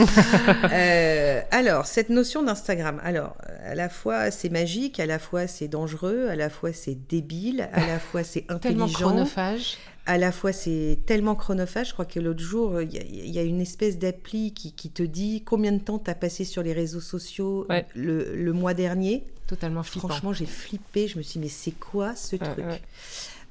Euh, 0.72 1.42
alors, 1.52 1.86
cette 1.86 2.10
notion 2.10 2.44
d'Instagram, 2.44 3.00
alors, 3.04 3.36
à 3.66 3.76
la 3.76 3.90
fois 3.90 4.32
c'est 4.32 4.50
magique, 4.50 5.00
à 5.00 5.06
la 5.06 5.20
fois 5.20 5.48
c'est 5.48 5.68
dangereux, 5.68 6.28
à 6.30 6.36
la 6.36 6.50
fois 6.50 6.74
c'est 6.74 6.96
débile, 7.08 7.70
à 7.74 7.86
la 7.86 8.00
fois 8.12 8.24
c'est 8.24 8.46
intelligent. 8.50 8.88
Tellement 8.88 8.88
chronophage. 8.88 9.78
À 10.06 10.18
la 10.18 10.32
fois 10.32 10.52
c'est 10.52 11.00
tellement 11.06 11.36
chronophage. 11.36 11.90
Je 11.90 11.94
crois 11.94 12.06
que 12.06 12.20
l'autre 12.20 12.42
jour, 12.42 12.82
il 12.82 13.30
y, 13.30 13.40
a 13.40 13.44
une 13.44 13.62
espèce 13.62 13.98
d'appli 13.98 14.54
qui, 14.54 14.90
te 14.90 15.04
dit 15.04 15.44
combien 15.46 15.72
de 15.72 15.80
temps 15.80 16.00
tu 16.00 16.10
as 16.10 16.16
passé 16.16 16.44
sur 16.44 16.64
les 16.64 16.74
réseaux 16.74 17.02
sociaux 17.02 17.68
le, 17.96 18.52
mois 18.52 18.74
dernier. 18.74 19.26
Totalement 19.48 19.84
flippant. 19.84 20.08
Franchement, 20.08 20.34
j'ai 20.34 20.46
flippé. 20.46 21.08
Je 21.08 21.18
me 21.18 21.24
suis 21.24 21.34
dit, 21.34 21.46
mais 21.46 21.50
c'est 21.50 21.72
quoi 21.72 22.16
ce 22.16 22.36
truc? 22.36 22.66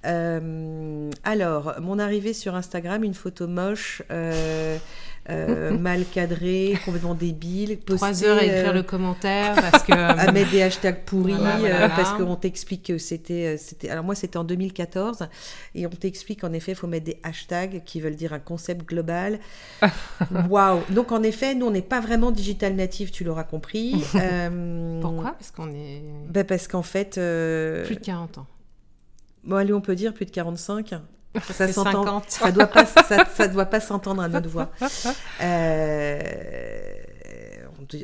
Euh, 0.04 1.10
alors, 1.24 1.74
mon 1.80 1.98
arrivée 1.98 2.32
sur 2.32 2.54
Instagram, 2.54 3.04
une 3.04 3.14
photo 3.14 3.46
moche, 3.46 4.02
euh, 4.10 4.76
euh, 5.30 5.70
mal 5.78 6.04
cadrée, 6.04 6.76
complètement 6.84 7.14
débile. 7.14 7.78
Trois 7.80 8.24
heures 8.24 8.38
à 8.38 8.44
écrire 8.44 8.72
le 8.72 8.82
commentaire 8.82 9.54
parce 9.54 9.84
que 9.84 9.92
à 9.92 10.32
mettre 10.32 10.50
des 10.50 10.62
hashtags 10.62 11.04
pourris 11.04 11.34
parce 11.96 12.12
qu'on 12.14 12.36
t'explique 12.36 12.84
que 12.84 12.98
c'était 12.98 13.56
c'était. 13.58 13.90
Alors 13.90 14.04
moi, 14.04 14.14
c'était 14.14 14.38
en 14.38 14.44
2014 14.44 15.28
et 15.74 15.86
on 15.86 15.90
t'explique 15.90 16.42
en 16.42 16.52
effet, 16.52 16.72
il 16.72 16.76
faut 16.76 16.88
mettre 16.88 17.06
des 17.06 17.18
hashtags 17.22 17.82
qui 17.84 18.00
veulent 18.00 18.16
dire 18.16 18.32
un 18.32 18.40
concept 18.40 18.86
global. 18.86 19.38
Waouh 20.48 20.80
Donc 20.90 21.12
en 21.12 21.22
effet, 21.22 21.54
nous, 21.54 21.66
on 21.66 21.70
n'est 21.70 21.82
pas 21.82 22.00
vraiment 22.00 22.32
digital 22.32 22.74
native, 22.74 23.10
tu 23.10 23.22
l'auras 23.22 23.44
compris. 23.44 24.04
Pourquoi? 25.00 25.32
Parce 25.32 25.52
qu'on 25.52 25.72
est. 25.72 26.02
Ben 26.28 26.44
parce 26.44 26.66
qu'en 26.66 26.82
fait. 26.82 27.12
Plus 27.14 27.96
de 27.96 28.00
40 28.02 28.38
ans. 28.38 28.46
Bon, 29.44 29.56
allez, 29.56 29.72
on 29.72 29.80
peut 29.80 29.96
dire 29.96 30.14
plus 30.14 30.26
de 30.26 30.30
45. 30.30 30.94
Ça 31.40 31.72
s'entend. 31.72 32.22
Ça 32.28 32.52
doit 32.52 32.66
pas, 32.66 32.84
ça, 32.86 33.48
doit 33.48 33.66
pas 33.66 33.80
s'entendre 33.80 34.22
à 34.22 34.28
notre 34.28 34.48
voix. 34.48 34.70
Euh, 35.42 36.12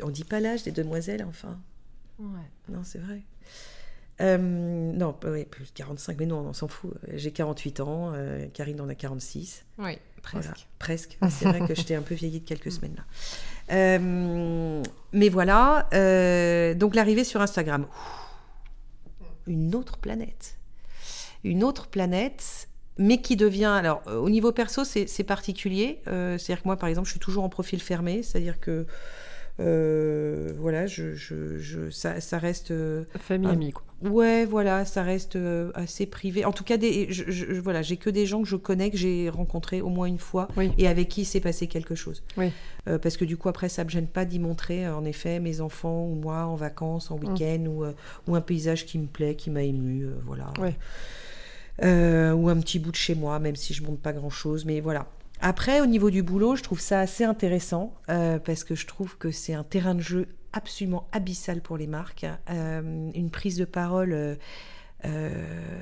on, 0.03 0.11
dit 0.11 0.25
pas 0.25 0.41
l'âge 0.41 0.63
des 0.63 0.73
demoiselles, 0.73 1.25
enfin. 1.29 1.59
Ouais. 2.19 2.27
Non, 2.69 2.81
c'est 2.85 2.99
vrai. 2.99 3.23
Euh, 4.21 4.37
non, 4.39 5.13
plus 5.13 5.31
de 5.31 5.71
45, 5.75 6.17
mais 6.19 6.27
non, 6.27 6.39
on 6.39 6.53
s'en 6.53 6.69
fout. 6.69 6.95
J'ai 7.15 7.31
48 7.31 7.81
ans, 7.81 8.13
euh, 8.15 8.47
Karine 8.53 8.81
en 8.81 8.89
a 8.89 8.95
46. 8.95 9.65
Oui, 9.79 9.99
presque. 10.23 10.67
presque. 10.79 11.19
C'est 11.31 11.45
vrai 11.45 11.61
que 11.67 11.75
j'étais 11.75 11.95
un 11.95 12.03
peu 12.03 12.15
vieillie 12.15 12.41
de 12.41 12.47
quelques 12.47 12.73
semaines 12.79 12.97
là. 12.97 13.99
mais 15.13 15.29
voilà, 15.29 15.87
donc 16.75 16.95
l'arrivée 16.95 17.25
sur 17.25 17.41
Instagram. 17.41 17.87
une 19.47 19.75
autre 19.77 19.99
planète 19.99 20.59
une 21.45 21.65
autre 21.65 21.87
planète, 21.89 22.69
mais 22.99 23.19
qui 23.19 23.37
devient. 23.37 23.65
Alors, 23.65 24.03
euh, 24.09 24.17
au 24.17 24.29
niveau 24.29 24.53
perso, 24.53 24.85
c'est 24.85 25.25
particulier. 25.25 26.01
Euh, 26.09 26.37
c'est-à-dire 26.37 26.63
que 26.63 26.69
moi, 26.69 26.77
par 26.77 26.89
exemple, 26.89 27.07
je 27.07 27.13
suis 27.13 27.21
toujours 27.21 27.45
en 27.45 27.49
profil 27.49 27.81
fermé, 27.81 28.23
c'est-à-dire 28.23 28.61
que. 28.61 28.87
Euh, 29.61 30.53
voilà, 30.57 30.87
je, 30.87 31.17
je, 31.17 31.91
ça, 31.91 32.39
reste. 32.39 32.73
Famille, 33.19 33.51
amie, 33.51 33.73
quoi. 33.73 33.83
Ouais, 34.09 34.45
voilà, 34.45 34.85
ça 34.85 35.03
reste 35.03 35.37
assez 35.75 36.07
privé. 36.07 36.45
En 36.45 36.53
tout 36.53 36.63
cas, 36.63 36.77
des, 36.77 37.09
je, 37.11 37.55
voilà, 37.55 37.83
j'ai 37.83 37.97
que 37.97 38.09
des 38.09 38.25
gens 38.25 38.41
que 38.43 38.47
je 38.47 38.55
connais, 38.55 38.93
que 38.93 38.97
j'ai 38.97 39.29
rencontrés 39.29 39.81
au 39.81 39.89
moins 39.89 40.07
une 40.07 40.21
fois 40.21 40.47
et 40.77 40.87
avec 40.87 41.09
qui 41.09 41.25
s'est 41.25 41.41
passé 41.41 41.67
quelque 41.67 41.97
chose. 41.97 42.23
Oui. 42.37 42.53
parce 42.85 43.17
que 43.17 43.25
du 43.25 43.37
coup, 43.37 43.49
après, 43.49 43.69
ça 43.69 43.83
me 43.83 43.89
gêne 43.89 44.07
pas 44.07 44.25
d'y 44.25 44.39
montrer, 44.39 44.89
en 44.89 45.05
effet, 45.05 45.41
mes 45.41 45.61
enfants 45.61 46.05
ou 46.05 46.15
moi 46.15 46.47
en 46.47 46.55
vacances, 46.55 47.11
en 47.11 47.19
mmh. 47.19 47.25
week-end 47.25 47.65
ou, 47.67 47.85
ou, 48.29 48.37
un 48.37 48.41
paysage 48.41 48.87
qui 48.87 49.01
me 49.01 49.09
plaît, 49.09 49.35
qui 49.35 49.51
m'a 49.51 49.65
ému. 49.65 50.07
voilà. 50.25 50.53
Ouais. 50.61 50.77
Euh, 51.83 52.33
ou 52.33 52.49
un 52.49 52.59
petit 52.59 52.79
bout 52.79 52.91
de 52.91 52.97
chez 52.97 53.15
moi, 53.15 53.39
même 53.39 53.57
si 53.57 53.75
je 53.75 53.83
monte 53.85 54.01
pas 54.01 54.13
grand-chose. 54.13 54.65
Mais 54.65 54.81
voilà. 54.81 55.07
Après, 55.41 55.81
au 55.81 55.87
niveau 55.87 56.11
du 56.11 56.23
boulot, 56.23 56.57
je 56.57 56.63
trouve 56.63 56.81
ça 56.81 57.01
assez 57.01 57.25
intéressant 57.25 57.95
euh, 58.09 58.39
parce 58.39 58.65
que 58.65 58.75
je 58.75 58.87
trouve 58.87 59.17
que 59.19 59.31
c'est 59.31 59.55
un 59.55 59.63
terrain 59.63 59.95
de 59.95 60.01
jeu 60.01 60.27
absolument 60.53 61.07
abyssal 61.13 61.61
pour 61.61 61.77
les 61.77 61.87
marques. 61.87 62.27
Euh, 62.51 63.11
une 63.15 63.31
prise 63.31 63.57
de 63.57 63.65
parole. 63.65 64.37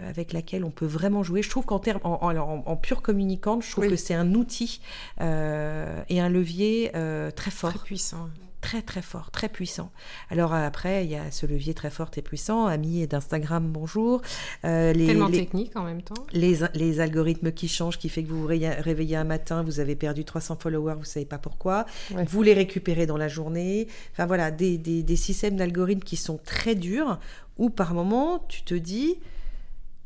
avec 0.06 0.34
laquelle 0.34 0.62
on 0.62 0.70
peut 0.70 0.86
vraiment 0.86 1.22
jouer. 1.22 1.40
Je 1.40 1.48
trouve 1.48 1.64
qu'en 1.64 1.78
termes, 1.78 2.00
en, 2.04 2.20
en, 2.66 2.76
pure 2.76 3.00
communicante, 3.00 3.62
je 3.64 3.70
trouve 3.70 3.88
que 3.88 3.96
c'est 3.96 4.14
un 4.14 4.34
outil 4.34 4.82
et 5.20 6.20
un 6.20 6.28
levier 6.28 6.92
très 7.34 7.50
fort. 7.50 7.72
Très 7.72 7.84
puissant 7.84 8.28
très 8.66 8.82
très 8.82 9.02
fort, 9.02 9.30
très 9.30 9.48
puissant. 9.48 9.92
Alors 10.28 10.52
euh, 10.52 10.66
après, 10.66 11.04
il 11.04 11.10
y 11.12 11.14
a 11.14 11.30
ce 11.30 11.46
levier 11.46 11.72
très 11.72 11.88
fort 11.88 12.10
et 12.16 12.22
puissant, 12.22 12.66
ami 12.66 13.06
d'Instagram, 13.06 13.70
bonjour. 13.70 14.22
Euh, 14.64 14.92
les, 14.92 15.06
Tellement 15.06 15.30
technique 15.30 15.76
en 15.76 15.84
même 15.84 16.02
temps. 16.02 16.26
Les, 16.32 16.58
les, 16.74 16.98
algorithmes 16.98 17.52
qui 17.52 17.68
changent, 17.68 17.96
qui 17.96 18.08
fait 18.08 18.24
que 18.24 18.28
vous 18.28 18.40
vous 18.40 18.48
réveillez 18.48 19.14
un 19.14 19.22
matin, 19.22 19.62
vous 19.62 19.78
avez 19.78 19.94
perdu 19.94 20.24
300 20.24 20.56
followers, 20.56 20.96
vous 20.98 21.04
savez 21.04 21.26
pas 21.26 21.38
pourquoi. 21.38 21.86
Vous 22.26 22.42
les 22.42 22.54
récupérez 22.54 23.06
dans 23.06 23.16
la 23.16 23.28
journée. 23.28 23.86
Enfin 24.10 24.26
voilà, 24.26 24.50
des, 24.50 24.78
des, 24.78 25.04
des 25.04 25.16
systèmes 25.16 25.56
d'algorithmes 25.56 26.02
qui 26.02 26.16
sont 26.16 26.40
très 26.44 26.74
durs, 26.74 27.20
où 27.58 27.70
par 27.70 27.94
moment, 27.94 28.44
tu 28.48 28.64
te 28.64 28.74
dis 28.74 29.16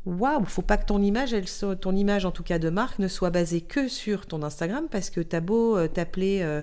waouh, 0.05 0.45
faut 0.45 0.61
pas 0.61 0.77
que 0.77 0.85
ton 0.85 1.01
image, 1.01 1.33
elle 1.33 1.45
ton 1.79 1.95
image 1.95 2.25
en 2.25 2.31
tout 2.31 2.43
cas 2.43 2.59
de 2.59 2.69
marque, 2.69 2.99
ne 2.99 3.07
soit 3.07 3.31
basée 3.31 3.61
que 3.61 3.87
sur 3.87 4.27
ton 4.27 4.43
Instagram 4.43 4.85
parce 4.89 5.09
que 5.09 5.21
t'as 5.21 5.41
beau 5.41 5.77
euh, 5.77 5.87
t'appeler 5.87 6.61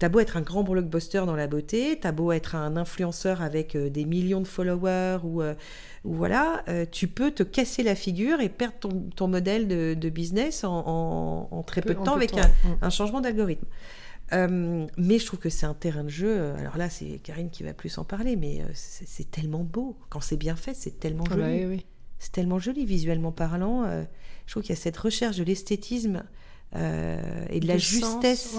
T'as 0.00 0.08
beau 0.08 0.20
être 0.20 0.38
un 0.38 0.40
grand 0.40 0.62
blockbuster 0.62 1.24
dans 1.26 1.36
la 1.36 1.46
beauté, 1.46 1.98
t'as 2.00 2.10
beau 2.10 2.32
être 2.32 2.54
un 2.54 2.78
influenceur 2.78 3.42
avec 3.42 3.76
euh, 3.76 3.90
des 3.90 4.06
millions 4.06 4.40
de 4.40 4.46
followers 4.46 5.18
ou, 5.24 5.42
euh, 5.42 5.54
voilà, 6.04 6.64
euh, 6.70 6.86
tu 6.90 7.06
peux 7.06 7.30
te 7.30 7.42
casser 7.42 7.82
la 7.82 7.94
figure 7.94 8.40
et 8.40 8.48
perdre 8.48 8.76
ton, 9.14 9.28
modèle 9.28 9.68
de, 9.68 10.08
business 10.08 10.64
en, 10.64 11.64
très 11.66 11.82
peu, 11.82 11.92
de 11.92 12.02
temps 12.02 12.14
avec 12.14 12.32
un, 12.80 12.88
changement 12.88 13.20
d'algorithme. 13.20 13.66
mais 14.32 15.18
je 15.18 15.26
trouve 15.26 15.38
que 15.38 15.50
c'est 15.50 15.66
un 15.66 15.74
terrain 15.74 16.04
de 16.04 16.08
jeu. 16.08 16.54
Alors 16.54 16.78
là, 16.78 16.88
c'est 16.88 17.20
Karine 17.22 17.50
qui 17.50 17.62
va 17.62 17.74
plus 17.74 17.98
en 17.98 18.04
parler, 18.04 18.36
mais 18.36 18.62
c'est 18.72 19.30
tellement 19.30 19.64
beau. 19.64 19.98
Quand 20.08 20.22
c'est 20.22 20.38
bien 20.38 20.56
fait, 20.56 20.72
c'est 20.72 20.98
tellement 20.98 21.24
ah 21.30 21.36
bah 21.36 21.60
joli. 21.60 21.84
C'est 22.18 22.32
tellement 22.32 22.58
joli 22.58 22.86
visuellement 22.86 23.32
parlant. 23.32 23.84
je 24.46 24.50
trouve 24.50 24.62
qu'il 24.62 24.74
y 24.74 24.78
a 24.78 24.80
cette 24.80 24.96
recherche 24.96 25.36
de 25.36 25.44
l'esthétisme 25.44 26.22
et 26.74 27.60
de 27.60 27.66
la 27.66 27.76
justesse. 27.76 28.56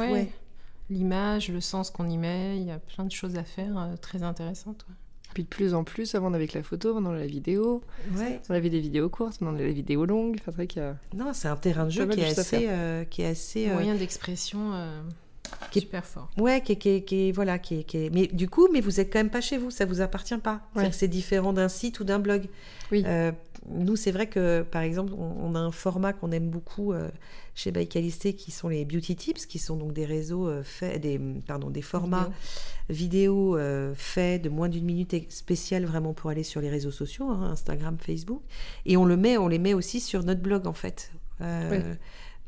L'image, 0.92 1.50
le 1.50 1.62
sens 1.62 1.90
qu'on 1.90 2.08
y 2.08 2.18
met. 2.18 2.58
Il 2.58 2.64
y 2.64 2.72
a 2.72 2.78
plein 2.78 3.06
de 3.06 3.12
choses 3.12 3.38
à 3.38 3.44
faire 3.44 3.78
euh, 3.78 3.96
très 4.00 4.22
intéressantes. 4.22 4.86
Puis 5.34 5.44
de 5.44 5.48
plus 5.48 5.74
en 5.74 5.86
plus, 5.86 6.14
avant 6.14 6.30
on 6.30 6.34
avait 6.34 6.48
que 6.48 6.58
la 6.58 6.64
photo, 6.64 6.94
maintenant 6.94 7.12
on 7.12 7.16
a 7.16 7.20
la 7.20 7.26
vidéo. 7.26 7.82
Ouais. 8.16 8.42
On 8.50 8.54
avait 8.54 8.70
des 8.70 8.82
vidéos 8.82 9.10
courtes, 9.10 9.40
maintenant 9.40 9.58
on 9.58 9.62
a 9.62 9.66
les 9.66 9.74
vidéos 9.74 10.06
longues. 10.06 10.38
Enfin, 10.40 10.52
vrai 10.52 10.68
qu'il 10.68 10.82
y 10.82 10.86
a... 10.86 10.98
Non, 11.16 11.32
c'est 11.34 11.48
un 11.48 11.56
terrain 11.56 11.86
de 11.86 11.90
jeu 11.90 12.06
qui 12.06 12.20
est, 12.20 12.38
assez, 12.38 12.70
qui 13.10 13.22
est 13.22 13.28
assez. 13.28 13.70
Moyen 13.70 13.96
d'expression 13.96 14.74
qui 15.70 15.80
est 15.80 15.82
super 15.84 16.06
fort. 16.06 16.30
Ouais, 16.38 16.62
qui 16.62 16.74
est, 16.74 17.04
qui, 17.04 17.32
voilà, 17.32 17.60
qui 17.60 17.86
mais 18.12 18.28
du 18.28 18.50
coup, 18.50 18.68
mais 18.72 18.82
vous 18.82 19.00
êtes 19.00 19.12
quand 19.12 19.20
même 19.20 19.30
pas 19.30 19.42
chez 19.42 19.58
vous, 19.58 19.72
ça 19.72 19.86
vous 19.86 20.02
appartient 20.02 20.38
pas. 20.38 20.62
C'est 20.92 21.08
différent 21.08 21.54
d'un 21.54 21.70
site 21.70 22.02
ou 22.02 22.04
d'un 22.04 22.20
blog. 22.20 22.48
Oui. 22.92 23.06
Euh, 23.70 23.74
nous, 23.74 23.96
c'est 23.96 24.12
vrai 24.12 24.28
que, 24.28 24.62
par 24.64 24.82
exemple, 24.82 25.14
on, 25.14 25.56
a 25.56 25.60
un 25.60 25.72
format 25.72 26.14
qu'on 26.14 26.32
aime 26.32 26.50
beaucoup 26.50 26.94
euh, 26.94 27.10
chez 27.56 27.72
Baïkalisté 27.72 28.34
qui 28.34 28.52
sont 28.52 28.70
les 28.70 28.86
beauty 28.86 29.16
tips, 29.16 29.46
qui 29.46 29.60
sont 29.60 29.76
donc 29.76 29.94
des 29.94 30.06
réseaux 30.06 30.48
euh, 30.48 30.64
faits, 30.64 31.02
des, 31.02 31.20
pardon, 31.48 31.70
des 31.70 31.82
formats 31.82 32.30
vidéo, 32.90 33.58
faits 33.96 34.42
de 34.42 34.50
moins 34.50 34.68
d'une 34.68 34.84
minute 34.84 35.32
spécial 35.32 35.86
vraiment 35.86 36.14
pour 36.14 36.30
aller 36.30 36.44
sur 36.44 36.60
les 36.60 36.70
réseaux 36.70 36.92
sociaux, 36.92 37.30
hein, 37.30 37.52
Instagram, 37.52 37.98
Facebook, 37.98 38.42
et 38.86 38.98
on 38.98 39.06
le 39.06 39.16
met, 39.16 39.38
on 39.38 39.48
les 39.48 39.60
met 39.60 39.74
aussi 39.74 40.02
sur 40.02 40.24
notre 40.24 40.42
blog 40.42 40.68
en 40.68 40.74
fait, 40.74 41.14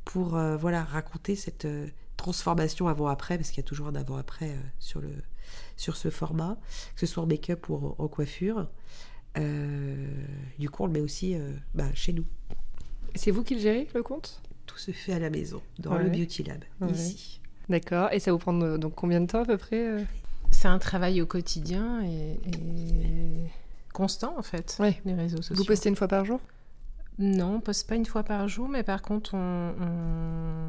pour 0.04 0.38
voilà 0.58 0.84
raconter 0.84 1.38
cette 1.38 1.66
transformation 2.24 2.88
avant-après, 2.88 3.38
parce 3.38 3.50
qu'il 3.50 3.58
y 3.58 3.66
a 3.66 3.68
toujours 3.68 3.88
un 3.88 3.96
avant-après 3.96 4.50
euh, 4.50 4.62
sur, 4.80 5.02
le, 5.02 5.12
sur 5.76 5.98
ce 5.98 6.10
format, 6.10 6.58
que 6.96 7.02
ce 7.02 7.06
soit 7.06 7.22
en 7.22 7.28
make-up 7.28 7.68
ou 7.70 7.96
en, 7.98 8.08
coiffure. 8.08 8.68
Euh, 9.38 10.08
du 10.60 10.70
coup, 10.70 10.84
on 10.84 10.88
le 10.88 10.94
met 10.94 11.02
aussi 11.02 11.36
euh, 11.36 11.52
bah, 11.74 11.88
chez 11.94 12.14
nous. 12.14 12.26
C'est 13.16 13.32
vous 13.32 13.44
qui 13.44 13.56
le 13.56 13.62
gérez, 13.62 13.88
le 13.94 14.04
compte? 14.04 14.42
Tout 14.66 14.78
se 14.78 14.92
fait 14.92 15.14
à 15.14 15.20
la 15.20 15.30
maison, 15.30 15.62
dans 15.80 15.98
le 15.98 16.10
Beauty 16.10 16.44
Lab, 16.44 16.64
ici. 16.92 17.42
D'accord. 17.70 18.10
Et 18.12 18.20
ça 18.20 18.32
vous 18.32 18.38
prend 18.38 18.54
donc 18.54 18.96
combien 18.96 19.22
de 19.22 19.28
temps 19.28 19.42
à 19.42 19.46
peu 19.46 19.58
près 19.58 20.06
C'est 20.52 20.68
un 20.68 20.80
travail 20.80 21.22
au 21.22 21.26
quotidien 21.26 22.02
et, 22.04 22.40
constant, 23.94 24.36
en 24.38 24.42
fait, 24.42 24.80
les 25.06 25.14
réseaux 25.14 25.38
sociaux. 25.38 25.56
Vous 25.56 25.66
postez 25.66 25.90
une 25.90 25.96
fois 25.96 26.08
par 26.08 26.26
jour? 26.26 26.40
Non, 27.20 27.56
on 27.56 27.60
poste 27.60 27.88
pas 27.88 27.96
une 27.96 28.06
fois 28.06 28.24
par 28.24 28.48
jour, 28.48 28.68
mais 28.68 28.82
par 28.82 29.04
contre, 29.04 29.36
on 29.36 29.74
on 29.80 30.68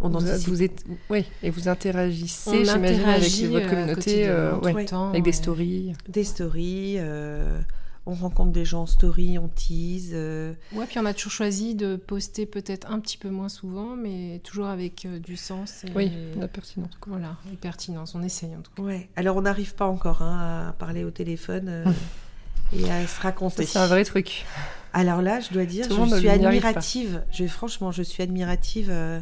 vous, 0.00 0.18
vous 0.46 0.62
êtes, 0.62 0.84
oui, 1.08 1.24
et 1.42 1.50
vous 1.50 1.68
interagissez, 1.68 2.64
j'imagine, 2.64 3.04
avec 3.04 3.32
votre 3.46 3.66
euh, 3.66 3.70
communauté, 3.70 4.28
euh, 4.28 5.08
avec 5.10 5.22
des 5.22 5.32
stories. 5.32 5.92
Des 6.08 6.24
stories. 6.24 6.96
Euh, 6.98 7.60
on 8.06 8.12
rencontre 8.12 8.52
des 8.52 8.66
gens 8.66 8.82
en 8.82 8.86
story, 8.86 9.38
on 9.38 9.48
tease. 9.48 10.12
Ouais, 10.12 10.86
puis 10.86 10.98
on 10.98 11.06
a 11.06 11.14
toujours 11.14 11.32
choisi 11.32 11.74
de 11.74 11.96
poster 11.96 12.44
peut-être 12.44 12.90
un 12.90 13.00
petit 13.00 13.16
peu 13.16 13.30
moins 13.30 13.48
souvent, 13.48 13.96
mais 13.96 14.40
toujours 14.44 14.66
avec 14.66 15.06
du 15.22 15.36
sens. 15.36 15.84
Et, 15.84 15.92
oui, 15.94 16.12
la 16.38 16.48
pertinence. 16.48 16.90
Voilà, 17.06 17.38
la 17.48 17.56
pertinence. 17.58 18.14
On 18.14 18.22
essaye 18.22 18.54
en 18.54 18.60
tout 18.60 18.72
cas. 18.76 18.82
Ouais. 18.82 19.08
Alors 19.16 19.36
on 19.36 19.42
n'arrive 19.42 19.74
pas 19.74 19.86
encore 19.86 20.20
hein, 20.20 20.68
à 20.68 20.72
parler 20.72 21.02
au 21.04 21.10
téléphone 21.10 21.84
et 22.76 22.90
à 22.90 23.06
se 23.06 23.20
raconter. 23.22 23.64
C'est 23.64 23.78
un 23.78 23.86
vrai 23.86 24.04
truc. 24.04 24.44
Alors 24.94 25.22
là, 25.22 25.40
je 25.40 25.52
dois 25.52 25.64
dire, 25.64 25.86
je 25.90 26.16
suis 26.16 26.28
admirative. 26.28 27.24
Je, 27.32 27.46
franchement, 27.46 27.90
je 27.90 28.02
suis 28.02 28.22
admirative 28.22 28.88
euh, 28.90 29.20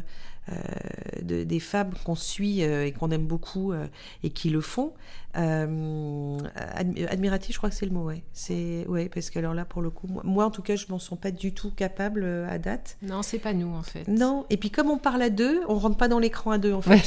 de, 1.21 1.43
des 1.43 1.59
femmes 1.59 1.91
qu'on 2.03 2.15
suit 2.15 2.63
euh, 2.63 2.85
et 2.85 2.91
qu'on 2.91 3.11
aime 3.11 3.25
beaucoup 3.25 3.71
euh, 3.71 3.87
et 4.23 4.29
qui 4.29 4.49
le 4.49 4.61
font. 4.61 4.93
admiratif, 5.33 7.53
je 7.53 7.57
crois 7.57 7.69
que 7.69 7.75
c'est 7.75 7.85
le 7.85 7.91
mot, 7.91 8.05
ouais. 8.05 8.23
C'est 8.33 8.85
ouais, 8.87 9.09
parce 9.09 9.29
que 9.29 9.39
alors 9.39 9.53
là, 9.53 9.65
pour 9.65 9.81
le 9.81 9.89
coup, 9.89 10.07
moi, 10.23 10.45
en 10.45 10.51
tout 10.51 10.61
cas, 10.61 10.75
je 10.75 10.85
m'en 10.89 10.99
sens 10.99 11.19
pas 11.19 11.31
du 11.31 11.53
tout 11.53 11.71
capable 11.71 12.25
à 12.49 12.57
date. 12.57 12.97
Non, 13.01 13.21
c'est 13.21 13.39
pas 13.39 13.53
nous 13.53 13.73
en 13.73 13.83
fait. 13.83 14.07
Non. 14.07 14.45
Et 14.49 14.57
puis 14.57 14.69
comme 14.69 14.89
on 14.89 14.97
parle 14.97 15.21
à 15.21 15.29
deux, 15.29 15.61
on 15.67 15.75
rentre 15.75 15.97
pas 15.97 16.07
dans 16.07 16.19
l'écran 16.19 16.51
à 16.51 16.57
deux 16.57 16.73
en 16.73 16.81
fait. 16.81 17.01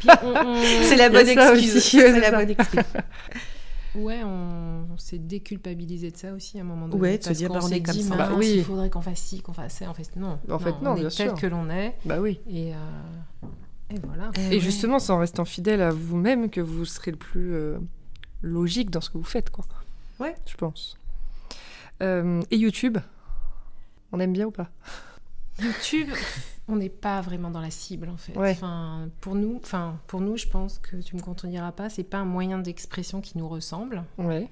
c'est 0.02 0.96
la 0.96 1.08
bonne 1.08 1.28
excuse. 1.28 1.82
C'est 1.82 2.20
la 2.20 2.30
bonne 2.30 2.50
excuse. 2.50 2.82
Ouais, 3.96 4.22
on, 4.24 4.96
s'est 4.98 5.18
déculpabilisé 5.18 6.10
de 6.10 6.16
ça 6.16 6.32
aussi 6.32 6.58
à 6.58 6.62
un 6.62 6.64
moment 6.64 6.88
donné. 6.88 7.00
Ouais, 7.00 7.18
de 7.18 7.24
se 7.24 7.32
dire, 7.32 7.52
bah, 7.52 7.60
on 7.62 7.68
est 7.68 7.82
comme 7.82 7.94
ça. 7.94 8.16
Bah, 8.16 8.30
oui. 8.36 8.54
Il 8.58 8.64
faudrait 8.64 8.90
qu'on 8.90 9.00
fasse 9.00 9.20
ci, 9.20 9.40
qu'on 9.40 9.52
fasse 9.52 9.74
ça. 9.74 9.90
En 9.90 9.94
fait, 9.94 10.16
non. 10.16 10.38
En 10.50 10.58
fait, 10.58 10.80
non, 10.82 10.92
on 10.92 10.94
bien 10.94 11.08
est 11.08 11.16
tel 11.16 11.34
que 11.34 11.46
l'on 11.46 11.68
est. 11.70 11.94
Bah 12.04 12.20
oui. 12.20 12.40
Et, 12.48 12.74
euh, 12.74 12.76
et 13.90 13.98
voilà. 14.02 14.30
Et, 14.50 14.60
justement, 14.60 14.98
c'est 14.98 15.12
en 15.12 15.18
restant 15.18 15.44
fidèle 15.44 15.82
à 15.82 15.90
vous-même 15.90 16.50
que 16.50 16.60
vous 16.60 16.84
serez 16.84 17.10
le 17.10 17.16
plus 17.16 17.54
euh, 17.54 17.78
logique 18.42 18.90
dans 18.90 19.00
ce 19.00 19.10
que 19.10 19.18
vous 19.18 19.24
faites, 19.24 19.50
quoi. 19.50 19.64
Ouais. 20.18 20.34
Je 20.46 20.56
pense. 20.56 20.96
Euh, 22.02 22.42
et 22.50 22.56
YouTube? 22.56 22.98
On 24.12 24.20
aime 24.20 24.32
bien 24.32 24.46
ou 24.46 24.50
pas? 24.50 24.70
YouTube? 25.60 26.08
On 26.68 26.76
n'est 26.76 26.88
pas 26.88 27.20
vraiment 27.20 27.50
dans 27.50 27.60
la 27.60 27.70
cible 27.70 28.08
en 28.08 28.16
fait. 28.16 28.36
Enfin, 28.36 29.08
pour 29.20 29.34
nous, 29.34 29.60
enfin 29.62 29.98
pour 30.06 30.20
nous, 30.20 30.36
je 30.36 30.48
pense 30.48 30.78
que 30.78 30.96
tu 30.96 31.16
me 31.16 31.20
contrediras 31.20 31.72
pas, 31.72 31.88
c'est 31.88 32.04
pas 32.04 32.18
un 32.18 32.24
moyen 32.24 32.58
d'expression 32.58 33.20
qui 33.20 33.38
nous 33.38 33.48
ressemble. 33.48 34.04
Ouais. 34.18 34.48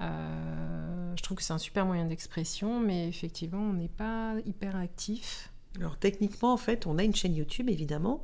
Euh, 0.00 1.12
je 1.16 1.22
trouve 1.22 1.36
que 1.36 1.42
c'est 1.42 1.52
un 1.52 1.58
super 1.58 1.86
moyen 1.86 2.06
d'expression, 2.06 2.80
mais 2.80 3.08
effectivement, 3.08 3.60
on 3.60 3.74
n'est 3.74 3.88
pas 3.88 4.34
hyper 4.46 4.76
actif. 4.76 5.50
Alors 5.78 5.96
techniquement, 5.96 6.52
en 6.52 6.58
fait, 6.58 6.86
on 6.86 6.98
a 6.98 7.02
une 7.02 7.14
chaîne 7.14 7.34
YouTube, 7.34 7.70
évidemment, 7.70 8.22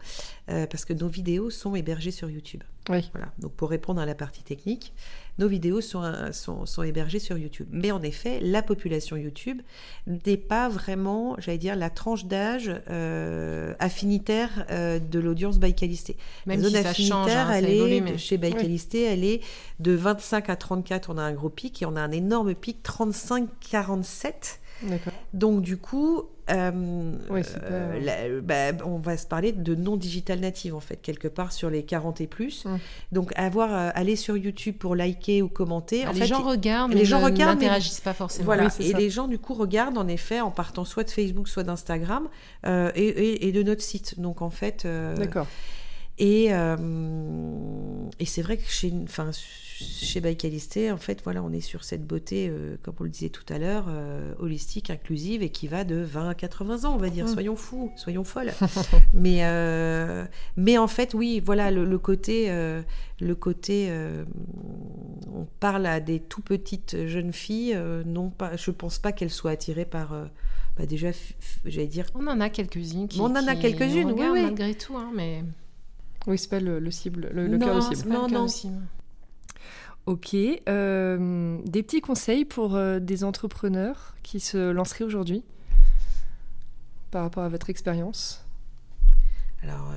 euh, 0.50 0.66
parce 0.66 0.84
que 0.84 0.92
nos 0.92 1.08
vidéos 1.08 1.50
sont 1.50 1.74
hébergées 1.74 2.10
sur 2.10 2.28
YouTube. 2.28 2.62
Oui. 2.90 3.08
Voilà. 3.12 3.32
Donc 3.38 3.52
pour 3.52 3.70
répondre 3.70 4.00
à 4.00 4.06
la 4.06 4.14
partie 4.14 4.42
technique, 4.42 4.92
nos 5.38 5.48
vidéos 5.48 5.80
sont, 5.80 6.02
euh, 6.02 6.32
sont, 6.32 6.66
sont 6.66 6.82
hébergées 6.82 7.18
sur 7.18 7.38
YouTube. 7.38 7.68
Mais 7.70 7.90
en 7.90 8.02
effet, 8.02 8.40
la 8.40 8.62
population 8.62 9.16
YouTube 9.16 9.62
n'est 10.06 10.36
pas 10.36 10.68
vraiment, 10.68 11.36
j'allais 11.38 11.58
dire, 11.58 11.76
la 11.76 11.90
tranche 11.90 12.24
d'âge 12.24 12.70
euh, 12.90 13.74
affinitaire 13.78 14.66
de 14.68 15.18
l'audience 15.18 15.58
Baïkalisté. 15.58 16.16
Même 16.46 16.60
la 16.60 16.68
zone 16.68 16.72
si 16.72 16.86
affinitaire, 16.86 17.24
change, 17.24 17.30
hein, 17.32 17.50
elle 17.52 17.68
est, 17.68 18.18
chez 18.18 18.38
Baïkalisté, 18.38 19.02
elle 19.02 19.24
est 19.24 19.40
de 19.80 19.92
25 19.92 20.50
à 20.50 20.56
34, 20.56 21.10
on 21.10 21.18
a 21.18 21.22
un 21.22 21.32
gros 21.32 21.48
pic, 21.48 21.82
et 21.82 21.86
on 21.86 21.96
a 21.96 22.00
un 22.00 22.12
énorme 22.12 22.54
pic 22.54 22.78
35-47. 22.84 24.58
Donc 25.34 25.62
du 25.62 25.76
coup, 25.76 26.24
euh, 26.50 27.12
euh, 27.32 28.40
bah, 28.42 28.84
on 28.84 28.98
va 28.98 29.16
se 29.16 29.26
parler 29.26 29.52
de 29.52 29.74
non 29.74 29.96
digital 29.96 30.40
native 30.40 30.74
en 30.74 30.80
fait 30.80 30.96
quelque 30.96 31.28
part 31.28 31.52
sur 31.52 31.70
les 31.70 31.82
40 31.82 32.20
et 32.20 32.26
plus. 32.26 32.64
Donc 33.12 33.32
avoir 33.36 33.72
euh, 33.72 33.90
aller 33.94 34.16
sur 34.16 34.36
YouTube 34.36 34.76
pour 34.78 34.96
liker 34.96 35.42
ou 35.42 35.48
commenter. 35.48 36.04
Ah, 36.06 36.12
les, 36.12 36.26
gens 36.26 36.42
regardent, 36.42 36.92
les 36.92 37.04
gens 37.04 37.20
regardent, 37.20 37.60
n'interagissent 37.60 38.00
pas 38.00 38.14
forcément. 38.14 38.46
Voilà. 38.46 38.68
et 38.80 38.92
les 38.92 39.10
gens 39.10 39.28
du 39.28 39.38
coup 39.38 39.54
regardent 39.54 39.98
en 39.98 40.08
effet 40.08 40.40
en 40.40 40.50
partant 40.50 40.84
soit 40.84 41.04
de 41.04 41.10
Facebook, 41.10 41.48
soit 41.48 41.64
d'Instagram 41.64 42.28
et, 42.64 43.52
de 43.52 43.62
notre 43.62 43.82
site. 43.82 44.20
Donc 44.20 44.42
en 44.42 44.50
fait. 44.50 44.86
D'accord. 45.16 45.46
Et, 46.18 46.50
et 48.20 48.24
c'est 48.24 48.42
vrai 48.42 48.56
que 48.56 48.68
chez, 48.68 48.92
enfin, 49.04 49.30
chez 49.32 50.20
Baïkalisté, 50.20 50.90
en 50.90 50.96
fait, 50.96 51.20
voilà, 51.22 51.42
on 51.42 51.52
est 51.52 51.60
sur 51.60 51.84
cette 51.84 52.04
beauté, 52.04 52.48
euh, 52.48 52.76
comme 52.82 52.94
on 52.98 53.04
le 53.04 53.10
disait 53.10 53.28
tout 53.28 53.44
à 53.48 53.58
l'heure, 53.58 53.86
euh, 53.88 54.34
holistique, 54.38 54.90
inclusive 54.90 55.42
et 55.42 55.50
qui 55.50 55.68
va 55.68 55.84
de 55.84 55.96
20 55.96 56.30
à 56.30 56.34
80 56.34 56.84
ans, 56.84 56.94
on 56.94 56.98
va 56.98 57.10
dire. 57.10 57.26
Mm. 57.26 57.28
Soyons 57.28 57.56
fous, 57.56 57.92
soyons 57.96 58.24
folles. 58.24 58.52
mais, 59.12 59.44
euh, 59.44 60.24
mais 60.56 60.78
en 60.78 60.88
fait, 60.88 61.14
oui, 61.14 61.40
voilà, 61.44 61.70
le, 61.70 61.98
côté, 61.98 62.48
le 63.20 63.34
côté, 63.34 63.92
on 65.32 65.46
parle 65.60 65.86
à 65.86 66.00
des 66.00 66.18
tout 66.18 66.42
petites 66.42 67.06
jeunes 67.06 67.32
filles. 67.32 67.78
non 68.04 68.30
pas, 68.30 68.56
je 68.56 68.70
pense 68.70 68.98
pas 68.98 69.12
qu'elles 69.12 69.30
soient 69.30 69.52
attirées 69.52 69.84
par. 69.84 70.14
Bah 70.76 70.86
déjà, 70.86 71.08
j'allais 71.64 71.86
dire. 71.86 72.06
On 72.14 72.26
en 72.28 72.40
a 72.40 72.50
quelques-unes. 72.50 73.08
on 73.18 73.24
en 73.24 73.46
a 73.46 73.56
quelques-unes, 73.56 74.12
oui, 74.12 74.26
oui. 74.32 74.42
Malgré 74.42 74.74
tout, 74.74 74.96
hein, 74.96 75.10
mais. 75.14 75.42
Oui, 76.28 76.36
c'est 76.36 76.50
pas 76.50 76.60
le, 76.60 76.90
cible, 76.90 77.30
le, 77.32 77.58
cœur 77.58 77.76
de 77.76 77.80
cible. 77.94 78.10
Non, 78.10 78.28
non. 78.28 78.46
Ok. 80.04 80.34
Euh, 80.34 81.58
des 81.64 81.82
petits 81.82 82.02
conseils 82.02 82.44
pour 82.44 82.76
euh, 82.76 83.00
des 83.00 83.24
entrepreneurs 83.24 84.14
qui 84.22 84.38
se 84.38 84.70
lanceraient 84.70 85.04
aujourd'hui 85.04 85.42
par 87.10 87.22
rapport 87.22 87.44
à 87.44 87.48
votre 87.48 87.70
expérience? 87.70 88.44
Alors, 89.62 89.90
euh, 89.90 89.96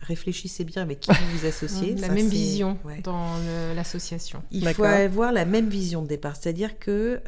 réfléchissez 0.00 0.64
bien 0.64 0.82
avec 0.82 0.98
qui 0.98 1.12
vous 1.12 1.38
vous 1.38 1.46
associez. 1.46 1.94
la 1.94 2.08
même 2.08 2.26
vision 2.26 2.76
dans 3.04 3.36
l'association. 3.76 4.42
Il 4.50 4.68
faut 4.74 4.82
avoir 4.82 5.30
la 5.30 5.44
même 5.44 5.68
vision 5.68 6.02
de 6.02 6.08
départ. 6.08 6.34
C'est-à-dire 6.34 6.76
que... 6.80 7.20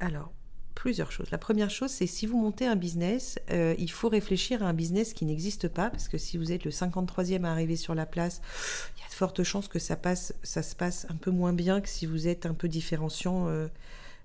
Alors, 0.00 0.32
plusieurs 0.80 1.12
choses. 1.12 1.30
La 1.30 1.36
première 1.36 1.68
chose, 1.68 1.90
c'est 1.90 2.06
si 2.06 2.24
vous 2.24 2.38
montez 2.38 2.66
un 2.66 2.74
business, 2.74 3.38
euh, 3.50 3.74
il 3.78 3.90
faut 3.90 4.08
réfléchir 4.08 4.62
à 4.62 4.66
un 4.66 4.72
business 4.72 5.12
qui 5.12 5.26
n'existe 5.26 5.68
pas, 5.68 5.90
parce 5.90 6.08
que 6.08 6.16
si 6.16 6.38
vous 6.38 6.52
êtes 6.52 6.64
le 6.64 6.70
53e 6.70 7.44
à 7.44 7.50
arriver 7.50 7.76
sur 7.76 7.94
la 7.94 8.06
place, 8.06 8.40
il 8.96 9.02
y 9.02 9.04
a 9.04 9.08
de 9.10 9.12
fortes 9.12 9.42
chances 9.42 9.68
que 9.68 9.78
ça, 9.78 9.96
passe, 9.96 10.32
se 10.42 10.74
passe 10.74 11.06
un 11.10 11.16
peu 11.16 11.30
moins 11.30 11.52
bien 11.52 11.82
que 11.82 11.88
si 11.90 12.06
vous 12.06 12.28
êtes 12.28 12.46
un 12.46 12.54
peu 12.54 12.66
différenciant 12.66 13.46
euh, 13.48 13.68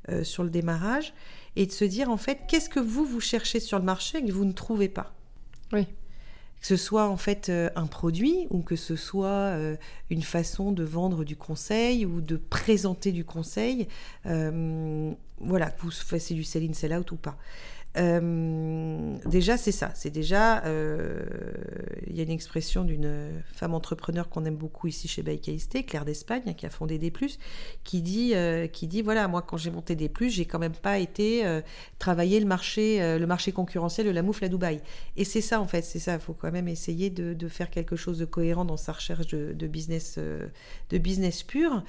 euh, 0.07 0.23
sur 0.23 0.45
le 0.45 0.49
démarrage, 0.49 1.13
et 1.57 1.65
de 1.65 1.73
se 1.73 1.83
dire 1.83 2.09
en 2.09 2.15
fait, 2.15 2.39
qu'est-ce 2.47 2.69
que 2.69 2.79
vous, 2.79 3.03
vous 3.03 3.19
cherchez 3.19 3.59
sur 3.59 3.77
le 3.77 3.83
marché 3.83 4.19
et 4.19 4.25
que 4.25 4.31
vous 4.31 4.45
ne 4.45 4.53
trouvez 4.53 4.87
pas? 4.87 5.13
Oui 5.73 5.85
que 6.65 6.69
ce 6.75 6.83
soit 6.83 7.07
en 7.09 7.17
fait 7.17 7.51
un 7.75 7.85
produit 7.85 8.47
ou 8.49 8.63
que 8.63 8.75
ce 8.75 8.95
soit 8.95 9.55
une 10.09 10.23
façon 10.23 10.71
de 10.71 10.83
vendre 10.83 11.23
du 11.23 11.35
conseil 11.35 12.07
ou 12.07 12.21
de 12.21 12.37
présenter 12.37 13.11
du 13.11 13.23
conseil 13.23 13.87
voilà, 14.23 15.69
que 15.69 15.81
vous 15.81 15.91
fassiez 15.91 16.35
du 16.35 16.43
sell-in, 16.43 16.73
sell-out 16.73 17.11
ou 17.11 17.17
pas. 17.17 17.37
Euh, 17.97 19.15
déjà, 19.25 19.57
c'est 19.57 19.71
ça. 19.71 19.91
C'est 19.95 20.09
déjà, 20.09 20.63
euh, 20.65 21.23
il 22.07 22.15
y 22.15 22.19
a 22.19 22.23
une 22.23 22.31
expression 22.31 22.83
d'une 22.83 23.41
femme 23.53 23.73
entrepreneur 23.73 24.29
qu'on 24.29 24.45
aime 24.45 24.55
beaucoup 24.55 24.87
ici 24.87 25.07
chez 25.07 25.23
Baïkaïsté, 25.23 25.83
Claire 25.83 26.05
d'Espagne, 26.05 26.53
qui 26.55 26.65
a 26.65 26.69
fondé 26.69 26.97
Des 26.97 27.11
Plus, 27.11 27.39
qui 27.83 28.01
dit, 28.01 28.33
euh, 28.35 28.67
qui 28.67 28.87
dit 28.87 29.01
voilà, 29.01 29.27
moi 29.27 29.41
quand 29.41 29.57
j'ai 29.57 29.71
monté 29.71 29.95
Des 29.95 30.09
Plus, 30.09 30.29
j'ai 30.29 30.45
quand 30.45 30.59
même 30.59 30.73
pas 30.73 30.99
été 30.99 31.43
travailler 31.99 32.39
le 32.39 32.45
marché, 32.45 33.17
le 33.17 33.25
marché 33.25 33.51
concurrentiel 33.51 34.07
de 34.07 34.11
la 34.11 34.21
moufle 34.21 34.45
à 34.45 34.49
Dubaï. 34.49 34.81
Et 35.15 35.23
c'est 35.23 35.41
ça 35.41 35.61
en 35.61 35.67
fait, 35.67 35.83
c'est 35.83 35.99
ça. 35.99 36.13
Il 36.15 36.19
faut 36.19 36.33
quand 36.33 36.51
même 36.51 36.67
essayer 36.67 37.09
de, 37.09 37.47
faire 37.47 37.69
quelque 37.69 37.95
chose 37.95 38.17
de 38.17 38.25
cohérent 38.25 38.65
dans 38.65 38.77
sa 38.77 38.91
recherche 38.91 39.27
de, 39.27 39.67
business, 39.67 40.17
de 40.17 40.97
business 40.97 41.43
pur. 41.43 41.83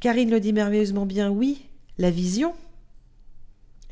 Karine 0.00 0.30
le 0.30 0.40
dit 0.40 0.52
merveilleusement 0.52 1.06
bien, 1.06 1.30
oui, 1.30 1.66
la 1.98 2.10
vision, 2.10 2.54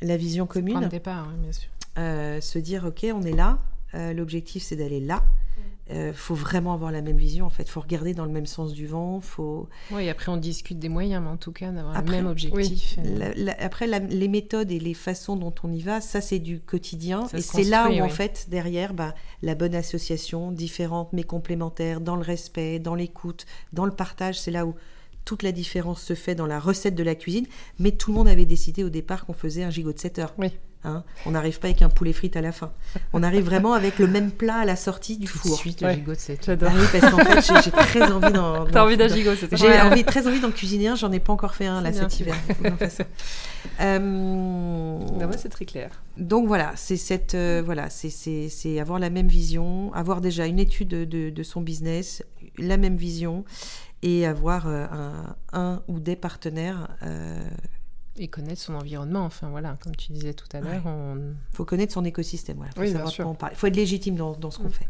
la 0.01 0.17
vision 0.17 0.45
commune. 0.45 0.87
Départ, 0.89 1.27
bien 1.41 1.51
sûr. 1.51 1.69
Euh, 1.97 2.41
se 2.41 2.59
dire 2.59 2.83
ok 2.85 3.05
on 3.13 3.21
est 3.21 3.31
là, 3.31 3.59
euh, 3.93 4.13
l'objectif 4.13 4.63
c'est 4.63 4.75
d'aller 4.75 4.99
là. 4.99 5.23
Il 5.87 5.95
euh, 5.95 6.13
faut 6.13 6.33
vraiment 6.33 6.73
avoir 6.73 6.91
la 6.91 7.01
même 7.01 7.15
vision 7.15 7.45
en 7.45 7.51
fait. 7.51 7.69
Faut 7.69 7.79
regarder 7.79 8.15
dans 8.15 8.25
le 8.25 8.31
même 8.31 8.47
sens 8.47 8.73
du 8.73 8.87
vent. 8.87 9.21
Faut. 9.21 9.69
Oui, 9.91 10.09
après 10.09 10.31
on 10.31 10.37
discute 10.37 10.79
des 10.79 10.89
moyens, 10.89 11.23
mais 11.23 11.29
en 11.29 11.37
tout 11.37 11.51
cas 11.51 11.69
d'avoir 11.69 12.01
le 12.01 12.11
même 12.11 12.25
objectif. 12.25 12.97
après 13.59 13.87
les 13.87 14.27
méthodes 14.27 14.71
et 14.71 14.79
les 14.79 14.95
façons 14.95 15.35
dont 15.35 15.53
on 15.63 15.71
y 15.71 15.81
va, 15.81 16.01
ça 16.01 16.21
c'est 16.21 16.39
du 16.39 16.59
quotidien. 16.59 17.27
et 17.33 17.41
c'est 17.41 17.63
là 17.63 17.89
où 17.89 18.01
en 18.01 18.09
fait 18.09 18.47
derrière, 18.49 18.93
bah, 18.93 19.13
la 19.43 19.53
bonne 19.53 19.75
association, 19.75 20.51
différente 20.51 21.13
mais 21.13 21.23
complémentaire, 21.23 22.01
dans 22.01 22.15
le 22.15 22.23
respect, 22.23 22.79
dans 22.79 22.95
l'écoute, 22.95 23.45
dans 23.71 23.85
le 23.85 23.91
partage, 23.91 24.39
c'est 24.39 24.51
là 24.51 24.65
où 24.65 24.75
toute 25.25 25.43
la 25.43 25.51
différence 25.51 26.01
se 26.01 26.13
fait 26.13 26.35
dans 26.35 26.45
la 26.45 26.59
recette 26.59 26.95
de 26.95 27.03
la 27.03 27.15
cuisine. 27.15 27.45
Mais 27.79 27.91
tout 27.91 28.11
le 28.11 28.17
monde 28.17 28.27
avait 28.27 28.45
décidé 28.45 28.83
au 28.83 28.89
départ 28.89 29.25
qu'on 29.25 29.33
faisait 29.33 29.63
un 29.63 29.69
gigot 29.69 29.93
de 29.93 29.99
7 29.99 30.19
heures. 30.19 30.33
Oui. 30.37 30.51
Hein. 30.87 31.03
on 31.25 31.31
n'arrive 31.31 31.59
pas 31.59 31.67
avec 31.69 31.81
un 31.81 31.89
poulet 31.89 32.13
frites 32.13 32.37
à 32.37 32.41
la 32.41 32.51
fin. 32.51 32.71
On 33.11 33.23
arrive 33.23 33.43
vraiment 33.43 33.73
avec 33.73 33.97
le 33.97 34.05
même 34.05 34.29
plat 34.29 34.57
à 34.57 34.65
la 34.65 34.75
sortie 34.75 35.17
du 35.17 35.25
four. 35.25 35.41
Tout 35.41 35.49
de 35.49 35.55
suite, 35.55 35.81
le 35.81 35.91
gigot, 35.91 36.13
c'est 36.15 36.45
J'adore. 36.45 36.69
Ah 36.71 36.77
oui, 36.77 36.85
parce 36.91 37.11
qu'en 37.11 37.17
fait, 37.17 37.63
j'ai 37.63 37.71
très 37.71 38.11
envie 38.11 38.31
d'en. 38.31 38.65
T'as 38.67 38.83
envie 38.83 38.95
d'un 38.95 39.07
gigot, 39.07 39.31
c'est 39.35 39.55
J'ai 39.57 39.81
envie, 39.81 40.03
très 40.03 40.27
envie 40.27 40.39
d'en 40.39 40.51
cuisiner 40.51 40.89
un. 40.89 40.95
J'en 40.95 41.11
ai 41.11 41.19
pas 41.19 41.33
encore 41.33 41.55
fait 41.55 41.65
un 41.65 41.81
là 41.81 41.91
cet 41.91 42.19
hiver. 42.19 42.35
euh... 43.81 43.99
moi, 43.99 45.37
c'est 45.37 45.49
très 45.49 45.65
clair. 45.65 46.03
Donc 46.17 46.47
voilà, 46.47 46.73
c'est 46.75 46.97
cette, 46.97 47.33
euh, 47.33 47.63
voilà, 47.65 47.89
c'est 47.89 48.79
avoir 48.79 48.99
la 48.99 49.09
même 49.09 49.27
vision, 49.27 49.91
avoir 49.93 50.21
déjà 50.21 50.45
une 50.45 50.59
étude 50.59 50.89
de, 50.89 51.29
de, 51.29 51.43
son 51.43 51.61
business, 51.61 52.23
la 52.57 52.77
même 52.77 52.95
vision, 52.95 53.43
et 54.05 54.27
avoir 54.27 54.67
euh, 54.67 54.85
un, 54.91 55.35
un, 55.51 55.83
ou 55.87 55.99
des 55.99 56.15
partenaires. 56.15 56.87
Euh, 57.01 57.43
et 58.17 58.29
connaître 58.29 58.61
son 58.61 58.75
environnement, 58.75 59.25
enfin 59.25 59.49
voilà, 59.49 59.75
comme 59.83 59.93
tu 59.95 60.13
disais 60.13 60.33
tout 60.33 60.47
à 60.53 60.61
l'heure. 60.61 60.83
Il 60.85 61.35
faut 61.51 61.65
connaître 61.65 61.91
son 61.91 62.05
écosystème, 62.05 62.55
voilà, 62.57 62.71
faut 62.71 62.85
savoir 62.85 63.29
on 63.31 63.35
parle. 63.35 63.51
Il 63.53 63.57
faut 63.57 63.67
être 63.67 63.75
légitime 63.75 64.15
dans, 64.15 64.31
dans 64.33 64.51
ce 64.51 64.59
qu'on 64.59 64.69
fait. 64.69 64.87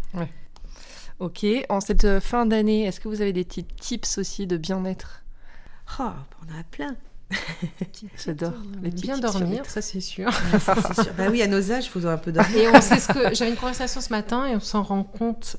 Ok, 1.20 1.46
en 1.70 1.80
cette 1.80 2.04
euh, 2.04 2.20
fin 2.20 2.46
d'année, 2.46 2.84
est-ce 2.84 3.00
que 3.00 3.08
vous 3.08 3.22
avez 3.22 3.32
des 3.32 3.46
petits 3.46 3.64
tips 3.64 4.18
aussi 4.18 4.48
de 4.48 4.58
bien-être? 4.58 5.24
Oh, 5.98 6.04
on 6.04 6.54
en 6.54 6.60
a 6.60 6.64
plein. 6.70 6.98
J'adore. 8.24 8.52
Bien 8.82 9.18
dormir, 9.18 9.66
ça 9.66 9.82
c'est 9.82 10.02
sûr. 10.02 10.32
sûr. 10.34 11.14
Bah 11.18 11.30
oui, 11.32 11.42
à 11.42 11.48
nos 11.48 11.72
âges, 11.72 11.86
il 11.86 11.90
faut 11.90 12.06
un 12.06 12.18
peu 12.18 12.34
dormir. 12.34 12.58
Et 12.58 12.68
on 12.68 12.82
sait 12.82 13.00
ce 13.00 13.08
que 13.08 13.34
j'avais 13.34 13.52
une 13.52 13.58
conversation 13.58 14.02
ce 14.02 14.10
matin 14.10 14.46
et 14.46 14.56
on 14.58 14.60
s'en 14.60 14.84
rend 14.84 15.04
compte 15.04 15.56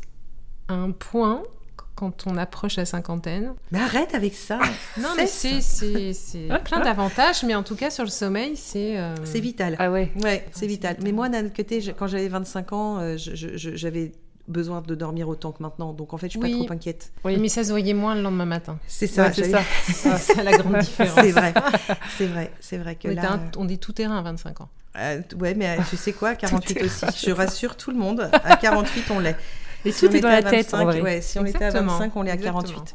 à 0.69 0.75
un 0.75 0.91
point 0.91 1.43
quand 1.97 2.27
on 2.27 2.37
approche 2.37 2.77
la 2.77 2.85
cinquantaine. 2.85 3.55
Mais 3.73 3.81
arrête 3.81 4.15
avec 4.15 4.35
ça 4.35 4.59
Non, 5.01 5.09
mais 5.17 5.27
c'est 5.27 6.49
plein 6.65 6.81
d'avantages, 6.81 7.43
mais 7.43 7.55
en 7.55 7.63
tout 7.63 7.75
cas, 7.75 7.91
sur 7.91 8.05
le 8.05 8.11
sommeil, 8.11 8.57
c'est... 8.57 8.99
Euh, 8.99 9.15
c'est 9.25 9.41
vital. 9.41 9.75
Ah 9.79 9.91
ouais 9.91 10.13
Ouais, 10.23 10.47
c'est 10.53 10.67
vital. 10.67 10.97
Mais 11.03 11.13
moi, 11.13 11.29
d'un 11.29 11.49
côté, 11.49 11.83
quand 11.99 12.07
j'avais 12.07 12.29
25 12.29 12.73
ans, 12.73 12.99
euh, 13.01 13.17
j'avais 13.17 14.13
besoin 14.49 14.81
de 14.81 14.95
dormir 14.95 15.29
autant 15.29 15.53
que 15.53 15.63
maintenant. 15.63 15.93
Donc 15.93 16.15
en 16.15 16.19
fait, 16.19 16.27
je 16.27 16.39
suis 16.39 16.41
pas 16.41 16.49
trop 16.49 16.73
inquiète. 16.73 17.13
Oui, 17.25 17.37
mais 17.39 17.49
ça 17.49 17.65
se 17.65 17.71
voyait 17.71 17.95
moins 17.95 18.15
le 18.15 18.23
lendemain 18.23 18.45
matin. 18.45 18.79
C'est 18.87 19.07
ça, 19.07 19.33
c'est 19.33 19.51
ça. 19.51 20.17
c'est 20.17 20.43
la 20.43 20.57
grande 20.57 20.79
différence. 20.79 21.19
C'est 21.21 21.33
vrai, 21.33 21.55
c'est 22.17 22.27
vrai, 22.27 22.53
c'est 22.61 22.79
vrai 22.79 22.95
que 22.95 23.09
là... 23.09 23.41
on 23.57 23.69
est 23.69 23.83
tout 23.83 23.93
terrain 23.93 24.19
à 24.19 24.23
25 24.23 24.61
ans. 24.61 24.69
Euh, 24.99 25.21
ouais, 25.39 25.55
mais 25.55 25.79
tu 25.91 25.97
sais 25.97 26.13
quoi, 26.13 26.35
48 26.37 26.83
aussi. 26.83 27.07
Je 27.27 27.31
rassure 27.33 27.77
tout 27.77 27.91
le 27.91 27.99
monde, 27.99 28.31
à 28.33 28.57
48 28.57 29.11
on 29.11 29.19
l'est. 29.19 29.37
Mais 29.85 29.93
tout 29.93 30.15
est 30.15 30.21
dans 30.21 30.29
la 30.29 30.43
tête, 30.43 30.73
en 30.75 30.85
vrai. 30.85 31.01
Ouais, 31.01 31.21
si 31.21 31.39
on 31.39 31.45
était 31.45 31.65
à 31.65 31.71
25, 31.71 32.17
on 32.17 32.27
est 32.27 32.31
à 32.31 32.37
48. 32.37 32.95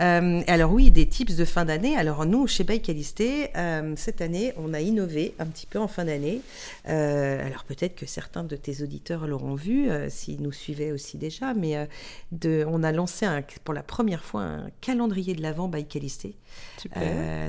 Euh, 0.00 0.40
alors 0.46 0.72
oui, 0.72 0.90
des 0.90 1.06
tips 1.06 1.36
de 1.36 1.44
fin 1.44 1.64
d'année. 1.64 1.96
Alors 1.96 2.24
nous, 2.24 2.46
chez 2.46 2.64
Baïk 2.64 2.90
euh, 2.90 3.92
cette 3.96 4.20
année, 4.20 4.52
on 4.56 4.72
a 4.72 4.80
innové 4.80 5.34
un 5.38 5.46
petit 5.46 5.66
peu 5.66 5.78
en 5.78 5.88
fin 5.88 6.04
d'année. 6.04 6.40
Euh, 6.88 7.46
alors 7.46 7.64
peut-être 7.64 7.94
que 7.94 8.06
certains 8.06 8.44
de 8.44 8.56
tes 8.56 8.82
auditeurs 8.82 9.26
l'auront 9.26 9.54
vu, 9.54 9.90
euh, 9.90 10.08
s'ils 10.08 10.40
nous 10.40 10.52
suivaient 10.52 10.92
aussi 10.92 11.18
déjà, 11.18 11.52
mais 11.54 11.88
de, 12.32 12.64
on 12.68 12.82
a 12.82 12.92
lancé 12.92 13.26
un, 13.26 13.42
pour 13.64 13.74
la 13.74 13.82
première 13.82 14.24
fois 14.24 14.42
un 14.42 14.70
calendrier 14.80 15.34
de 15.34 15.42
l'Avent 15.42 15.68
Baïk 15.68 15.98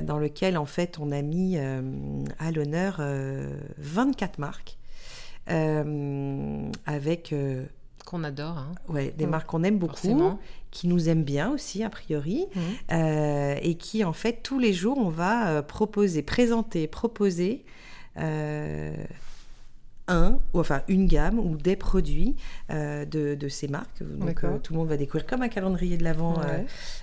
dans 0.02 0.18
lequel 0.18 0.58
en 0.58 0.66
fait 0.66 0.98
on 0.98 1.10
a 1.10 1.22
mis 1.22 1.56
à 1.56 2.50
l'honneur 2.50 3.00
24 3.78 4.38
marques 4.38 4.76
avec 5.46 7.34
qu'on 8.04 8.24
adore. 8.24 8.58
Hein. 8.58 8.72
Ouais, 8.88 9.14
des 9.16 9.26
marques 9.26 9.48
qu'on 9.48 9.64
aime 9.64 9.78
beaucoup, 9.78 10.38
qui 10.70 10.88
nous 10.88 11.08
aiment 11.08 11.24
bien 11.24 11.50
aussi, 11.50 11.82
a 11.84 11.90
priori, 11.90 12.46
mmh. 12.54 12.60
euh, 12.92 13.54
et 13.62 13.76
qui, 13.76 14.04
en 14.04 14.12
fait, 14.12 14.40
tous 14.42 14.58
les 14.58 14.72
jours, 14.72 14.98
on 14.98 15.08
va 15.08 15.48
euh, 15.48 15.62
proposer, 15.62 16.22
présenter, 16.22 16.86
proposer 16.86 17.64
euh, 18.18 18.94
un, 20.08 20.38
ou 20.52 20.60
enfin 20.60 20.82
une 20.88 21.06
gamme 21.06 21.38
ou 21.38 21.56
des 21.56 21.76
produits 21.76 22.36
de, 22.68 23.34
de, 23.34 23.48
ces 23.48 23.68
marques. 23.68 24.02
Donc, 24.02 24.44
tout 24.62 24.72
le 24.72 24.78
monde 24.78 24.88
va 24.88 24.96
découvrir 24.96 25.26
comme 25.26 25.42
un 25.42 25.48
calendrier 25.48 25.96
de 25.96 26.04
l'Avent. 26.04 26.40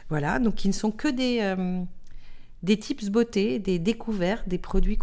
voilà, 0.09 0.39
donc 0.39 0.55
qui 0.55 0.67
ne 0.67 0.73
sont 0.73 0.91
que 0.91 1.07
des, 1.07 1.55
des 2.61 2.77
tips 2.77 3.09
beauté, 3.09 3.57
des 3.57 3.79
découvertes, 3.79 4.47
des 4.47 4.59
produits 4.59 4.99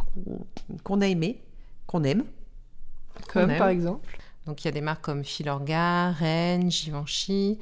qu'on 0.84 1.00
a 1.00 1.06
aimés, 1.06 1.40
qu'on 1.86 2.04
aime. 2.04 2.24
Comme 3.32 3.56
par 3.56 3.68
exemple 3.68 4.06
donc 4.48 4.64
il 4.64 4.64
y 4.64 4.68
a 4.68 4.72
des 4.72 4.80
marques 4.80 5.04
comme 5.04 5.24
Filorga, 5.24 6.10
Rennes, 6.12 6.70
Givenchy, 6.70 7.58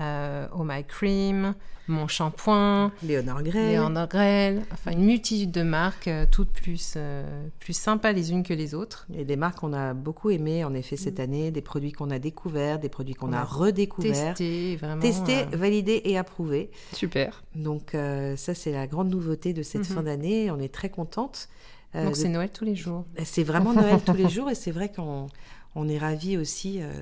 euh, 0.00 0.46
Oh 0.56 0.64
My 0.64 0.82
Cream, 0.82 1.54
Mon 1.86 2.08
Shampoing, 2.08 2.92
Léonard 3.02 3.42
Grey, 3.42 4.58
enfin 4.72 4.92
une 4.92 5.04
multitude 5.04 5.50
de 5.50 5.62
marques, 5.62 6.08
euh, 6.08 6.24
toutes 6.28 6.48
plus, 6.48 6.94
euh, 6.96 7.46
plus 7.60 7.74
sympas 7.74 8.12
les 8.12 8.32
unes 8.32 8.42
que 8.42 8.54
les 8.54 8.74
autres. 8.74 9.06
Et 9.14 9.26
des 9.26 9.36
marques 9.36 9.58
qu'on 9.58 9.74
a 9.74 9.92
beaucoup 9.92 10.30
aimées 10.30 10.64
en 10.64 10.72
effet 10.72 10.96
cette 10.96 11.18
mm. 11.18 11.22
année, 11.22 11.50
des 11.50 11.60
produits 11.60 11.92
qu'on 11.92 12.10
a 12.10 12.18
découverts, 12.18 12.78
des 12.78 12.88
produits 12.88 13.14
qu'on 13.14 13.34
a, 13.34 13.44
redécouverts. 13.44 14.34
Testés, 14.34 14.76
vraiment. 14.76 15.02
Testés, 15.02 15.44
validés 15.52 16.00
et 16.06 16.16
approuvés. 16.16 16.70
Super. 16.94 17.44
Donc 17.54 17.90
ça 18.36 18.54
c'est 18.54 18.72
la 18.72 18.86
grande 18.86 19.10
nouveauté 19.10 19.52
de 19.52 19.62
cette 19.62 19.82
mm-hmm. 19.82 19.94
fin 19.94 20.02
d'année, 20.04 20.50
on 20.50 20.58
est 20.58 20.72
très 20.72 20.88
contente. 20.88 21.50
Donc 21.92 22.16
c'est 22.16 22.28
Noël 22.28 22.50
tous 22.50 22.64
les 22.64 22.74
jours. 22.74 23.04
C'est 23.24 23.44
vraiment 23.44 23.74
Noël 23.74 24.00
tous 24.04 24.14
les 24.14 24.28
jours 24.30 24.50
et 24.50 24.56
c'est 24.56 24.72
vrai 24.72 24.90
qu'on 24.90 25.28
on 25.74 25.88
est 25.88 25.98
ravis 25.98 26.36
aussi 26.36 26.80
euh, 26.80 26.92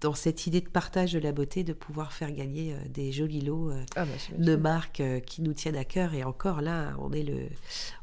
dans 0.00 0.14
cette 0.14 0.46
idée 0.46 0.60
de 0.60 0.68
partage 0.68 1.12
de 1.12 1.18
la 1.18 1.32
beauté 1.32 1.64
de 1.64 1.72
pouvoir 1.72 2.12
faire 2.12 2.30
gagner 2.30 2.72
euh, 2.72 2.76
des 2.88 3.10
jolis 3.10 3.40
lots 3.40 3.70
euh, 3.70 3.82
ah 3.96 4.04
bah, 4.04 4.12
de 4.36 4.56
marques 4.56 5.02
qui 5.26 5.42
nous 5.42 5.52
tiennent 5.52 5.76
à 5.76 5.84
cœur. 5.84 6.14
Et 6.14 6.22
encore 6.22 6.60
là, 6.60 6.94
on 6.98 7.12
est 7.12 7.22
le, 7.22 7.48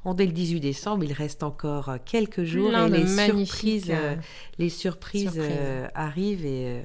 on 0.03 0.15
est 0.17 0.25
le 0.25 0.31
18 0.31 0.59
décembre, 0.59 1.03
il 1.03 1.13
reste 1.13 1.43
encore 1.43 1.97
quelques 2.05 2.43
jours 2.43 2.75
et 2.75 2.89
les 2.89 3.07
surprises, 3.07 3.93
les 4.57 4.69
surprises, 4.69 5.39
arrivent 5.93 6.45
et 6.45 6.83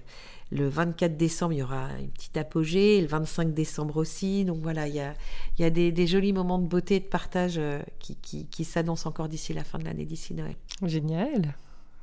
le 0.50 0.68
24 0.68 1.16
décembre, 1.16 1.54
il 1.54 1.60
y 1.60 1.62
aura 1.62 1.88
une 1.98 2.10
petite 2.10 2.36
apogée, 2.36 3.00
le 3.00 3.06
25 3.06 3.54
décembre 3.54 3.96
aussi. 3.96 4.44
Donc 4.44 4.58
voilà, 4.60 4.86
il 4.86 4.94
y 4.94 5.00
a, 5.00 5.14
il 5.58 5.62
y 5.62 5.64
a 5.64 5.70
des, 5.70 6.06
jolis 6.06 6.34
moments 6.34 6.58
de 6.58 6.66
beauté 6.66 6.96
et 6.96 7.00
de 7.00 7.06
partage 7.06 7.58
qui, 7.98 8.16
qui, 8.16 8.44
qui 8.44 8.64
s'annoncent 8.64 9.08
encore 9.08 9.28
d'ici 9.28 9.54
la 9.54 9.64
fin 9.64 9.78
de 9.78 9.84
l'année, 9.84 10.04
d'ici 10.04 10.34
Noël. 10.34 10.56
Génial. 10.82 11.54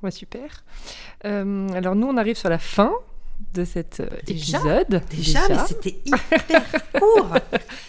Ouais, 0.04 0.12
super. 0.12 0.64
Euh, 1.26 1.68
alors 1.70 1.96
nous, 1.96 2.08
on 2.08 2.18
arrive 2.18 2.38
sur 2.38 2.50
la 2.50 2.60
fin 2.60 2.92
de 3.54 3.64
cet 3.64 4.00
euh, 4.00 4.08
épisode. 4.28 5.02
Déjà, 5.10 5.40
mais 5.50 5.58
c'était 5.68 6.00
hyper 6.06 6.64
court. 7.00 7.36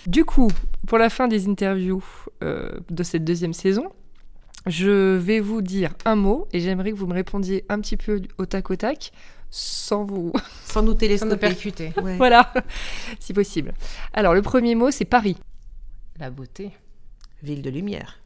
du 0.07 0.25
coup, 0.25 0.49
pour 0.87 0.99
la 0.99 1.11
fin 1.11 1.29
des 1.29 1.49
interviews 1.49 2.05
euh, 2.43 2.71
de 2.89 3.03
cette 3.03 3.25
deuxième 3.25 3.53
saison, 3.53 3.91
je 4.67 5.17
vais 5.17 5.41
vous 5.41 5.63
dire 5.63 5.95
un 6.05 6.17
mot 6.17 6.49
et 6.53 6.61
j'aimerais 6.61 6.91
que 6.93 6.97
vous 6.97 7.07
me 7.07 7.15
répondiez 7.15 7.65
un 7.69 7.81
petit 7.81 7.97
peu 7.97 8.21
au 8.39 8.47
tac 8.47 8.71
au 8.71 8.77
tac 8.77 9.13
sans 9.49 10.05
vous 10.05 10.33
sans 10.65 10.83
nous 10.83 10.95
télescoper. 10.95 11.37
percuter. 11.37 11.93
Voilà, 12.19 12.53
si 13.19 13.33
possible. 13.33 13.73
Alors 14.13 14.35
le 14.35 14.43
premier 14.43 14.75
mot 14.75 14.91
c'est 14.91 15.05
Paris. 15.05 15.37
La 16.19 16.31
beauté. 16.31 16.71
Ville 17.43 17.63
de 17.63 17.71
lumière. 17.71 18.21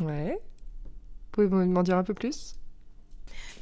Ouais. 0.00 0.38
Vous 1.36 1.48
pouvez 1.48 1.66
m'en 1.66 1.82
dire 1.82 1.98
un 1.98 2.04
peu 2.04 2.14
plus? 2.14 2.54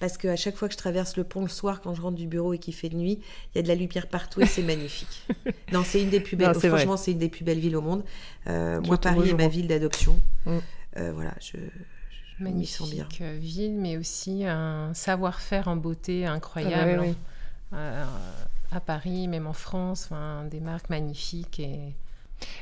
Parce 0.00 0.18
qu'à 0.18 0.36
chaque 0.36 0.56
fois 0.56 0.68
que 0.68 0.74
je 0.74 0.78
traverse 0.78 1.16
le 1.16 1.24
pont 1.24 1.42
le 1.42 1.48
soir 1.48 1.80
quand 1.80 1.94
je 1.94 2.02
rentre 2.02 2.16
du 2.16 2.26
bureau 2.26 2.52
et 2.52 2.58
qu'il 2.58 2.74
fait 2.74 2.90
nuit, 2.90 3.20
il 3.54 3.56
y 3.56 3.58
a 3.58 3.62
de 3.62 3.68
la 3.68 3.74
lumière 3.74 4.06
partout 4.06 4.40
et 4.40 4.46
c'est 4.46 4.62
magnifique. 4.62 5.26
non, 5.72 5.82
c'est 5.84 6.02
une 6.02 6.10
des 6.10 6.20
plus 6.20 6.36
belles. 6.36 6.54
franchement, 6.54 6.96
c'est 6.96 7.12
une 7.12 7.18
des 7.18 7.28
plus 7.28 7.44
belles 7.44 7.58
villes 7.58 7.76
au 7.76 7.82
monde. 7.82 8.04
Euh, 8.46 8.80
moi, 8.80 8.98
Paris 8.98 9.30
est 9.30 9.34
ma 9.34 9.48
ville 9.48 9.68
d'adoption. 9.68 10.18
Mm. 10.46 10.58
Euh, 10.96 11.12
voilà, 11.14 11.34
je, 11.40 11.56
je 11.56 12.44
Magnifique 12.44 12.90
bien. 12.90 13.08
ville, 13.38 13.74
mais 13.74 13.96
aussi 13.96 14.44
un 14.44 14.92
savoir-faire 14.94 15.68
en 15.68 15.76
beauté 15.76 16.26
incroyable. 16.26 17.14
Ah 17.72 18.06
à 18.70 18.80
Paris, 18.80 19.28
même 19.28 19.46
en 19.46 19.52
France, 19.52 20.10
des 20.50 20.58
marques 20.58 20.90
magnifiques 20.90 21.60
et 21.60 21.94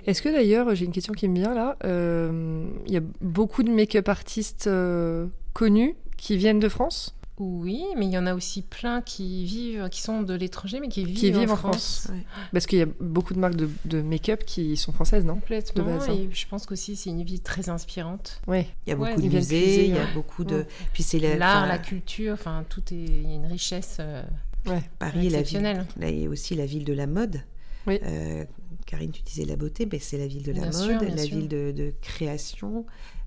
est-ce 0.07 0.23
que 0.23 0.29
d'ailleurs, 0.29 0.75
j'ai 0.75 0.85
une 0.85 0.93
question 0.93 1.13
qui 1.13 1.29
me 1.29 1.37
vient 1.37 1.55
là, 1.55 1.77
euh, 1.85 2.67
il 2.87 2.93
y 2.93 2.97
a 2.97 3.03
beaucoup 3.21 3.63
de 3.63 3.71
make-up 3.71 4.09
artistes 4.09 4.67
euh, 4.67 5.27
connus 5.53 5.97
qui 6.23 6.37
viennent 6.37 6.61
de 6.61 6.69
France 6.69 7.15
oui, 7.39 7.83
mais 7.97 8.07
il 8.07 8.13
y 8.13 8.19
en 8.19 8.27
a 8.27 8.35
aussi 8.35 8.63
plein 8.63 9.01
qui 9.01 9.45
vivent, 9.47 9.89
qui 9.89 10.01
sont 10.01 10.23
de 10.23 10.35
l'étranger, 10.35 10.79
mais 10.81 10.89
qui 10.89 11.05
vivent, 11.05 11.51
en, 11.51 11.57
France. 11.57 12.09
Parce 12.53 12.67
qu'il 12.67 12.79
y 12.79 12.83
a 12.83 12.87
beaucoup 13.01 13.35
de 13.35 13.41
marques 13.41 13.57
de, 13.57 14.03
make-up 14.03 14.45
qui 14.45 14.77
sont 14.77 14.93
françaises, 14.93 15.25
non? 15.25 15.37
Complètement. 15.37 15.89
Hein. 15.89 16.13
et 16.13 16.29
je 16.31 16.47
pense 16.47 16.67
qu'aussi 16.67 16.95
c'est 16.95 17.11
une 17.11 17.25
vie 17.25 17.41
très 17.41 17.69
inspirante. 17.69 18.41
Oui. 18.47 18.67
Il 18.87 18.91
y 18.91 18.93
a 18.93 18.97
beaucoup 18.97 19.21
de 19.21 19.27
musées, 19.27 19.87
il 19.87 19.95
y 19.95 19.99
a 19.99 20.07
beaucoup 20.15 20.45
de. 20.45 20.67
Puis 20.93 21.03
c'est 21.03 21.19
l'art, 21.19 21.67
la 21.67 21.79
culture, 21.79 22.35
enfin 22.35 22.65
tout 22.69 22.83
est. 22.93 22.97
Il 22.97 23.29
y 23.29 23.33
a 23.33 23.35
une 23.35 23.47
richesse. 23.47 23.97
Euh, 23.99 24.23
Paris 25.01 25.27
est 25.27 25.31
la 25.31 25.43
ville. 25.43 25.87
Là, 25.97 26.11
il 26.11 26.21
y 26.21 26.27
a 26.27 26.29
aussi 26.29 26.55
la 26.55 26.67
ville 26.67 26.85
de 26.85 26.93
la 26.93 27.09
mode. 27.09 27.41
Oui. 27.87 27.99
Karine, 28.87 29.11
tu 29.11 29.23
disais 29.23 29.45
la 29.45 29.57
beauté, 29.57 29.89
mais 29.91 29.99
c'est 29.99 30.19
la 30.19 30.27
ville 30.27 30.43
de 30.43 30.53
la 30.53 30.71
mode, 30.71 31.17
la 31.17 31.25
ville 31.25 31.49
de, 31.49 31.95
création. 32.03 32.85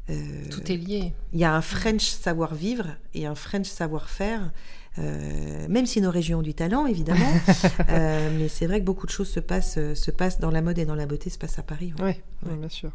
Euh, 0.09 0.43
Tout 0.51 0.71
est 0.71 0.77
lié. 0.77 1.13
Il 1.33 1.39
y 1.39 1.43
a 1.45 1.53
un 1.53 1.61
French 1.61 2.03
savoir-vivre 2.05 2.87
et 3.13 3.25
un 3.25 3.35
French 3.35 3.67
savoir-faire. 3.67 4.51
Euh, 4.97 5.67
même 5.67 5.85
si 5.85 5.99
nos 5.99 6.11
régions 6.11 6.39
ont 6.39 6.43
du 6.43 6.53
talent, 6.53 6.85
évidemment, 6.85 7.33
euh, 7.89 8.29
mais 8.37 8.47
c'est 8.47 8.65
vrai 8.65 8.79
que 8.79 8.85
beaucoup 8.85 9.05
de 9.05 9.11
choses 9.11 9.29
se 9.29 9.41
passent, 9.41 9.77
se 9.93 10.11
passent 10.11 10.39
dans 10.39 10.51
la 10.51 10.61
mode 10.61 10.77
et 10.79 10.85
dans 10.85 10.95
la 10.95 11.05
beauté, 11.05 11.29
se 11.29 11.37
passent 11.37 11.59
à 11.59 11.63
Paris. 11.63 11.93
Oui, 11.99 12.13
bien 12.43 12.69
sûr. 12.69 12.91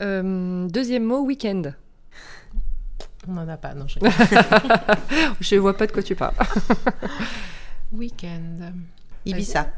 deuxième 0.00 1.04
mot, 1.04 1.20
week-end. 1.24 1.62
On 3.28 3.32
n'en 3.34 3.46
a 3.48 3.56
pas, 3.56 3.74
non. 3.74 3.86
Je 3.86 3.98
ne 5.54 5.60
vois 5.60 5.76
pas 5.76 5.86
de 5.86 5.92
quoi 5.92 6.02
tu 6.02 6.16
parles. 6.16 6.34
week-end. 7.92 8.72
Ibiza. 9.24 9.70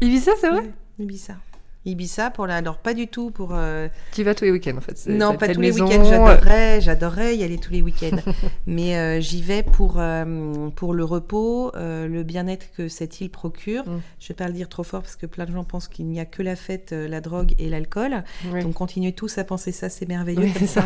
Ibiza, 0.00 0.32
c'est 0.40 0.50
vrai? 0.50 0.70
Ibiza. 1.00 1.36
Ibiza 1.84 2.30
pour 2.30 2.46
la 2.46 2.56
alors 2.56 2.78
pas 2.78 2.94
du 2.94 3.08
tout 3.08 3.30
pour 3.30 3.50
euh... 3.52 3.88
tu 4.12 4.22
vas 4.22 4.34
tous 4.34 4.44
les 4.44 4.52
week-ends 4.52 4.76
en 4.76 4.80
fait 4.80 5.06
non 5.08 5.36
pas 5.36 5.48
tous 5.48 5.60
les 5.60 5.72
week-ends 5.72 6.04
j'adorerais 6.04 6.80
j'adorerais 6.80 7.36
y 7.36 7.44
aller 7.44 7.58
tous 7.58 7.72
les 7.72 7.82
week-ends. 7.82 8.16
Mais 8.66 8.96
euh, 8.96 9.20
j'y 9.20 9.42
vais 9.42 9.62
pour 9.62 9.96
euh, 9.98 10.68
pour 10.70 10.94
le 10.94 11.04
repos 11.04 11.74
euh, 11.74 12.06
le 12.06 12.22
bien-être 12.22 12.66
que 12.76 12.88
cette 12.88 13.20
île 13.20 13.30
procure. 13.30 13.86
Mm. 13.86 14.00
je 14.20 14.28
vais 14.28 14.34
pas 14.34 14.46
le 14.48 14.54
dire 14.54 14.68
trop 14.68 14.82
fort 14.82 15.02
parce 15.02 15.16
que 15.16 15.26
plein 15.26 15.44
de 15.46 15.52
gens 15.52 15.64
pensent 15.64 15.88
qu'il 15.88 16.06
n'y 16.06 16.20
a 16.20 16.24
que 16.24 16.42
la 16.42 16.56
fête 16.56 16.92
la 16.92 17.20
drogue 17.20 17.54
et 17.58 17.68
l'alcool. 17.68 18.24
Donc 18.62 18.74
continuez 18.74 19.12
tous 19.12 19.38
à 19.38 19.44
penser 19.44 19.72
ça 19.72 19.88
c'est 19.88 20.08
merveilleux 20.08 20.50
comme 20.58 20.66
ça. 20.66 20.84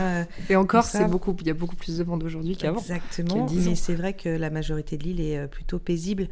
et 0.48 0.56
encore 0.56 0.84
c'est 0.84 1.06
beaucoup 1.06 1.34
il 1.40 1.46
y 1.46 1.50
a 1.50 1.54
beaucoup 1.54 1.76
plus 1.76 1.98
de 1.98 2.04
monde 2.04 2.22
aujourd'hui 2.22 2.56
qu'avant. 2.56 2.80
Exactement. 2.80 3.46
Mais 3.52 3.74
c'est 3.74 3.94
vrai 3.94 4.12
que 4.12 4.28
la 4.28 4.50
majorité 4.50 4.96
de 4.96 5.04
l'île 5.04 5.20
est 5.20 5.46
plutôt 5.48 5.78
paisible 5.78 6.28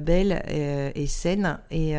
belle 0.00 0.42
et, 0.48 0.92
et, 1.02 1.06
saine 1.06 1.58
et 1.70 1.92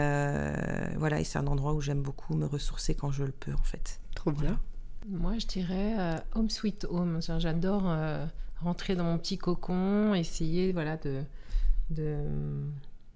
voilà 0.98 1.20
et 1.20 1.24
c'est 1.24 1.40
un 1.40 1.48
endroit 1.48 1.74
où 1.74 1.82
j'aime 1.82 2.02
beaucoup 2.02 2.36
me 2.36 2.46
ressourcer 2.46 2.96
quand 2.96 3.12
je 3.12 3.24
le 3.24 3.32
peux, 3.32 3.54
en 3.54 3.64
fait. 3.64 4.00
Trop 4.16 4.32
bien. 4.32 4.60
Moi, 5.08 5.38
je 5.40 5.48
dirais 5.48 5.96
euh, 5.98 6.18
home 6.36 6.50
sweet 6.50 6.86
home. 6.90 7.20
J'adore 7.40 7.84
euh, 7.86 8.26
rentrer 8.62 8.96
dans 8.96 9.04
mon 9.04 9.18
petit 9.18 9.38
cocon, 9.38 10.14
essayer 10.14 10.72
voilà, 10.72 10.98
de, 10.98 11.24
de 11.90 12.18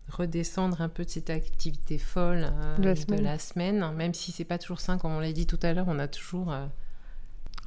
redescendre 0.10 0.82
un 0.82 0.90
peu 0.90 1.06
de 1.06 1.10
cette 1.10 1.30
activité 1.30 1.98
folle 1.98 2.52
euh, 2.52 2.78
de, 2.78 3.22
la 3.22 3.38
semaine, 3.38 3.92
même 3.96 4.14
si 4.14 4.32
c'est 4.32 4.46
pas 4.46 4.58
toujours 4.58 4.80
ça, 4.80 4.98
comme 4.98 5.12
on 5.12 5.20
l'a 5.20 5.32
dit 5.32 5.46
tout 5.46 5.60
à 5.62 5.74
l'heure, 5.74 5.86
on 5.88 6.00
a 6.00 6.08
toujours 6.08 6.54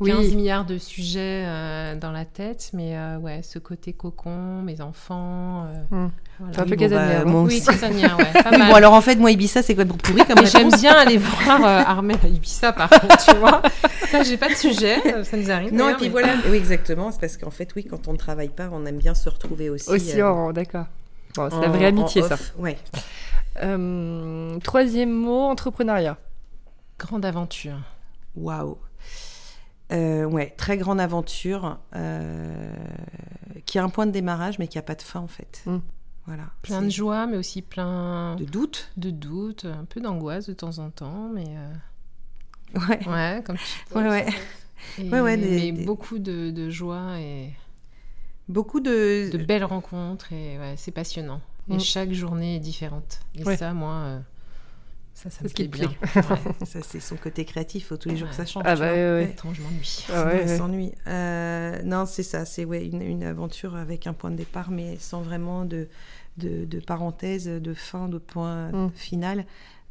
15 0.04 0.34
milliards 0.34 0.64
de 0.64 0.78
sujets 0.78 1.44
euh, 1.46 1.96
dans 1.96 2.12
la 2.12 2.24
tête, 2.24 2.70
mais 2.72 2.96
euh, 2.96 3.18
ouais, 3.18 3.40
ce 3.42 3.58
côté 3.58 3.92
cocon, 3.92 4.62
mes 4.62 4.80
enfants. 4.80 5.64
Euh, 5.64 6.06
mmh. 6.06 6.10
un 6.56 6.64
peu 6.64 6.76
casanière. 6.76 7.24
Bah, 7.26 7.32
oui, 7.32 7.62
casanière, 7.62 8.16
ouais. 8.16 8.42
Pas 8.42 8.56
mal. 8.56 8.68
Bon, 8.68 8.74
alors 8.74 8.92
en 8.92 9.00
fait, 9.00 9.16
moi, 9.16 9.30
Ibiza, 9.32 9.62
c'est 9.62 9.74
quoi 9.74 9.84
pour 9.84 9.98
pourri 9.98 10.24
comme 10.24 10.46
J'aime 10.46 10.70
bien 10.70 10.94
aller 10.94 11.16
voir 11.18 11.64
Armel 11.64 12.18
à 12.22 12.28
Ibiza, 12.28 12.72
par 12.72 12.88
contre, 12.90 13.24
tu 13.24 13.34
vois. 13.36 13.62
Ça, 14.08 14.22
j'ai 14.22 14.36
pas 14.36 14.48
de 14.48 14.54
sujet, 14.54 15.24
ça 15.24 15.36
nous 15.36 15.50
arrive. 15.50 15.74
Non, 15.74 15.90
et 15.90 15.94
puis 15.94 16.08
voilà, 16.08 16.34
oui, 16.48 16.56
exactement. 16.56 17.10
C'est 17.10 17.20
parce 17.20 17.36
qu'en 17.36 17.50
fait, 17.50 17.68
oui, 17.74 17.84
quand 17.84 18.08
on 18.08 18.12
ne 18.12 18.18
travaille 18.18 18.50
pas, 18.50 18.68
on 18.72 18.86
aime 18.86 18.98
bien 18.98 19.14
se 19.14 19.28
retrouver 19.28 19.68
aussi. 19.68 19.90
Aussi, 19.90 20.22
en... 20.22 20.52
d'accord. 20.52 20.86
Bon, 21.34 21.48
c'est 21.50 21.60
la 21.60 21.68
vraie 21.68 21.86
amitié, 21.86 22.22
ça. 22.22 22.36
Ouais. 22.56 22.78
troisième 24.62 25.12
mot, 25.12 25.40
entrepreneuriat. 25.40 26.16
Grande 26.98 27.24
aventure. 27.24 27.78
Waouh. 28.36 28.76
Euh, 29.90 30.24
ouais, 30.24 30.54
très 30.56 30.76
grande 30.76 31.00
aventure 31.00 31.78
euh, 31.94 32.74
qui 33.64 33.78
a 33.78 33.84
un 33.84 33.88
point 33.88 34.06
de 34.06 34.10
démarrage 34.10 34.58
mais 34.58 34.68
qui 34.68 34.78
a 34.78 34.82
pas 34.82 34.94
de 34.94 35.02
fin 35.02 35.20
en 35.20 35.28
fait. 35.28 35.62
Mm. 35.64 35.78
Voilà. 36.26 36.42
Plein 36.60 36.82
de 36.82 36.90
joie 36.90 37.26
mais 37.26 37.38
aussi 37.38 37.62
plein 37.62 38.36
de 38.36 38.44
doutes. 38.44 38.90
De 38.98 39.10
doutes, 39.10 39.64
un 39.64 39.86
peu 39.86 40.00
d'angoisse 40.00 40.46
de 40.46 40.52
temps 40.52 40.78
en 40.78 40.90
temps 40.90 41.30
mais 41.34 41.46
euh, 41.48 42.78
ouais. 42.88 43.08
Ouais, 43.08 43.42
comme 43.46 43.56
tu 43.56 43.96
Ouais 43.96 44.08
ouais. 44.08 44.26
ouais, 44.98 45.20
ouais 45.20 45.36
mais 45.38 45.72
beaucoup 45.72 46.18
de, 46.18 46.50
de, 46.50 46.68
joie 46.68 47.18
et 47.18 47.54
beaucoup 48.46 48.80
de 48.80 49.30
de 49.32 49.38
belles 49.38 49.64
rencontres 49.64 50.34
et 50.34 50.58
ouais, 50.58 50.74
c'est 50.76 50.92
passionnant. 50.92 51.40
Et 51.70 51.76
mm. 51.76 51.80
chaque 51.80 52.12
journée 52.12 52.56
est 52.56 52.60
différente. 52.60 53.20
Et 53.36 53.56
ça 53.56 53.72
moi 53.72 54.20
ça, 55.18 55.30
ça 55.30 55.42
me 55.42 55.48
plaît 55.48 55.66
bien. 55.66 55.90
ça, 56.64 56.78
c'est 56.80 57.00
son 57.00 57.16
côté 57.16 57.44
créatif. 57.44 57.82
Il 57.82 57.86
faut 57.86 57.96
tous 57.96 58.08
les 58.08 58.16
jours 58.16 58.28
que 58.28 58.36
ça 58.36 58.46
change. 58.46 58.62
Ah 58.64 58.76
bah 58.76 58.92
ouais, 58.92 59.34
je 59.52 59.62
m'ennuie. 59.62 60.06
Ah 60.12 60.56
s'ennuie. 60.56 60.92
Euh, 61.08 61.82
non, 61.82 62.06
c'est 62.06 62.22
ça. 62.22 62.44
C'est 62.44 62.64
ouais, 62.64 62.86
une, 62.86 63.02
une, 63.02 63.24
aventure 63.24 63.74
avec 63.74 64.06
un 64.06 64.12
point 64.12 64.30
de 64.30 64.36
départ, 64.36 64.70
mais 64.70 64.96
sans 65.00 65.22
vraiment 65.22 65.64
de, 65.64 65.88
de, 66.36 66.64
de 66.64 66.80
parenthèse, 66.80 67.48
de 67.48 67.74
fin, 67.74 68.08
de 68.08 68.18
point 68.18 68.70
mm. 68.70 68.90
final. 68.94 69.44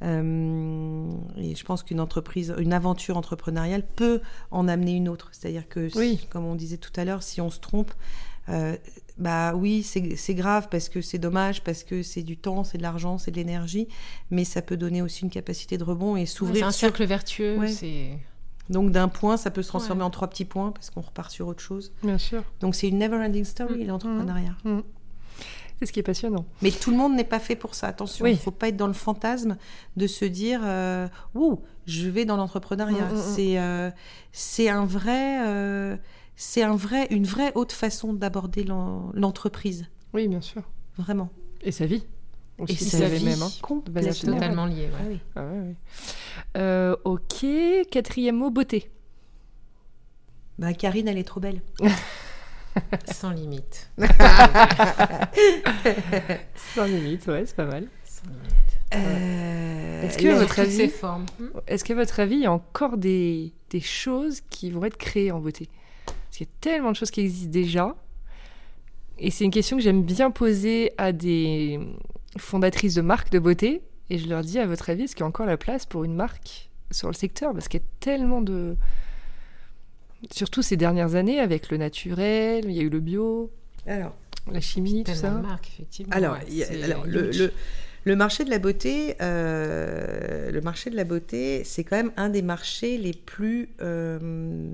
Euh, 0.04 1.12
et 1.38 1.56
je 1.56 1.66
pense 1.66 1.84
qu'une 1.84 2.00
entreprise, 2.00 2.56
une 2.60 2.72
aventure 2.72 3.18
entrepreneuriale 3.18 3.84
peut 3.96 4.22
en 4.52 4.68
amener 4.68 4.94
une 4.94 5.10
autre. 5.10 5.30
C'est-à-dire 5.34 5.68
que, 5.68 5.90
oui. 5.98 6.26
comme 6.30 6.46
on 6.46 6.56
disait 6.56 6.78
tout 6.78 6.94
à 6.96 7.04
l'heure, 7.04 7.24
si 7.24 7.42
on 7.42 7.50
se 7.50 7.60
trompe, 7.60 7.92
euh, 8.50 8.78
bah 9.18 9.54
oui, 9.56 9.84
c'est 9.84 10.34
grave 10.36 10.68
parce 10.70 10.90
que 10.90 11.02
c'est 11.02 11.18
dommage, 11.18 11.64
parce 11.64 11.84
que 11.84 12.04
c'est 12.04 12.24
du 12.24 12.38
temps, 12.38 12.64
c'est 12.64 12.78
de 12.78 12.84
l'argent, 12.84 13.18
c'est 13.18 13.32
de 13.32 13.38
l'énergie, 13.38 13.88
mais 14.30 14.44
ça 14.44 14.62
peut 14.62 14.78
donner 14.78 15.02
aussi 15.02 15.24
une 15.24 15.30
capacité 15.30 15.78
de 15.78 15.84
rebond 15.84 16.16
et 16.16 16.26
s'ouvrir. 16.26 16.58
c'est 16.58 16.64
un 16.64 16.72
cercle 16.72 17.06
vertueux. 17.06 17.58
Donc 18.70 18.92
d'un 18.92 19.08
point, 19.08 19.38
ça 19.38 19.50
peut 19.50 19.62
se 19.62 19.70
transformer 19.70 20.04
en 20.04 20.10
trois 20.10 20.30
petits 20.30 20.46
points 20.46 20.72
parce 20.72 20.90
qu'on 20.90 21.02
repart 21.02 21.32
sur 21.32 21.48
autre 21.48 21.62
chose. 21.62 21.94
Bien 22.04 22.18
sûr. 22.18 22.44
Donc 22.60 22.76
c'est 22.76 22.90
une 22.90 22.98
never-ending 22.98 23.46
story, 23.46 23.86
mm. 23.86 23.88
l'entrepreneuriat. 23.88 24.56
Mm. 24.64 24.72
Mm. 24.72 24.84
C'est 25.80 25.86
ce 25.86 25.94
qui 25.94 26.00
est 26.00 26.04
passionnant. 26.04 26.46
Mais 26.62 26.72
tout 26.72 26.90
le 26.90 26.98
monde 26.98 27.16
n'est 27.16 27.24
pas 27.24 27.40
fait 27.40 27.56
pour 27.56 27.76
ça. 27.76 27.88
Attention, 27.88 28.26
il 28.26 28.34
ne 28.34 28.38
faut 28.38 28.52
pas 28.52 28.70
être 28.70 28.78
dans 28.78 28.88
le 28.88 28.94
fantasme 28.94 29.58
de 29.96 30.08
se 30.08 30.26
dire 30.26 30.62
euh, 30.64 31.08
Ouh, 31.36 31.62
je 31.86 32.10
vais 32.10 32.26
dans 32.26 32.36
l'entrepreneuriat. 32.36 33.10
C'est 33.16 33.60
euh, 33.60 33.92
c'est 34.32 34.70
un 34.70 34.86
vrai. 34.86 35.48
Euh, 35.48 35.96
c'est 36.40 36.62
un 36.62 36.76
vrai, 36.76 37.08
une 37.10 37.26
vraie 37.26 37.52
haute 37.56 37.72
façon 37.74 38.14
d'aborder 38.14 38.64
l'entreprise. 38.64 39.88
Oui, 40.14 40.28
bien 40.28 40.40
sûr. 40.40 40.62
Vraiment. 40.98 41.30
Et 41.64 41.72
sa 41.72 41.88
vie. 41.88 42.06
et 42.68 42.76
sa 42.76 43.10
vie, 43.10 43.26
même, 43.26 43.42
hein. 43.42 43.50
totalement 44.24 44.68
lié. 44.68 44.90
Ah 45.36 45.42
euh, 46.58 46.96
ok, 47.06 47.44
quatrième 47.90 48.38
mot, 48.38 48.52
beauté. 48.52 48.92
Bah, 50.60 50.74
Karine, 50.74 51.08
elle 51.08 51.18
est 51.18 51.24
trop 51.24 51.40
belle. 51.40 51.62
Sans 53.12 53.32
limite. 53.32 53.90
Sans 56.76 56.86
limite, 56.86 57.26
ouais, 57.26 57.48
c'est 57.48 57.56
pas 57.56 57.66
mal. 57.66 57.88
Sans 58.04 58.28
limite. 58.28 58.54
Euh, 58.94 60.04
est-ce 60.04 60.20
que, 60.20 60.28
votre 60.28 60.60
avis, 60.60 60.92
est-ce 61.66 61.84
que 61.84 61.94
votre 61.94 62.20
avis, 62.20 62.36
il 62.36 62.44
y 62.44 62.46
a 62.46 62.52
encore 62.52 62.98
des, 62.98 63.54
des 63.72 63.82
choses 63.82 64.42
qui 64.52 64.70
vont 64.70 64.86
être 64.86 64.98
créées 64.98 65.32
en 65.32 65.40
beauté? 65.40 65.68
Il 66.40 66.44
y 66.44 66.50
a 66.50 66.52
tellement 66.62 66.92
de 66.92 66.96
choses 66.96 67.12
qui 67.12 67.22
existent 67.22 67.52
déjà. 67.52 67.96
Et 69.18 69.32
c'est 69.32 69.46
une 69.46 69.52
question 69.52 69.78
que 69.78 69.84
j'aime 69.84 70.04
bien 70.04 70.32
poser 70.32 70.92
à 70.98 71.12
des 71.12 71.80
fondatrices 72.38 72.96
de 72.96 73.02
marques 73.02 73.32
de 73.32 73.40
beauté. 73.40 73.82
Et 74.10 74.18
je 74.18 74.28
leur 74.28 74.42
dis, 74.42 74.60
à 74.60 74.66
votre 74.66 74.90
avis, 74.90 75.04
est-ce 75.04 75.16
qu'il 75.16 75.22
y 75.22 75.26
a 75.26 75.28
encore 75.28 75.46
la 75.46 75.58
place 75.58 75.86
pour 75.86 76.04
une 76.04 76.14
marque 76.14 76.70
sur 76.92 77.08
le 77.08 77.14
secteur? 77.14 77.54
Parce 77.54 77.68
qu'il 77.68 77.80
y 77.80 77.84
a 77.84 77.88
tellement 78.00 78.42
de... 78.42 78.78
Surtout 80.32 80.62
ces 80.62 80.78
dernières 80.78 81.16
années, 81.16 81.40
avec 81.40 81.70
le 81.70 81.78
naturel, 81.78 82.66
il 82.66 82.72
y 82.72 82.80
a 82.80 82.84
eu 82.84 82.90
le 82.90 83.00
bio, 83.00 83.52
alors, 83.88 84.14
la 84.52 84.60
chimie, 84.60 85.04
tout 85.06 85.14
ça. 85.14 85.32
Marque, 85.32 85.70
effectivement. 85.70 86.14
Alors, 86.14 86.38
alors 86.84 87.06
le, 87.06 87.32
le, 87.32 87.54
marché 88.16 88.44
de 88.46 88.50
la 88.50 88.60
beauté, 88.60 89.16
euh, 89.22 90.52
le 90.52 90.62
marché 90.62 90.90
de 90.90 90.96
la 90.96 91.04
beauté, 91.04 91.64
c'est 91.64 91.84
quand 91.84 91.98
même 91.98 92.12
un 92.18 92.30
des 92.30 92.42
marchés 92.42 92.98
les 92.98 93.14
plus 93.14 93.70
euh, 93.82 94.70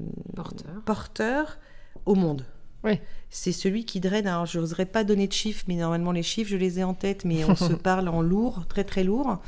porteurs. 0.86 1.58
au 2.06 2.16
monde. 2.16 2.46
Oui. 2.84 3.00
C'est 3.30 3.54
celui 3.54 3.86
qui 3.86 4.00
draine. 4.00 4.28
Alors, 4.28 4.46
je 4.46 4.60
n'oserais 4.60 4.86
pas 4.86 5.04
donner 5.04 5.28
de 5.28 5.34
chiffres, 5.34 5.64
mais 5.68 5.76
normalement, 5.76 6.12
les 6.12 6.22
chiffres, 6.22 6.52
je 6.52 6.58
les 6.58 6.80
ai 6.80 6.84
en 6.84 6.94
tête, 6.94 7.24
mais 7.26 7.46
on 7.46 7.56
se 7.56 7.74
parle 7.74 8.10
en 8.10 8.22
lourd, 8.22 8.66
très 8.68 8.84
très 8.84 9.04
lourd. 9.04 9.42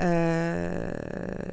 Euh, 0.00 0.90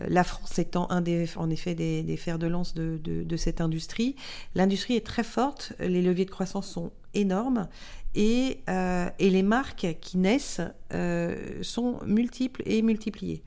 la 0.08 0.24
France 0.24 0.58
étant 0.58 0.90
un 0.90 1.02
des, 1.02 1.28
en 1.36 1.50
effet, 1.50 1.76
des, 1.76 2.18
fers 2.18 2.40
de 2.40 2.48
lance 2.48 2.74
de, 2.74 3.00
de 3.04 3.38
cette 3.38 3.60
industrie. 3.60 4.16
L'industrie 4.56 4.96
est 4.96 5.06
très 5.06 5.24
forte, 5.24 5.74
les 5.80 6.02
leviers 6.02 6.26
de 6.26 6.32
croissance 6.32 6.68
sont 6.68 6.92
énormes 7.14 7.68
et, 8.16 8.62
et 9.20 9.30
les 9.30 9.44
marques 9.44 9.98
qui 10.02 10.18
naissent 10.18 10.62
sont 11.62 12.00
multiples 12.06 12.64
et 12.66 12.82
multipliées. 12.82 13.44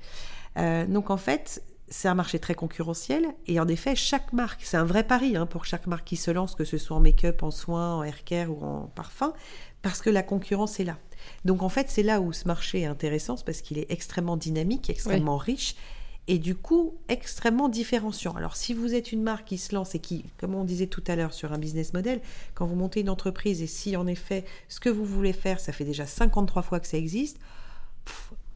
donc 0.56 1.10
en 1.10 1.16
fait, 1.16 1.62
c'est 1.92 2.08
un 2.08 2.14
marché 2.14 2.38
très 2.38 2.54
concurrentiel 2.54 3.26
et 3.46 3.60
en 3.60 3.68
effet, 3.68 3.94
chaque 3.94 4.32
marque, 4.32 4.62
c'est 4.64 4.76
un 4.76 4.84
vrai 4.84 5.04
pari 5.04 5.36
hein, 5.36 5.46
pour 5.46 5.64
chaque 5.64 5.86
marque 5.86 6.06
qui 6.06 6.16
se 6.16 6.30
lance, 6.30 6.54
que 6.54 6.64
ce 6.64 6.78
soit 6.78 6.96
en 6.96 7.00
make-up, 7.00 7.42
en 7.42 7.50
soins, 7.50 7.96
en 7.96 8.02
haircare 8.02 8.50
ou 8.50 8.64
en 8.64 8.86
parfum, 8.94 9.34
parce 9.82 10.00
que 10.00 10.10
la 10.10 10.22
concurrence 10.22 10.80
est 10.80 10.84
là. 10.84 10.98
Donc 11.44 11.62
en 11.62 11.68
fait, 11.68 11.90
c'est 11.90 12.02
là 12.02 12.20
où 12.20 12.32
ce 12.32 12.48
marché 12.48 12.80
est 12.80 12.86
intéressant, 12.86 13.36
parce 13.44 13.60
qu'il 13.60 13.78
est 13.78 13.90
extrêmement 13.90 14.36
dynamique, 14.36 14.90
extrêmement 14.90 15.36
riche 15.36 15.76
et 16.28 16.38
du 16.38 16.54
coup 16.54 16.94
extrêmement 17.08 17.68
différenciant. 17.68 18.34
Alors 18.36 18.56
si 18.56 18.74
vous 18.74 18.94
êtes 18.94 19.12
une 19.12 19.22
marque 19.22 19.48
qui 19.48 19.58
se 19.58 19.74
lance 19.74 19.94
et 19.94 19.98
qui, 19.98 20.24
comme 20.38 20.54
on 20.54 20.64
disait 20.64 20.86
tout 20.86 21.02
à 21.06 21.16
l'heure 21.16 21.32
sur 21.32 21.52
un 21.52 21.58
business 21.58 21.92
model, 21.92 22.20
quand 22.54 22.66
vous 22.66 22.76
montez 22.76 23.00
une 23.00 23.10
entreprise 23.10 23.62
et 23.62 23.66
si 23.66 23.96
en 23.96 24.06
effet 24.06 24.44
ce 24.68 24.80
que 24.80 24.88
vous 24.88 25.04
voulez 25.04 25.32
faire, 25.32 25.60
ça 25.60 25.72
fait 25.72 25.84
déjà 25.84 26.06
53 26.06 26.62
fois 26.62 26.80
que 26.80 26.86
ça 26.86 26.96
existe, 26.96 27.38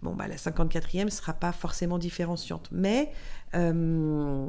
bon 0.02 0.14
bah 0.14 0.28
la 0.28 0.36
54e 0.36 1.06
ne 1.06 1.10
sera 1.10 1.32
pas 1.32 1.52
forcément 1.52 1.98
différenciante. 1.98 2.68
Mais 2.70 3.10
euh, 3.54 4.46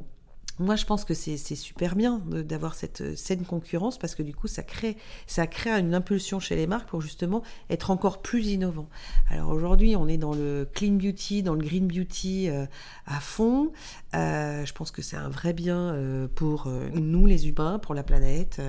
moi, 0.59 0.75
je 0.75 0.85
pense 0.85 1.05
que 1.05 1.13
c'est 1.13 1.37
super 1.37 1.95
bien 1.95 2.21
d'avoir 2.25 2.73
cette 2.73 3.01
euh, 3.01 3.15
saine 3.15 3.45
concurrence 3.45 3.99
parce 3.99 4.15
que 4.15 4.23
du 4.23 4.33
coup, 4.33 4.47
ça 4.47 4.63
crée, 4.63 4.97
ça 5.27 5.45
crée 5.45 5.69
une 5.69 5.93
impulsion 5.93 6.39
chez 6.39 6.55
les 6.55 6.65
marques 6.65 6.89
pour 6.89 7.01
justement 7.01 7.43
être 7.69 7.91
encore 7.91 8.21
plus 8.21 8.47
innovant. 8.47 8.89
Alors 9.29 9.49
aujourd'hui, 9.49 9.95
on 9.95 10.07
est 10.07 10.17
dans 10.17 10.33
le 10.33 10.67
clean 10.73 10.93
beauty, 10.93 11.43
dans 11.43 11.53
le 11.53 11.61
green 11.61 11.87
beauty 11.87 12.49
euh, 12.49 12.65
à 13.05 13.19
fond. 13.19 13.71
Euh, 14.15 14.65
je 14.65 14.73
pense 14.73 14.89
que 14.89 15.01
c'est 15.03 15.17
un 15.17 15.29
vrai 15.29 15.53
bien 15.53 15.95
pour 16.35 16.67
nous, 16.93 17.25
les 17.25 17.47
humains, 17.47 17.79
pour 17.79 17.93
la 17.93 18.03
planète, 18.03 18.61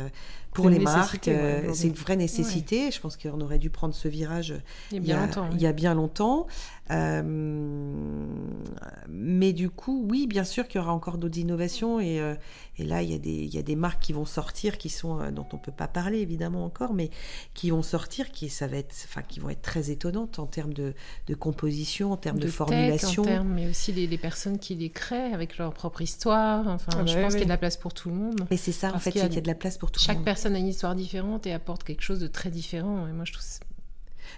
pour 0.52 0.68
les 0.68 0.78
marques. 0.78 1.30
c'est 1.72 1.86
une 1.86 1.94
vraie 1.94 2.16
nécessité. 2.16 2.90
Je 2.90 3.00
pense 3.00 3.16
qu'on 3.16 3.40
aurait 3.40 3.58
dû 3.58 3.70
prendre 3.70 3.94
ce 3.94 4.08
virage 4.08 4.54
il 4.92 5.06
y 5.06 5.12
a, 5.12 5.28
il 5.52 5.60
y 5.60 5.66
a 5.66 5.72
bien 5.72 5.94
longtemps. 5.94 6.46
Euh, 6.90 7.22
mais 9.08 9.52
du 9.52 9.70
coup, 9.70 10.06
oui, 10.08 10.26
bien 10.26 10.44
sûr 10.44 10.66
qu'il 10.68 10.80
y 10.80 10.84
aura 10.84 10.92
encore 10.92 11.18
d'autres 11.18 11.38
innovations. 11.38 11.77
Et, 12.00 12.20
euh, 12.20 12.34
et 12.78 12.84
là, 12.84 13.02
il 13.02 13.10
y, 13.10 13.14
a 13.14 13.18
des, 13.18 13.30
il 13.30 13.54
y, 13.54 13.58
a 13.58 13.62
des 13.62 13.76
marques 13.76 14.02
qui 14.02 14.12
vont 14.12 14.24
sortir, 14.24 14.78
qui 14.78 14.88
sont, 14.88 15.20
euh, 15.20 15.30
dont 15.30 15.46
on 15.52 15.56
ne 15.56 15.60
peut 15.60 15.72
pas 15.72 15.88
parler 15.88 16.18
évidemment 16.18 16.64
encore, 16.64 16.94
mais 16.94 17.10
qui 17.54 17.70
vont 17.70 17.82
sortir, 17.82 18.30
qui, 18.30 18.48
ça 18.48 18.66
va 18.66 18.76
être, 18.76 18.94
enfin, 19.04 19.22
qui 19.22 19.40
vont 19.40 19.50
être 19.50 19.62
très 19.62 19.90
étonnantes 19.90 20.38
en 20.38 20.46
termes 20.46 20.72
de, 20.72 20.94
de 21.26 21.34
composition, 21.34 22.12
en 22.12 22.16
termes 22.16 22.38
de, 22.38 22.48
formulation. 22.48 23.22
en 23.22 23.26
termes, 23.26 23.52
mais 23.52 23.68
aussi 23.68 23.92
les, 23.92 24.18
personnes 24.18 24.58
qui 24.58 24.74
les 24.74 24.90
créent 24.90 25.32
avec 25.32 25.58
leur 25.58 25.72
propre 25.72 26.02
histoire. 26.02 26.66
Enfin, 26.68 26.92
ah 26.94 27.06
je 27.06 27.14
bah 27.14 27.22
pense 27.22 27.32
qu'il 27.32 27.40
y 27.40 27.42
a 27.42 27.46
de 27.46 27.50
la 27.50 27.58
place 27.58 27.76
pour 27.76 27.94
tout 27.94 28.08
le 28.08 28.14
monde. 28.16 28.46
Et 28.50 28.56
c'est 28.56 28.72
ça, 28.72 28.92
en 28.94 28.98
fait, 28.98 29.10
il 29.10 29.18
y, 29.18 29.20
a 29.20 29.28
de 29.28 29.46
la 29.46 29.54
place 29.54 29.78
pour 29.78 29.90
tout 29.90 30.00
le 30.00 30.06
monde. 30.06 30.16
Chaque 30.16 30.24
personne 30.24 30.54
a 30.54 30.58
une 30.58 30.68
histoire 30.68 30.94
différente 30.94 31.46
et 31.46 31.52
apporte 31.52 31.84
quelque 31.84 32.02
chose 32.02 32.20
de 32.20 32.26
très 32.26 32.50
différent. 32.50 33.06
Et 33.06 33.12
moi, 33.12 33.24
je 33.24 33.32
trouve 33.32 33.44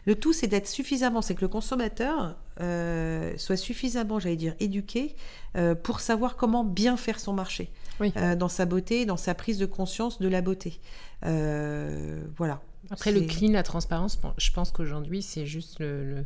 le 0.06 0.14
tout, 0.14 0.32
c'est 0.32 0.46
d'être 0.46 0.68
suffisamment, 0.68 1.22
c'est 1.22 1.34
que 1.34 1.42
le 1.42 1.48
consommateur 1.48 2.36
euh, 2.60 3.32
soit 3.36 3.56
suffisamment, 3.56 4.18
j'allais 4.18 4.36
dire, 4.36 4.54
éduqué 4.60 5.14
euh, 5.56 5.74
pour 5.74 6.00
savoir 6.00 6.36
comment 6.36 6.64
bien 6.64 6.96
faire 6.96 7.20
son 7.20 7.32
marché 7.32 7.70
euh, 8.00 8.34
dans 8.34 8.48
sa 8.48 8.66
beauté, 8.66 9.04
dans 9.04 9.16
sa 9.16 9.34
prise 9.34 9.58
de 9.58 9.66
conscience 9.66 10.20
de 10.20 10.28
la 10.28 10.40
beauté. 10.40 10.80
voilà. 11.22 12.60
Après, 12.90 13.12
le 13.12 13.20
clean, 13.20 13.52
la 13.52 13.62
transparence, 13.62 14.18
je 14.38 14.50
pense 14.52 14.70
qu'aujourd'hui, 14.72 15.22
c'est 15.22 15.46
juste 15.46 15.78
le, 15.80 16.24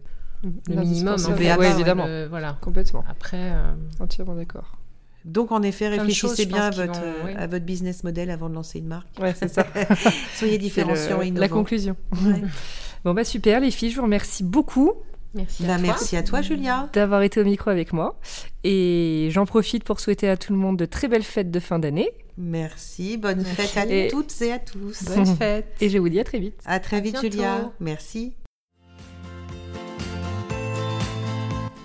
minimum. 0.68 1.16
Hein. 1.18 1.56
Oui, 1.58 1.66
évidemment. 1.66 2.06
voilà. 2.28 2.56
Complètement. 2.60 3.04
Après. 3.08 3.52
Entièrement 3.98 4.34
d'accord. 4.34 4.78
Donc, 5.24 5.52
en 5.52 5.62
effet, 5.62 5.88
réfléchissez 5.88 6.44
bien 6.44 6.64
à 6.64 6.70
votre, 6.70 7.00
à 7.36 7.46
votre, 7.46 7.64
business 7.64 8.04
model 8.04 8.30
avant 8.30 8.50
de 8.50 8.54
lancer 8.54 8.78
une 8.78 8.88
marque. 8.88 9.08
Ouais, 9.18 9.34
c'est 9.34 9.48
ça. 9.48 9.66
Soyez 10.36 10.58
différenciants 10.58 11.22
et 11.22 11.28
innovants. 11.28 11.40
La 11.40 11.48
conclusion. 11.48 11.96
Bon 13.04 13.12
bah 13.12 13.24
super 13.24 13.60
les 13.60 13.70
filles, 13.70 13.90
je 13.90 13.96
vous 13.96 14.02
remercie 14.02 14.42
beaucoup. 14.42 14.92
Merci 15.34 15.64
à, 15.64 15.66
bah, 15.66 15.74
toi. 15.74 15.82
merci 15.82 16.16
à 16.16 16.22
toi 16.22 16.40
Julia. 16.40 16.88
D'avoir 16.94 17.22
été 17.22 17.38
au 17.40 17.44
micro 17.44 17.68
avec 17.68 17.92
moi. 17.92 18.18
Et 18.62 19.28
j'en 19.30 19.44
profite 19.44 19.84
pour 19.84 20.00
souhaiter 20.00 20.26
à 20.28 20.38
tout 20.38 20.54
le 20.54 20.58
monde 20.58 20.78
de 20.78 20.86
très 20.86 21.06
belles 21.06 21.22
fêtes 21.22 21.50
de 21.50 21.60
fin 21.60 21.78
d'année. 21.78 22.10
Merci, 22.38 23.18
bonne 23.18 23.44
fête 23.44 23.76
à 23.76 24.10
toutes 24.10 24.40
et 24.40 24.52
à 24.52 24.58
tous. 24.58 25.04
Bonne 25.04 25.26
fête. 25.38 25.66
Et 25.82 25.90
je 25.90 25.98
vous 25.98 26.08
dis 26.08 26.18
à 26.18 26.24
très 26.24 26.38
vite. 26.38 26.58
À 26.64 26.80
très 26.80 27.02
vite 27.02 27.20
Julia. 27.20 27.72
Merci. 27.78 28.32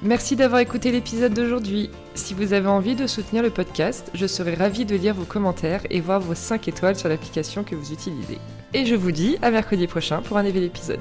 Merci 0.02 0.38
d'avoir 0.38 0.62
écouté 0.62 0.94
l'épisode 0.94 1.34
d'aujourd'hui. 1.34 1.90
Si 2.16 2.34
vous 2.34 2.54
avez 2.54 2.70
envie 2.70 2.96
de 2.96 3.08
soutenir 3.08 3.44
le 3.44 3.50
podcast, 3.50 4.10
je 4.14 4.26
serai 4.26 4.54
ravie 4.54 4.86
de 4.86 4.96
lire 4.96 5.16
vos 5.16 5.26
commentaires 5.26 5.82
et 5.90 6.00
voir 6.00 6.22
vos 6.22 6.36
5 6.36 6.70
étoiles 6.70 6.96
sur 6.96 7.10
l'application 7.10 7.66
que 7.66 7.76
vous 7.76 7.92
utilisez. 7.92 8.38
Et 8.74 8.86
je 8.86 8.96
vous 8.96 9.12
dis 9.12 9.38
à 9.42 9.50
mercredi 9.50 9.88
prochain 9.88 10.22
pour 10.22 10.38
un 10.38 10.44
nouvel 10.44 10.64
épisode. 10.64 11.00